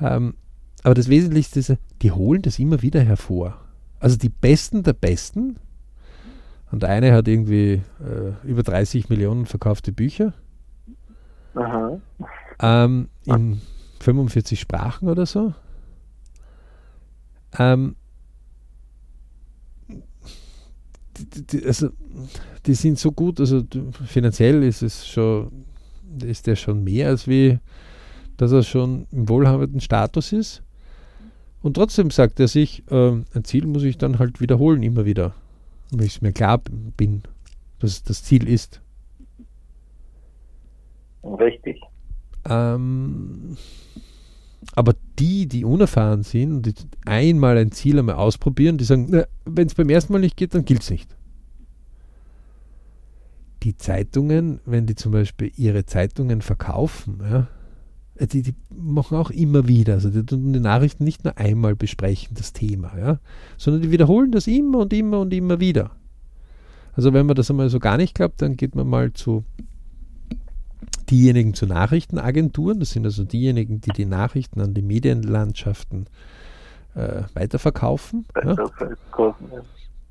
Ähm, 0.00 0.34
aber 0.82 0.94
das 0.94 1.08
Wesentlichste 1.08 1.60
ist, 1.60 1.76
die 2.02 2.10
holen 2.10 2.42
das 2.42 2.58
immer 2.58 2.82
wieder 2.82 3.00
hervor. 3.00 3.61
Also 4.02 4.16
die 4.16 4.28
Besten 4.28 4.82
der 4.82 4.94
Besten. 4.94 5.56
Und 6.72 6.82
der 6.82 6.90
eine 6.90 7.12
hat 7.12 7.28
irgendwie 7.28 7.82
äh, 8.00 8.48
über 8.48 8.62
30 8.62 9.08
Millionen 9.08 9.46
verkaufte 9.46 9.92
Bücher 9.92 10.32
Aha. 11.54 12.00
ähm, 12.60 13.08
in 13.26 13.60
45 14.00 14.58
Sprachen 14.58 15.08
oder 15.08 15.26
so. 15.26 15.54
Ähm, 17.58 17.94
die, 21.18 21.46
die, 21.46 21.66
also, 21.66 21.90
die 22.64 22.74
sind 22.74 22.98
so 22.98 23.12
gut, 23.12 23.38
also 23.38 23.62
finanziell 24.06 24.62
ist 24.62 24.82
es 24.82 25.06
schon, 25.06 25.66
ist 26.24 26.46
der 26.46 26.56
schon 26.56 26.82
mehr 26.82 27.08
als 27.08 27.28
wie 27.28 27.60
dass 28.36 28.50
er 28.50 28.64
schon 28.64 29.06
im 29.12 29.28
wohlhabenden 29.28 29.80
Status 29.80 30.32
ist. 30.32 30.62
Und 31.62 31.74
trotzdem 31.74 32.10
sagt 32.10 32.40
er 32.40 32.48
sich, 32.48 32.82
äh, 32.90 33.10
ein 33.10 33.44
Ziel 33.44 33.66
muss 33.66 33.84
ich 33.84 33.96
dann 33.96 34.18
halt 34.18 34.40
wiederholen, 34.40 34.82
immer 34.82 35.04
wieder. 35.04 35.34
Wenn 35.90 36.06
ich 36.06 36.20
mir 36.20 36.32
klar 36.32 36.60
bin, 36.96 37.22
dass 37.78 37.92
es 37.92 38.02
das 38.02 38.24
Ziel 38.24 38.48
ist. 38.48 38.80
Richtig. 41.22 41.80
Ähm, 42.48 43.56
aber 44.74 44.94
die, 45.18 45.46
die 45.46 45.64
unerfahren 45.64 46.22
sind 46.22 46.52
und 46.52 46.66
die 46.66 46.74
einmal 47.04 47.56
ein 47.58 47.72
Ziel 47.72 47.98
einmal 47.98 48.16
ausprobieren, 48.16 48.78
die 48.78 48.84
sagen, 48.84 49.24
wenn 49.44 49.66
es 49.66 49.74
beim 49.74 49.90
ersten 49.90 50.12
Mal 50.12 50.18
nicht 50.18 50.36
geht, 50.36 50.54
dann 50.54 50.64
gilt 50.64 50.82
es 50.82 50.90
nicht. 50.90 51.14
Die 53.62 53.76
Zeitungen, 53.76 54.60
wenn 54.64 54.86
die 54.86 54.96
zum 54.96 55.12
Beispiel 55.12 55.52
ihre 55.56 55.86
Zeitungen 55.86 56.42
verkaufen, 56.42 57.20
ja, 57.22 57.46
die, 58.26 58.42
die 58.42 58.54
machen 58.74 59.16
auch 59.16 59.30
immer 59.30 59.68
wieder, 59.68 59.94
also 59.94 60.10
die 60.10 60.24
tun 60.24 60.52
die 60.52 60.60
Nachrichten 60.60 61.04
nicht 61.04 61.24
nur 61.24 61.38
einmal 61.38 61.74
besprechen, 61.74 62.36
das 62.36 62.52
Thema, 62.52 62.92
ja, 62.98 63.18
sondern 63.56 63.82
die 63.82 63.90
wiederholen 63.90 64.32
das 64.32 64.46
immer 64.46 64.78
und 64.78 64.92
immer 64.92 65.20
und 65.20 65.32
immer 65.32 65.60
wieder. 65.60 65.90
Also 66.94 67.12
wenn 67.12 67.26
man 67.26 67.36
das 67.36 67.50
einmal 67.50 67.70
so 67.70 67.78
gar 67.78 67.96
nicht 67.96 68.14
glaubt, 68.14 68.42
dann 68.42 68.56
geht 68.56 68.74
man 68.74 68.86
mal 68.86 69.12
zu 69.12 69.44
diejenigen 71.10 71.54
zu 71.54 71.66
Nachrichtenagenturen, 71.66 72.80
das 72.80 72.90
sind 72.90 73.04
also 73.04 73.24
diejenigen, 73.24 73.80
die 73.80 73.90
die 73.90 74.04
Nachrichten 74.04 74.60
an 74.60 74.74
die 74.74 74.82
Medienlandschaften 74.82 76.06
äh, 76.94 77.22
weiterverkaufen. 77.34 78.26
Weiterverkaufen 78.34 79.46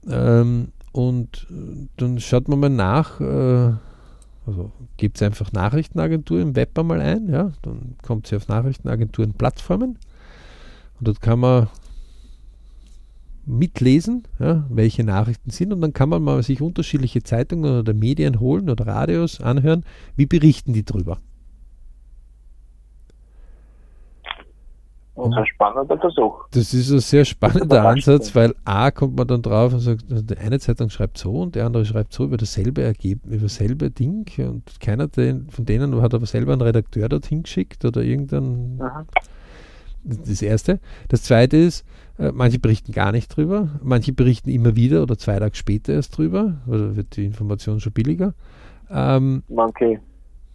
ja. 0.07 0.41
ähm, 0.41 0.70
und 0.91 1.47
äh, 1.49 1.88
dann 1.97 2.20
schaut 2.20 2.47
man 2.47 2.59
mal 2.59 2.70
nach, 2.70 3.20
äh, 3.20 3.74
also 4.45 4.71
gibt 4.97 5.17
es 5.17 5.23
einfach 5.23 5.51
Nachrichtenagentur 5.51 6.39
im 6.41 6.55
Web 6.55 6.77
einmal 6.77 7.01
ein, 7.01 7.29
ja, 7.29 7.51
dann 7.61 7.95
kommt 8.01 8.27
sie 8.27 8.35
auf 8.35 8.47
Nachrichtenagenturen-Plattformen 8.47 9.97
und 10.99 11.07
dort 11.07 11.21
kann 11.21 11.39
man 11.39 11.67
mitlesen, 13.45 14.23
ja, 14.39 14.65
welche 14.69 15.03
Nachrichten 15.03 15.51
sind 15.51 15.73
und 15.73 15.81
dann 15.81 15.93
kann 15.93 16.09
man 16.09 16.23
mal 16.23 16.41
sich 16.43 16.61
unterschiedliche 16.61 17.23
Zeitungen 17.23 17.79
oder 17.79 17.93
Medien 17.93 18.39
holen 18.39 18.69
oder 18.69 18.87
Radios 18.87 19.41
anhören, 19.41 19.83
wie 20.15 20.25
berichten 20.25 20.73
die 20.73 20.85
drüber. 20.85 21.19
Und 25.14 25.34
ein 25.34 25.45
spannender 25.45 25.97
Versuch. 25.97 26.45
Das 26.51 26.74
ist 26.74 26.89
ein 26.89 26.99
sehr 26.99 27.26
spannender 27.26 27.86
Ansatz, 27.86 28.34
weil 28.34 28.55
A 28.64 28.91
kommt 28.91 29.18
man 29.18 29.28
dann 29.28 29.41
drauf 29.41 29.74
und 29.74 29.80
sagt, 29.80 30.05
also 30.09 30.24
die 30.24 30.38
eine 30.38 30.59
Zeitung 30.59 30.89
schreibt 30.89 31.18
so 31.18 31.41
und 31.41 31.55
die 31.55 31.62
andere 31.62 31.86
schreibt 31.86 32.14
so 32.14 32.24
über 32.24 32.38
dasselbe 32.38 32.82
Ergebnis, 32.82 33.36
über 33.36 33.43
dasselbe 33.43 33.91
Ding 33.91 34.26
und 34.38 34.80
keiner 34.80 35.09
von 35.49 35.66
denen 35.66 36.01
hat 36.01 36.14
aber 36.14 36.26
selber 36.26 36.53
einen 36.53 36.62
Redakteur 36.62 37.09
dorthin 37.09 37.43
geschickt 37.43 37.84
oder 37.84 38.01
irgendein. 38.01 38.80
Aha. 38.82 39.05
Das 40.03 40.41
erste. 40.41 40.80
Das 41.09 41.24
zweite 41.24 41.57
ist, 41.57 41.86
äh, 42.18 42.32
manche 42.34 42.57
berichten 42.57 42.91
gar 42.91 43.12
nicht 43.12 43.36
drüber, 43.36 43.70
manche 43.84 44.14
berichten 44.14 44.49
immer 44.49 44.76
wieder 44.76 45.03
oder 45.03 45.18
zwei 45.18 45.38
Tage 45.38 45.55
später 45.55 45.93
erst 45.93 46.18
drüber, 46.18 46.55
oder 46.68 46.95
wird 46.95 47.18
die 47.18 47.26
Information 47.26 47.80
schon 47.80 47.93
billiger. 47.93 48.34
Ähm, 48.89 49.43
manche, 49.47 49.99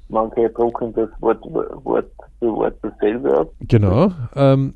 manche 0.09 0.49
drucken 0.51 0.93
das 0.95 1.09
Wort, 1.21 1.43
Wort 1.43 2.11
für 2.39 2.53
Wort 2.53 2.77
dasselbe 2.83 3.39
ab. 3.39 3.51
Genau. 3.61 4.13
Ähm, 4.35 4.75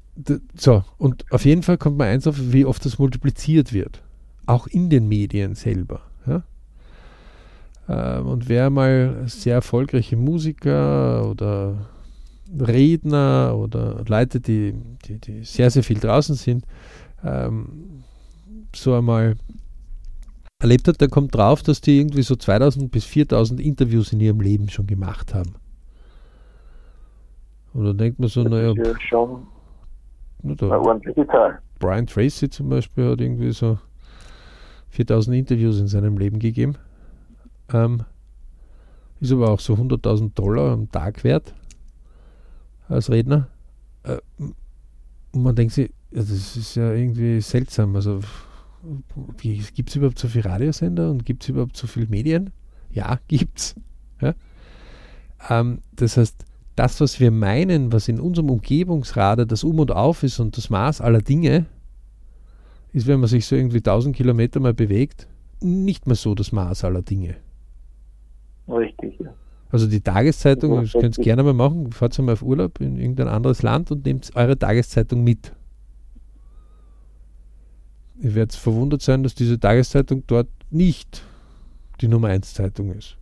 so, 0.54 0.82
und 0.98 1.24
auf 1.30 1.44
jeden 1.44 1.62
Fall 1.62 1.78
kommt 1.78 1.98
man 1.98 2.08
eins 2.08 2.26
auf, 2.26 2.36
wie 2.38 2.64
oft 2.64 2.84
das 2.84 2.98
multipliziert 2.98 3.72
wird. 3.72 4.02
Auch 4.46 4.66
in 4.66 4.90
den 4.90 5.08
Medien 5.08 5.54
selber. 5.54 6.00
Ja? 6.26 6.42
Ähm, 7.88 8.26
und 8.26 8.48
wer 8.48 8.70
mal 8.70 9.24
sehr 9.26 9.54
erfolgreiche 9.54 10.16
Musiker 10.16 11.28
oder 11.28 11.74
Redner 12.58 13.56
oder 13.56 14.04
Leute, 14.06 14.40
die, 14.40 14.74
die, 15.04 15.18
die 15.18 15.44
sehr, 15.44 15.70
sehr 15.70 15.82
viel 15.82 15.98
draußen 15.98 16.34
sind, 16.34 16.64
ähm, 17.24 18.02
so 18.74 18.94
einmal 18.94 19.36
erlebt 20.60 20.86
hat, 20.86 21.00
der 21.00 21.08
kommt 21.08 21.34
drauf, 21.34 21.62
dass 21.62 21.80
die 21.80 21.98
irgendwie 21.98 22.22
so 22.22 22.36
2000 22.36 22.90
bis 22.90 23.04
4000 23.04 23.60
Interviews 23.60 24.12
in 24.12 24.20
ihrem 24.20 24.40
Leben 24.40 24.68
schon 24.68 24.86
gemacht 24.86 25.34
haben. 25.34 25.54
Und 27.72 27.84
dann 27.84 27.98
denkt 27.98 28.18
man 28.18 28.28
so, 28.28 28.42
naja. 28.42 28.72
Ja 28.72 29.00
schon 29.00 29.46
na, 30.42 30.54
da. 30.54 31.58
Brian 31.78 32.06
Tracy 32.06 32.48
zum 32.48 32.68
Beispiel 32.68 33.10
hat 33.10 33.20
irgendwie 33.20 33.52
so 33.52 33.78
4000 34.90 35.36
Interviews 35.36 35.80
in 35.80 35.86
seinem 35.86 36.18
Leben 36.18 36.38
gegeben. 36.38 36.76
Ähm, 37.72 38.04
ist 39.20 39.32
aber 39.32 39.50
auch 39.50 39.60
so 39.60 39.74
100.000 39.74 40.34
Dollar 40.34 40.72
am 40.72 40.90
Tag 40.90 41.24
wert 41.24 41.54
als 42.88 43.10
Redner. 43.10 43.48
Äh, 44.02 44.18
und 45.32 45.42
man 45.42 45.54
denkt 45.54 45.74
sich, 45.74 45.90
ja, 46.10 46.20
das 46.20 46.56
ist 46.56 46.74
ja 46.74 46.92
irgendwie 46.92 47.40
seltsam. 47.40 47.94
Also 47.94 48.20
gibt 49.74 49.90
es 49.90 49.96
überhaupt 49.96 50.18
so 50.18 50.28
viele 50.28 50.44
Radiosender 50.44 51.10
und 51.10 51.24
gibt 51.24 51.42
es 51.42 51.48
überhaupt 51.48 51.76
so 51.76 51.86
viele 51.86 52.06
Medien? 52.06 52.50
Ja, 52.92 53.18
gibt's. 53.28 53.74
Ja? 54.20 54.34
Ähm, 55.48 55.80
das 55.94 56.16
heißt, 56.16 56.44
das, 56.76 57.00
was 57.00 57.20
wir 57.20 57.30
meinen, 57.30 57.92
was 57.92 58.08
in 58.08 58.20
unserem 58.20 58.50
Umgebungsrade 58.50 59.46
das 59.46 59.64
Um 59.64 59.80
und 59.80 59.90
Auf 59.90 60.22
ist 60.22 60.40
und 60.40 60.56
das 60.56 60.70
Maß 60.70 61.00
aller 61.00 61.20
Dinge, 61.20 61.66
ist, 62.92 63.06
wenn 63.06 63.20
man 63.20 63.28
sich 63.28 63.46
so 63.46 63.54
irgendwie 63.54 63.78
1000 63.78 64.16
Kilometer 64.16 64.60
mal 64.60 64.74
bewegt, 64.74 65.28
nicht 65.60 66.06
mehr 66.06 66.16
so 66.16 66.34
das 66.34 66.52
Maß 66.52 66.84
aller 66.84 67.02
Dinge. 67.02 67.36
Richtig, 68.68 69.18
ja. 69.20 69.34
Also 69.72 69.86
die 69.86 70.00
Tageszeitung, 70.00 70.80
das 70.80 70.92
könnt 70.92 71.16
ihr 71.18 71.24
gerne 71.24 71.42
mal 71.44 71.54
machen, 71.54 71.92
fahrt 71.92 72.18
mal 72.18 72.32
auf 72.32 72.42
Urlaub 72.42 72.80
in 72.80 72.96
irgendein 72.96 73.28
anderes 73.28 73.62
Land 73.62 73.90
und 73.92 74.04
nehmt 74.04 74.30
eure 74.34 74.58
Tageszeitung 74.58 75.22
mit. 75.22 75.52
Ihr 78.20 78.34
werdet 78.34 78.54
verwundert 78.54 79.02
sein, 79.02 79.22
dass 79.22 79.34
diese 79.34 79.58
Tageszeitung 79.58 80.24
dort 80.26 80.48
nicht 80.70 81.22
die 82.00 82.08
Nummer 82.08 82.28
1 82.28 82.52
Zeitung 82.54 82.92
ist. 82.92 83.16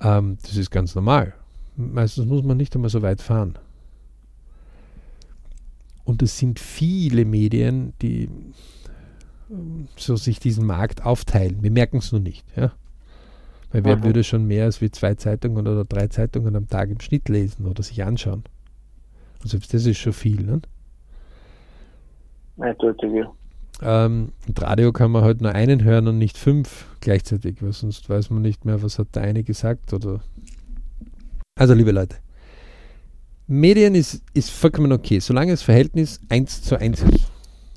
Ähm, 0.00 0.36
das 0.42 0.56
ist 0.56 0.70
ganz 0.70 0.94
normal. 0.94 1.34
Meistens 1.76 2.26
muss 2.26 2.42
man 2.42 2.56
nicht 2.58 2.74
einmal 2.74 2.90
so 2.90 3.02
weit 3.02 3.22
fahren. 3.22 3.58
Und 6.04 6.22
es 6.22 6.38
sind 6.38 6.60
viele 6.60 7.24
Medien, 7.24 7.94
die 8.02 8.28
ähm, 9.50 9.88
so 9.96 10.16
sich 10.16 10.38
diesen 10.38 10.66
Markt 10.66 11.04
aufteilen. 11.04 11.62
Wir 11.62 11.70
merken 11.70 11.98
es 11.98 12.12
nur 12.12 12.20
nicht. 12.20 12.44
Ja? 12.54 12.72
Weil 13.72 13.84
wer 13.84 13.96
mhm. 13.96 14.04
würde 14.04 14.24
schon 14.24 14.46
mehr 14.46 14.64
als 14.64 14.80
wie 14.82 14.90
zwei 14.90 15.14
Zeitungen 15.14 15.66
oder 15.66 15.84
drei 15.84 16.08
Zeitungen 16.08 16.54
am 16.54 16.68
Tag 16.68 16.90
im 16.90 17.00
Schnitt 17.00 17.28
lesen 17.30 17.66
oder 17.66 17.82
sich 17.82 18.04
anschauen? 18.04 18.44
Und 19.42 19.48
selbst 19.50 19.72
das 19.72 19.86
ist 19.86 19.98
schon 19.98 20.12
viel. 20.12 20.42
Ne? 20.42 20.60
Eindeutig, 22.58 23.26
ähm, 23.82 24.32
und 24.46 24.62
Radio 24.62 24.92
kann 24.92 25.10
man 25.10 25.22
halt 25.22 25.40
nur 25.40 25.52
einen 25.52 25.84
hören 25.84 26.08
und 26.08 26.18
nicht 26.18 26.38
fünf 26.38 26.86
gleichzeitig, 27.00 27.62
weil 27.62 27.72
sonst 27.72 28.08
weiß 28.08 28.30
man 28.30 28.42
nicht 28.42 28.64
mehr, 28.64 28.82
was 28.82 28.98
hat 28.98 29.14
der 29.14 29.22
eine 29.22 29.42
gesagt 29.42 29.92
oder. 29.92 30.20
Also, 31.58 31.74
liebe 31.74 31.90
Leute, 31.90 32.16
Medien 33.46 33.94
ist, 33.94 34.22
ist 34.34 34.50
vollkommen 34.50 34.92
okay, 34.92 35.18
solange 35.20 35.52
das 35.52 35.62
Verhältnis 35.62 36.20
1 36.28 36.62
zu 36.62 36.78
1 36.78 37.02
ist. 37.02 37.30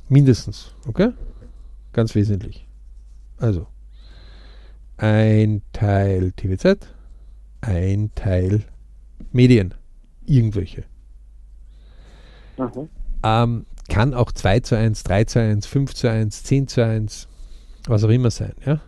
Mindestens, 0.07 0.73
okay? 0.87 1.11
Ganz 1.93 2.15
wesentlich. 2.15 2.67
Also, 3.37 3.67
ein 4.97 5.61
Teil 5.71 6.31
TVZ, 6.31 6.87
ein 7.61 8.11
Teil 8.15 8.63
Medien, 9.31 9.73
irgendwelche. 10.25 10.85
Mhm. 12.57 12.89
Ähm, 13.23 13.65
kann 13.89 14.13
auch 14.13 14.31
2 14.31 14.61
zu 14.61 14.77
1, 14.77 15.03
3 15.03 15.23
zu 15.25 15.39
1, 15.39 15.65
5 15.67 15.93
zu 15.93 16.09
1, 16.09 16.43
10 16.43 16.67
zu 16.67 16.85
1, 16.85 17.27
was 17.87 18.03
auch 18.03 18.09
immer 18.09 18.31
sein, 18.31 18.53
ja. 18.65 18.81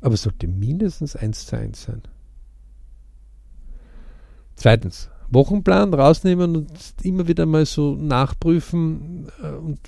Aber 0.00 0.14
es 0.14 0.22
sollte 0.22 0.48
mindestens 0.48 1.14
1 1.14 1.46
zu 1.46 1.56
1 1.56 1.82
sein. 1.82 2.02
Zweitens, 4.54 5.10
Wochenplan 5.30 5.94
rausnehmen 5.94 6.56
und 6.56 6.72
immer 7.02 7.26
wieder 7.26 7.46
mal 7.46 7.64
so 7.66 7.94
nachprüfen 7.94 9.28
äh, 9.42 9.48
und 9.48 9.80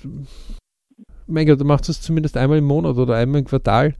mein 1.27 1.47
Gott, 1.47 1.59
du 1.59 1.65
machst 1.65 1.89
das 1.89 2.01
zumindest 2.01 2.37
einmal 2.37 2.57
im 2.57 2.65
Monat 2.65 2.97
oder 2.97 3.15
einmal 3.15 3.39
im 3.39 3.45
Quartal 3.45 3.95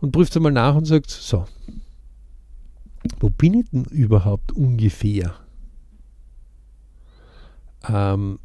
und 0.00 0.12
prüft 0.12 0.36
einmal 0.36 0.52
nach 0.52 0.74
und 0.74 0.84
sagt, 0.84 1.10
so, 1.10 1.46
wo 3.20 3.30
bin 3.30 3.54
ich 3.54 3.70
denn 3.70 3.84
überhaupt 3.84 4.52
ungefähr? 4.52 5.34
Ähm, 7.88 8.38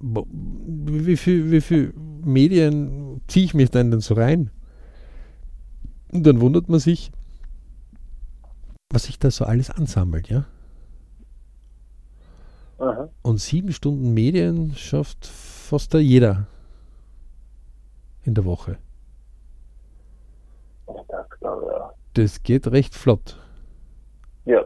wie 0.00 1.16
viel, 1.16 1.50
wie 1.50 1.60
viel 1.60 1.92
Medien 2.24 3.20
ziehe 3.26 3.44
ich 3.44 3.54
mich 3.54 3.70
denn, 3.70 3.90
denn 3.90 4.00
so 4.00 4.14
rein? 4.14 4.50
Und 6.12 6.24
dann 6.24 6.40
wundert 6.40 6.68
man 6.68 6.80
sich, 6.80 7.10
was 8.90 9.04
sich 9.04 9.18
da 9.18 9.30
so 9.30 9.44
alles 9.44 9.70
ansammelt, 9.70 10.28
ja? 10.28 10.46
Aha. 12.78 13.08
Und 13.22 13.40
sieben 13.40 13.72
Stunden 13.72 14.14
Medien 14.14 14.74
schafft 14.74 15.26
fast 15.26 15.92
da 15.94 15.98
jeder 15.98 16.46
in 18.22 18.34
der 18.34 18.44
Woche. 18.44 18.78
Das 22.14 22.42
geht 22.42 22.66
recht 22.68 22.94
flott. 22.94 23.38
Ja. 24.44 24.64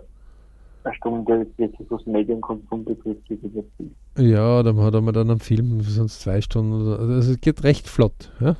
Eine 0.84 0.94
Stunde 0.94 1.46
wirklich 1.56 1.90
was 1.90 2.04
Medienkonsum 2.06 2.84
betrifft, 2.84 3.24
geht 3.26 3.42
es 3.44 3.64
viel. 3.76 3.90
Ja, 4.18 4.62
dann 4.62 4.78
hat 4.80 4.94
man 4.94 5.14
dann 5.14 5.30
einen 5.30 5.40
Film, 5.40 5.80
sonst 5.82 6.20
zwei 6.20 6.40
Stunden. 6.40 6.72
Oder, 6.72 6.98
also 6.98 7.32
es 7.32 7.40
geht 7.40 7.62
recht 7.62 7.88
flott. 7.88 8.32
Ja? 8.40 8.48
ja. 8.48 8.56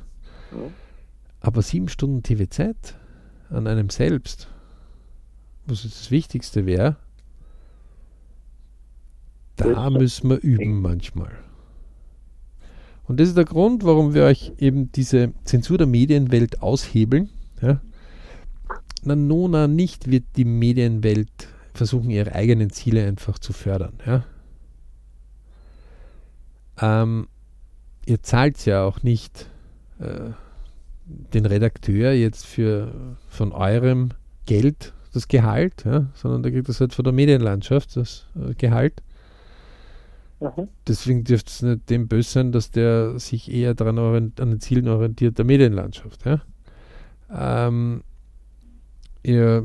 Aber 1.41 1.61
sieben 1.61 1.89
Stunden 1.89 2.23
TV-Zeit 2.23 2.95
an 3.49 3.67
einem 3.67 3.89
selbst, 3.89 4.47
was 5.65 5.83
das 5.83 6.11
Wichtigste 6.11 6.65
wäre, 6.65 6.95
da 9.57 9.89
müssen 9.89 10.29
wir 10.29 10.37
üben 10.37 10.81
manchmal. 10.81 11.31
Und 13.05 13.19
das 13.19 13.27
ist 13.27 13.37
der 13.37 13.45
Grund, 13.45 13.83
warum 13.83 14.13
wir 14.13 14.23
euch 14.23 14.53
eben 14.57 14.91
diese 14.91 15.33
Zensur 15.43 15.77
der 15.77 15.87
Medienwelt 15.87 16.61
aushebeln. 16.61 17.29
Ja? 17.61 17.81
Na, 19.03 19.15
nona 19.15 19.67
nicht 19.67 20.09
wird 20.09 20.23
die 20.37 20.45
Medienwelt 20.45 21.49
versuchen, 21.73 22.09
ihre 22.09 22.33
eigenen 22.33 22.69
Ziele 22.69 23.05
einfach 23.05 23.39
zu 23.39 23.53
fördern. 23.53 23.93
Ja? 24.05 24.23
Ähm, 26.81 27.27
ihr 28.05 28.21
zahlt 28.21 28.65
ja 28.65 28.83
auch 28.83 29.03
nicht 29.03 29.49
äh, 29.99 30.31
den 31.05 31.45
Redakteur 31.45 32.13
jetzt 32.13 32.45
für 32.45 33.17
von 33.29 33.51
eurem 33.51 34.09
Geld 34.45 34.93
das 35.13 35.27
Gehalt, 35.27 35.85
ja? 35.85 36.07
sondern 36.15 36.43
der 36.43 36.51
kriegt 36.51 36.69
das 36.69 36.79
halt 36.79 36.93
von 36.93 37.03
der 37.03 37.13
Medienlandschaft, 37.13 37.95
das 37.95 38.27
äh, 38.35 38.53
Gehalt. 38.55 39.01
Mhm. 40.39 40.67
Deswegen 40.87 41.23
dürfte 41.23 41.49
es 41.49 41.61
nicht 41.61 41.89
dem 41.89 42.07
böse 42.07 42.29
sein, 42.29 42.51
dass 42.51 42.71
der 42.71 43.19
sich 43.19 43.51
eher 43.51 43.73
daran 43.75 43.97
an 43.99 44.33
den 44.35 44.59
Zielen 44.59 44.87
orientiert 44.87 45.37
der 45.37 45.45
Medienlandschaft. 45.45 46.25
Ja? 46.25 46.41
Ähm, 47.31 48.03
ihr 49.23 49.63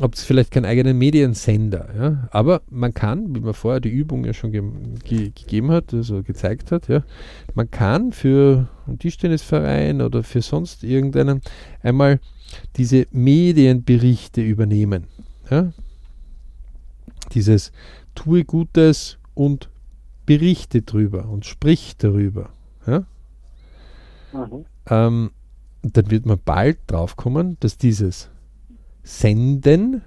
habt 0.00 0.18
vielleicht 0.18 0.50
keinen 0.50 0.64
eigenen 0.64 0.98
Mediensender, 0.98 1.88
ja? 1.96 2.28
aber 2.30 2.62
man 2.68 2.94
kann, 2.94 3.34
wie 3.34 3.40
man 3.40 3.54
vorher 3.54 3.80
die 3.80 3.90
Übung 3.90 4.24
ja 4.24 4.32
schon 4.32 4.50
ge 4.50 4.62
ge 5.04 5.30
gegeben 5.34 5.70
hat, 5.70 5.94
also 5.94 6.22
gezeigt 6.22 6.72
hat, 6.72 6.88
ja, 6.88 7.04
man 7.54 7.70
kann 7.70 8.12
für 8.12 8.68
einen 8.86 8.98
Tischtennisverein 8.98 10.02
oder 10.02 10.22
für 10.22 10.42
sonst 10.42 10.82
irgendeinen 10.82 11.42
einmal 11.82 12.20
diese 12.76 13.06
Medienberichte 13.12 14.42
übernehmen. 14.42 15.04
Ja? 15.50 15.72
Dieses 17.32 17.72
tue 18.14 18.44
Gutes 18.44 19.18
und 19.34 19.68
berichte 20.26 20.82
drüber 20.82 21.28
und 21.28 21.44
sprich 21.44 21.96
darüber. 21.98 22.50
Ja? 22.86 23.04
Mhm. 24.32 24.64
Ähm, 24.88 25.30
dann 25.82 26.10
wird 26.10 26.26
man 26.26 26.40
bald 26.44 26.78
drauf 26.86 27.16
kommen, 27.16 27.56
dass 27.60 27.76
dieses 27.76 28.30
Senden 29.04 30.02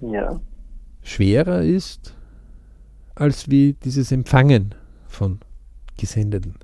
ja. 0.00 0.40
schwerer 1.02 1.62
ist 1.62 2.14
als 3.14 3.50
wie 3.50 3.74
dieses 3.74 4.12
Empfangen 4.12 4.74
von 5.06 5.40
Gesendeten. 5.96 6.54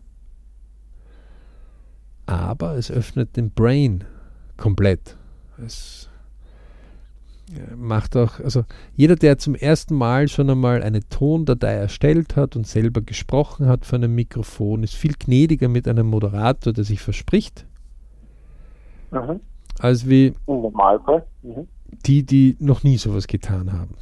Aber 2.26 2.76
es 2.76 2.90
öffnet 2.90 3.36
den 3.36 3.50
Brain 3.50 4.04
komplett. 4.56 5.16
Es 5.64 6.08
macht 7.76 8.16
auch, 8.16 8.40
also 8.40 8.64
jeder, 8.94 9.16
der 9.16 9.38
zum 9.38 9.54
ersten 9.54 9.94
Mal 9.94 10.28
schon 10.28 10.50
einmal 10.50 10.82
eine 10.82 11.00
Tondatei 11.08 11.72
erstellt 11.72 12.36
hat 12.36 12.56
und 12.56 12.66
selber 12.66 13.00
gesprochen 13.00 13.66
hat 13.66 13.86
von 13.86 14.04
einem 14.04 14.14
Mikrofon, 14.14 14.82
ist 14.82 14.94
viel 14.94 15.14
gnädiger 15.18 15.68
mit 15.68 15.88
einem 15.88 16.08
Moderator, 16.08 16.72
der 16.72 16.84
sich 16.84 17.00
verspricht, 17.00 17.66
mhm. 19.10 19.40
Als 19.78 20.08
wie 20.08 20.34
mhm. 21.42 21.68
die, 22.06 22.22
die 22.24 22.56
noch 22.58 22.82
nie 22.82 22.96
sowas 22.96 23.26
getan 23.26 23.72
haben. 23.72 23.94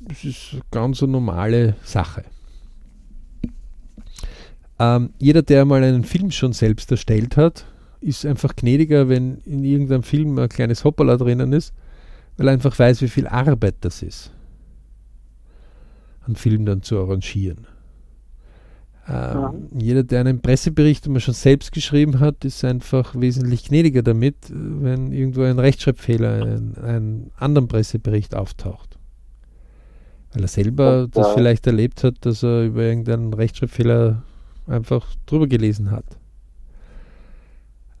Das 0.00 0.24
ist 0.24 0.50
eine 0.52 0.62
ganz 0.70 1.02
eine 1.02 1.12
normale 1.12 1.76
Sache. 1.82 2.24
Ähm, 4.78 5.10
jeder, 5.18 5.42
der 5.42 5.64
mal 5.64 5.82
einen 5.82 6.04
Film 6.04 6.30
schon 6.30 6.52
selbst 6.52 6.90
erstellt 6.90 7.36
hat, 7.36 7.64
ist 8.00 8.26
einfach 8.26 8.54
gnädiger, 8.54 9.08
wenn 9.08 9.38
in 9.46 9.64
irgendeinem 9.64 10.02
Film 10.02 10.38
ein 10.38 10.48
kleines 10.48 10.84
Hoppala 10.84 11.16
drinnen 11.16 11.52
ist, 11.52 11.72
weil 12.36 12.48
er 12.48 12.52
einfach 12.52 12.78
weiß, 12.78 13.00
wie 13.00 13.08
viel 13.08 13.26
Arbeit 13.26 13.76
das 13.80 14.02
ist, 14.02 14.30
einen 16.26 16.36
Film 16.36 16.66
dann 16.66 16.82
zu 16.82 16.98
arrangieren. 16.98 17.66
Ähm, 19.06 19.14
ja. 19.14 19.54
Jeder, 19.76 20.02
der 20.02 20.20
einen 20.20 20.40
Pressebericht 20.40 21.06
immer 21.06 21.20
schon 21.20 21.34
selbst 21.34 21.72
geschrieben 21.72 22.20
hat, 22.20 22.44
ist 22.44 22.64
einfach 22.64 23.14
wesentlich 23.18 23.64
gnädiger 23.64 24.02
damit, 24.02 24.36
wenn 24.50 25.12
irgendwo 25.12 25.42
ein 25.42 25.58
Rechtschreibfehler 25.58 26.56
in 26.56 26.74
einem 26.78 27.30
anderen 27.36 27.68
Pressebericht 27.68 28.34
auftaucht. 28.34 28.98
Weil 30.32 30.42
er 30.42 30.48
selber 30.48 31.04
Und, 31.04 31.16
das 31.16 31.28
ja. 31.28 31.34
vielleicht 31.34 31.66
erlebt 31.66 32.02
hat, 32.02 32.16
dass 32.22 32.42
er 32.42 32.64
über 32.64 32.82
irgendeinen 32.82 33.34
Rechtschreibfehler 33.34 34.22
einfach 34.66 35.14
drüber 35.26 35.46
gelesen 35.46 35.90
hat. 35.90 36.06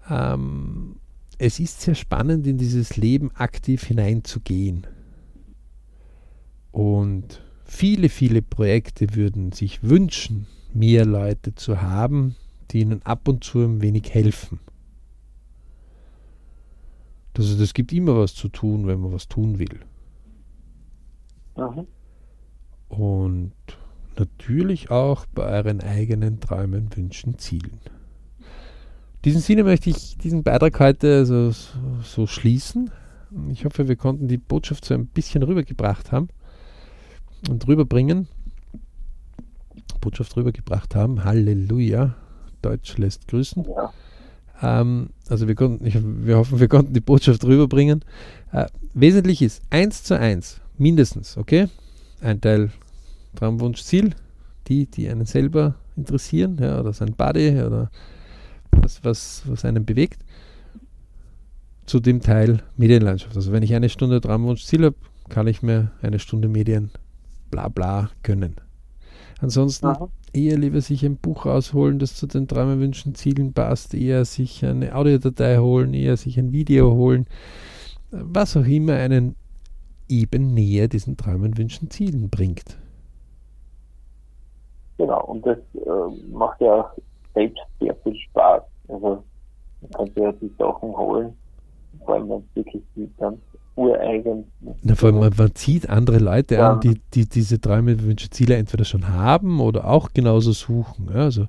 Ähm, 0.08 0.96
es 1.36 1.60
ist 1.60 1.82
sehr 1.82 1.94
spannend, 1.94 2.46
in 2.46 2.56
dieses 2.56 2.96
Leben 2.96 3.30
aktiv 3.34 3.84
hineinzugehen. 3.84 4.86
Und 6.72 7.42
viele, 7.64 8.08
viele 8.08 8.40
Projekte 8.40 9.14
würden 9.14 9.52
sich 9.52 9.82
wünschen, 9.82 10.46
mehr 10.74 11.04
Leute 11.04 11.54
zu 11.54 11.80
haben, 11.80 12.36
die 12.70 12.80
ihnen 12.80 13.02
ab 13.02 13.28
und 13.28 13.44
zu 13.44 13.60
ein 13.60 13.80
wenig 13.80 14.12
helfen. 14.12 14.60
Also 17.36 17.58
das 17.58 17.74
gibt 17.74 17.92
immer 17.92 18.16
was 18.16 18.34
zu 18.34 18.48
tun, 18.48 18.86
wenn 18.86 19.00
man 19.00 19.12
was 19.12 19.28
tun 19.28 19.58
will. 19.58 19.80
Mhm. 21.56 21.86
Und 22.88 23.52
natürlich 24.16 24.90
auch 24.90 25.26
bei 25.26 25.44
euren 25.44 25.80
eigenen 25.80 26.40
Träumen, 26.40 26.94
Wünschen, 26.94 27.38
Zielen 27.38 27.80
diesem 29.24 29.40
Sinne 29.40 29.64
möchte 29.64 29.90
ich 29.90 30.18
diesen 30.18 30.42
Beitrag 30.42 30.78
heute 30.80 31.24
so, 31.24 31.50
so 32.02 32.26
schließen. 32.26 32.90
Ich 33.50 33.64
hoffe, 33.64 33.88
wir 33.88 33.96
konnten 33.96 34.28
die 34.28 34.36
Botschaft 34.36 34.84
so 34.84 34.94
ein 34.94 35.06
bisschen 35.06 35.42
rübergebracht 35.42 36.12
haben 36.12 36.28
und 37.48 37.66
rüberbringen. 37.66 38.28
Botschaft 40.04 40.36
rübergebracht 40.36 40.94
haben. 40.94 41.24
Halleluja. 41.24 42.14
Deutsch 42.60 42.96
lässt 42.98 43.26
grüßen. 43.28 43.64
Ja. 43.64 43.92
Ähm, 44.62 45.10
also 45.28 45.48
wir 45.48 45.54
konnten, 45.54 45.86
ich, 45.86 45.96
wir 46.02 46.36
hoffen, 46.36 46.60
wir 46.60 46.68
konnten 46.68 46.92
die 46.92 47.00
Botschaft 47.00 47.44
rüberbringen. 47.44 48.04
Äh, 48.52 48.66
wesentlich 48.92 49.42
ist 49.42 49.62
eins 49.70 50.02
zu 50.02 50.18
eins, 50.18 50.60
mindestens, 50.78 51.36
okay? 51.36 51.68
Ein 52.20 52.40
Teil 52.40 52.70
Traumwunsch, 53.34 53.82
Ziel, 53.82 54.14
die, 54.68 54.86
die 54.86 55.08
einen 55.08 55.26
selber 55.26 55.74
interessieren, 55.96 56.58
ja, 56.60 56.80
oder 56.80 56.92
sein 56.92 57.14
Buddy 57.14 57.62
oder 57.62 57.90
was, 58.70 59.02
was, 59.04 59.42
was 59.46 59.64
einen 59.64 59.84
bewegt, 59.84 60.22
zu 61.86 62.00
dem 62.00 62.20
Teil 62.20 62.62
Medienlandschaft. 62.76 63.36
Also 63.36 63.52
wenn 63.52 63.62
ich 63.62 63.74
eine 63.74 63.88
Stunde 63.88 64.20
Traumwunsch-Ziel 64.20 64.84
habe, 64.84 64.96
kann 65.28 65.46
ich 65.46 65.62
mir 65.62 65.90
eine 66.02 66.18
Stunde 66.18 66.48
Medien 66.48 66.90
bla 67.50 67.68
bla 67.68 68.10
können. 68.22 68.56
Ansonsten 69.40 69.86
Aha. 69.86 70.08
eher 70.32 70.56
lieber 70.56 70.80
sich 70.80 71.04
ein 71.04 71.16
Buch 71.16 71.46
rausholen, 71.46 71.98
das 71.98 72.14
zu 72.14 72.26
den 72.26 72.48
Wünschen, 72.50 73.14
Zielen 73.14 73.52
passt, 73.52 73.94
eher 73.94 74.24
sich 74.24 74.64
eine 74.64 74.94
Audiodatei 74.94 75.58
holen, 75.58 75.94
eher 75.94 76.16
sich 76.16 76.38
ein 76.38 76.52
Video 76.52 76.92
holen, 76.92 77.26
was 78.10 78.56
auch 78.56 78.66
immer 78.66 78.94
einen 78.94 79.36
eben 80.08 80.54
näher 80.54 80.88
diesen 80.88 81.16
Träumen, 81.16 81.56
Wünschen, 81.56 81.90
Zielen 81.90 82.30
bringt. 82.30 82.76
Genau, 84.98 85.24
und 85.24 85.44
das 85.44 85.58
äh, 85.74 86.30
macht 86.30 86.60
ja 86.60 86.80
auch 86.80 86.90
selbst 87.34 87.60
sehr 87.80 87.94
viel 87.96 88.16
Spaß. 88.16 88.62
Also 88.88 89.24
man 89.80 89.90
kann 89.90 90.06
sich 90.06 90.16
ja 90.16 90.32
die 90.32 90.52
Sachen 90.58 90.96
holen, 90.96 91.36
vor 92.04 92.14
allem 92.14 92.28
wenn 92.28 92.38
es 92.38 92.56
wirklich 92.56 92.82
die 92.94 93.10
ganz 93.18 93.40
ureigen. 93.76 94.44
Na, 94.82 94.94
vor 94.94 95.08
allem 95.08 95.18
man, 95.18 95.32
man 95.36 95.54
zieht 95.54 95.88
andere 95.88 96.18
Leute 96.18 96.56
ja. 96.56 96.72
an, 96.72 96.80
die, 96.80 97.00
die 97.12 97.28
diese 97.28 97.60
Träume, 97.60 98.00
Wünsche, 98.02 98.30
Ziele 98.30 98.56
entweder 98.56 98.84
schon 98.84 99.08
haben 99.08 99.60
oder 99.60 99.86
auch 99.86 100.10
genauso 100.12 100.52
suchen. 100.52 101.08
Ja, 101.12 101.22
also 101.22 101.46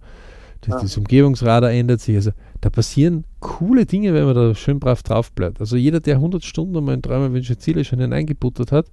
das, 0.62 0.76
ja. 0.76 0.82
das 0.82 0.98
Umgebungsradar 0.98 1.72
ändert 1.72 2.02
sich. 2.02 2.16
Also 2.16 2.32
da 2.62 2.70
passieren 2.70 3.26
coole 3.40 3.86
Dinge, 3.86 4.14
wenn 4.14 4.26
man 4.26 4.36
da 4.36 4.56
schön 4.56 4.80
brav 4.80 5.04
drauf 5.04 5.32
bleibt. 5.32 5.60
Also 5.60 5.78
jeder, 5.78 6.00
der 6.00 6.16
100 6.16 6.44
Stunden 6.44 6.84
mal 6.84 6.94
in 6.94 7.02
Träume, 7.02 7.34
Wünsche, 7.34 7.58
Ziele 7.58 7.84
schon 7.84 8.00
hineingebuttert 8.00 8.72
hat, 8.72 8.88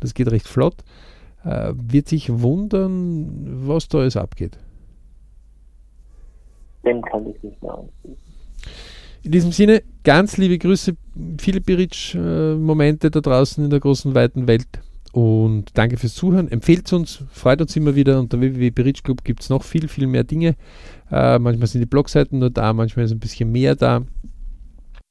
das 0.00 0.14
geht 0.14 0.30
recht 0.30 0.48
flott, 0.48 0.76
äh, 1.44 1.72
wird 1.74 2.08
sich 2.08 2.40
wundern, 2.40 3.66
was 3.66 3.88
da 3.88 3.98
alles 3.98 4.16
abgeht 4.16 4.58
dem 6.84 7.02
kann 7.02 7.26
ich 7.28 7.42
nicht 7.42 7.62
mehr 7.62 7.74
anschließen. 7.74 8.30
In 9.22 9.32
diesem 9.32 9.52
Sinne, 9.52 9.82
ganz 10.02 10.38
liebe 10.38 10.56
Grüße, 10.56 10.96
viele 11.38 11.60
Biric-Momente 11.60 13.10
da 13.10 13.20
draußen 13.20 13.62
in 13.62 13.68
der 13.68 13.80
großen, 13.80 14.14
weiten 14.14 14.46
Welt 14.46 14.66
Und 15.12 15.66
danke 15.74 15.98
fürs 15.98 16.14
Zuhören. 16.14 16.48
Empfehlt 16.48 16.90
uns, 16.94 17.24
freut 17.30 17.60
uns 17.60 17.76
immer 17.76 17.94
wieder. 17.94 18.18
Unter 18.18 18.40
www.bridge 18.40 19.02
Club 19.02 19.22
gibt 19.22 19.42
es 19.42 19.50
noch 19.50 19.62
viel, 19.62 19.88
viel 19.88 20.06
mehr 20.06 20.24
Dinge. 20.24 20.56
Äh, 21.10 21.38
manchmal 21.38 21.66
sind 21.66 21.82
die 21.82 21.86
Blogseiten 21.86 22.38
nur 22.38 22.48
da, 22.48 22.72
manchmal 22.72 23.04
ist 23.04 23.12
ein 23.12 23.18
bisschen 23.18 23.52
mehr 23.52 23.76
da. 23.76 24.02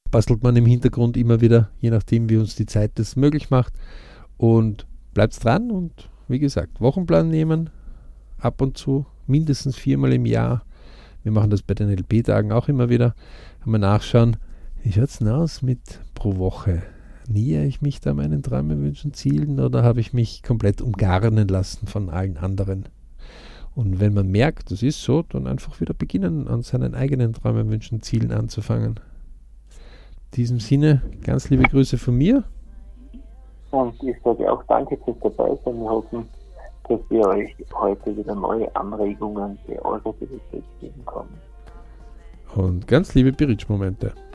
Bastelt 0.10 0.42
man 0.42 0.56
im 0.56 0.66
Hintergrund 0.66 1.16
immer 1.16 1.40
wieder, 1.40 1.70
je 1.80 1.92
nachdem, 1.92 2.30
wie 2.30 2.38
uns 2.38 2.56
die 2.56 2.66
Zeit 2.66 2.94
das 2.96 3.16
möglich 3.16 3.52
macht. 3.52 3.74
Und 4.38 4.88
bleibt 5.14 5.44
dran 5.44 5.70
und 5.70 6.10
wie 6.28 6.40
gesagt, 6.40 6.82
Wochenplan 6.82 7.30
nehmen, 7.30 7.70
ab 8.40 8.60
und 8.62 8.76
zu, 8.76 9.06
mindestens 9.28 9.76
viermal 9.76 10.14
im 10.14 10.26
Jahr. 10.26 10.64
Wir 11.24 11.32
machen 11.32 11.50
das 11.50 11.62
bei 11.62 11.74
den 11.74 11.90
LP-Tagen 11.90 12.52
auch 12.52 12.70
immer 12.70 12.90
wieder. 12.90 13.14
Mal 13.66 13.78
nachschauen, 13.78 14.38
wie 14.82 14.92
schaut 14.94 15.04
es 15.04 15.20
denn 15.20 15.28
aus 15.28 15.62
mit 15.62 16.00
pro 16.16 16.38
Woche? 16.38 16.82
Nähe 17.28 17.66
ich 17.66 17.82
mich 17.82 18.00
da 18.00 18.14
meinen 18.14 18.42
Träumen, 18.42 18.82
Wünschen, 18.82 19.14
Zielen 19.14 19.60
oder 19.60 19.84
habe 19.84 20.00
ich 20.00 20.14
mich 20.14 20.42
komplett 20.44 20.82
umgarnen 20.82 21.48
lassen 21.48 21.86
von 21.86 22.10
allen 22.10 22.38
anderen? 22.38 22.86
Und 23.76 24.00
wenn 24.00 24.14
man 24.14 24.32
merkt, 24.32 24.72
das 24.72 24.82
ist 24.82 25.04
so, 25.04 25.24
dann 25.24 25.46
einfach 25.46 25.80
wieder 25.82 25.94
beginnen, 25.94 26.48
an 26.48 26.64
seinen 26.64 26.96
eigenen 26.96 27.34
Träumen, 27.34 27.70
Wünschen, 27.70 28.02
Zielen 28.02 28.32
anzufangen. 28.32 28.96
In 30.32 30.36
diesem 30.36 30.60
Sinne, 30.60 31.02
ganz 31.24 31.50
liebe 31.50 31.64
Grüße 31.64 31.98
von 31.98 32.18
mir. 32.18 32.46
Und 33.72 34.02
ich 34.02 34.16
sage 34.24 34.52
auch 34.52 34.64
danke 34.70 34.98
fürs 35.04 35.20
Dabeisein. 35.20 35.80
Wir 35.82 35.90
hoffen, 35.90 36.30
dass 36.88 37.00
wir 37.10 37.28
euch 37.28 37.56
heute 37.74 38.18
wieder 38.18 38.36
neue 38.36 38.74
Anregungen 38.76 39.60
für 39.66 39.84
eure 39.86 40.14
Bibliothek 40.14 40.64
geben 40.80 41.06
können. 41.06 41.49
Und 42.56 42.88
ganz 42.88 43.14
liebe 43.14 43.32
Berichtsmomente. 43.32 44.08
momente 44.08 44.29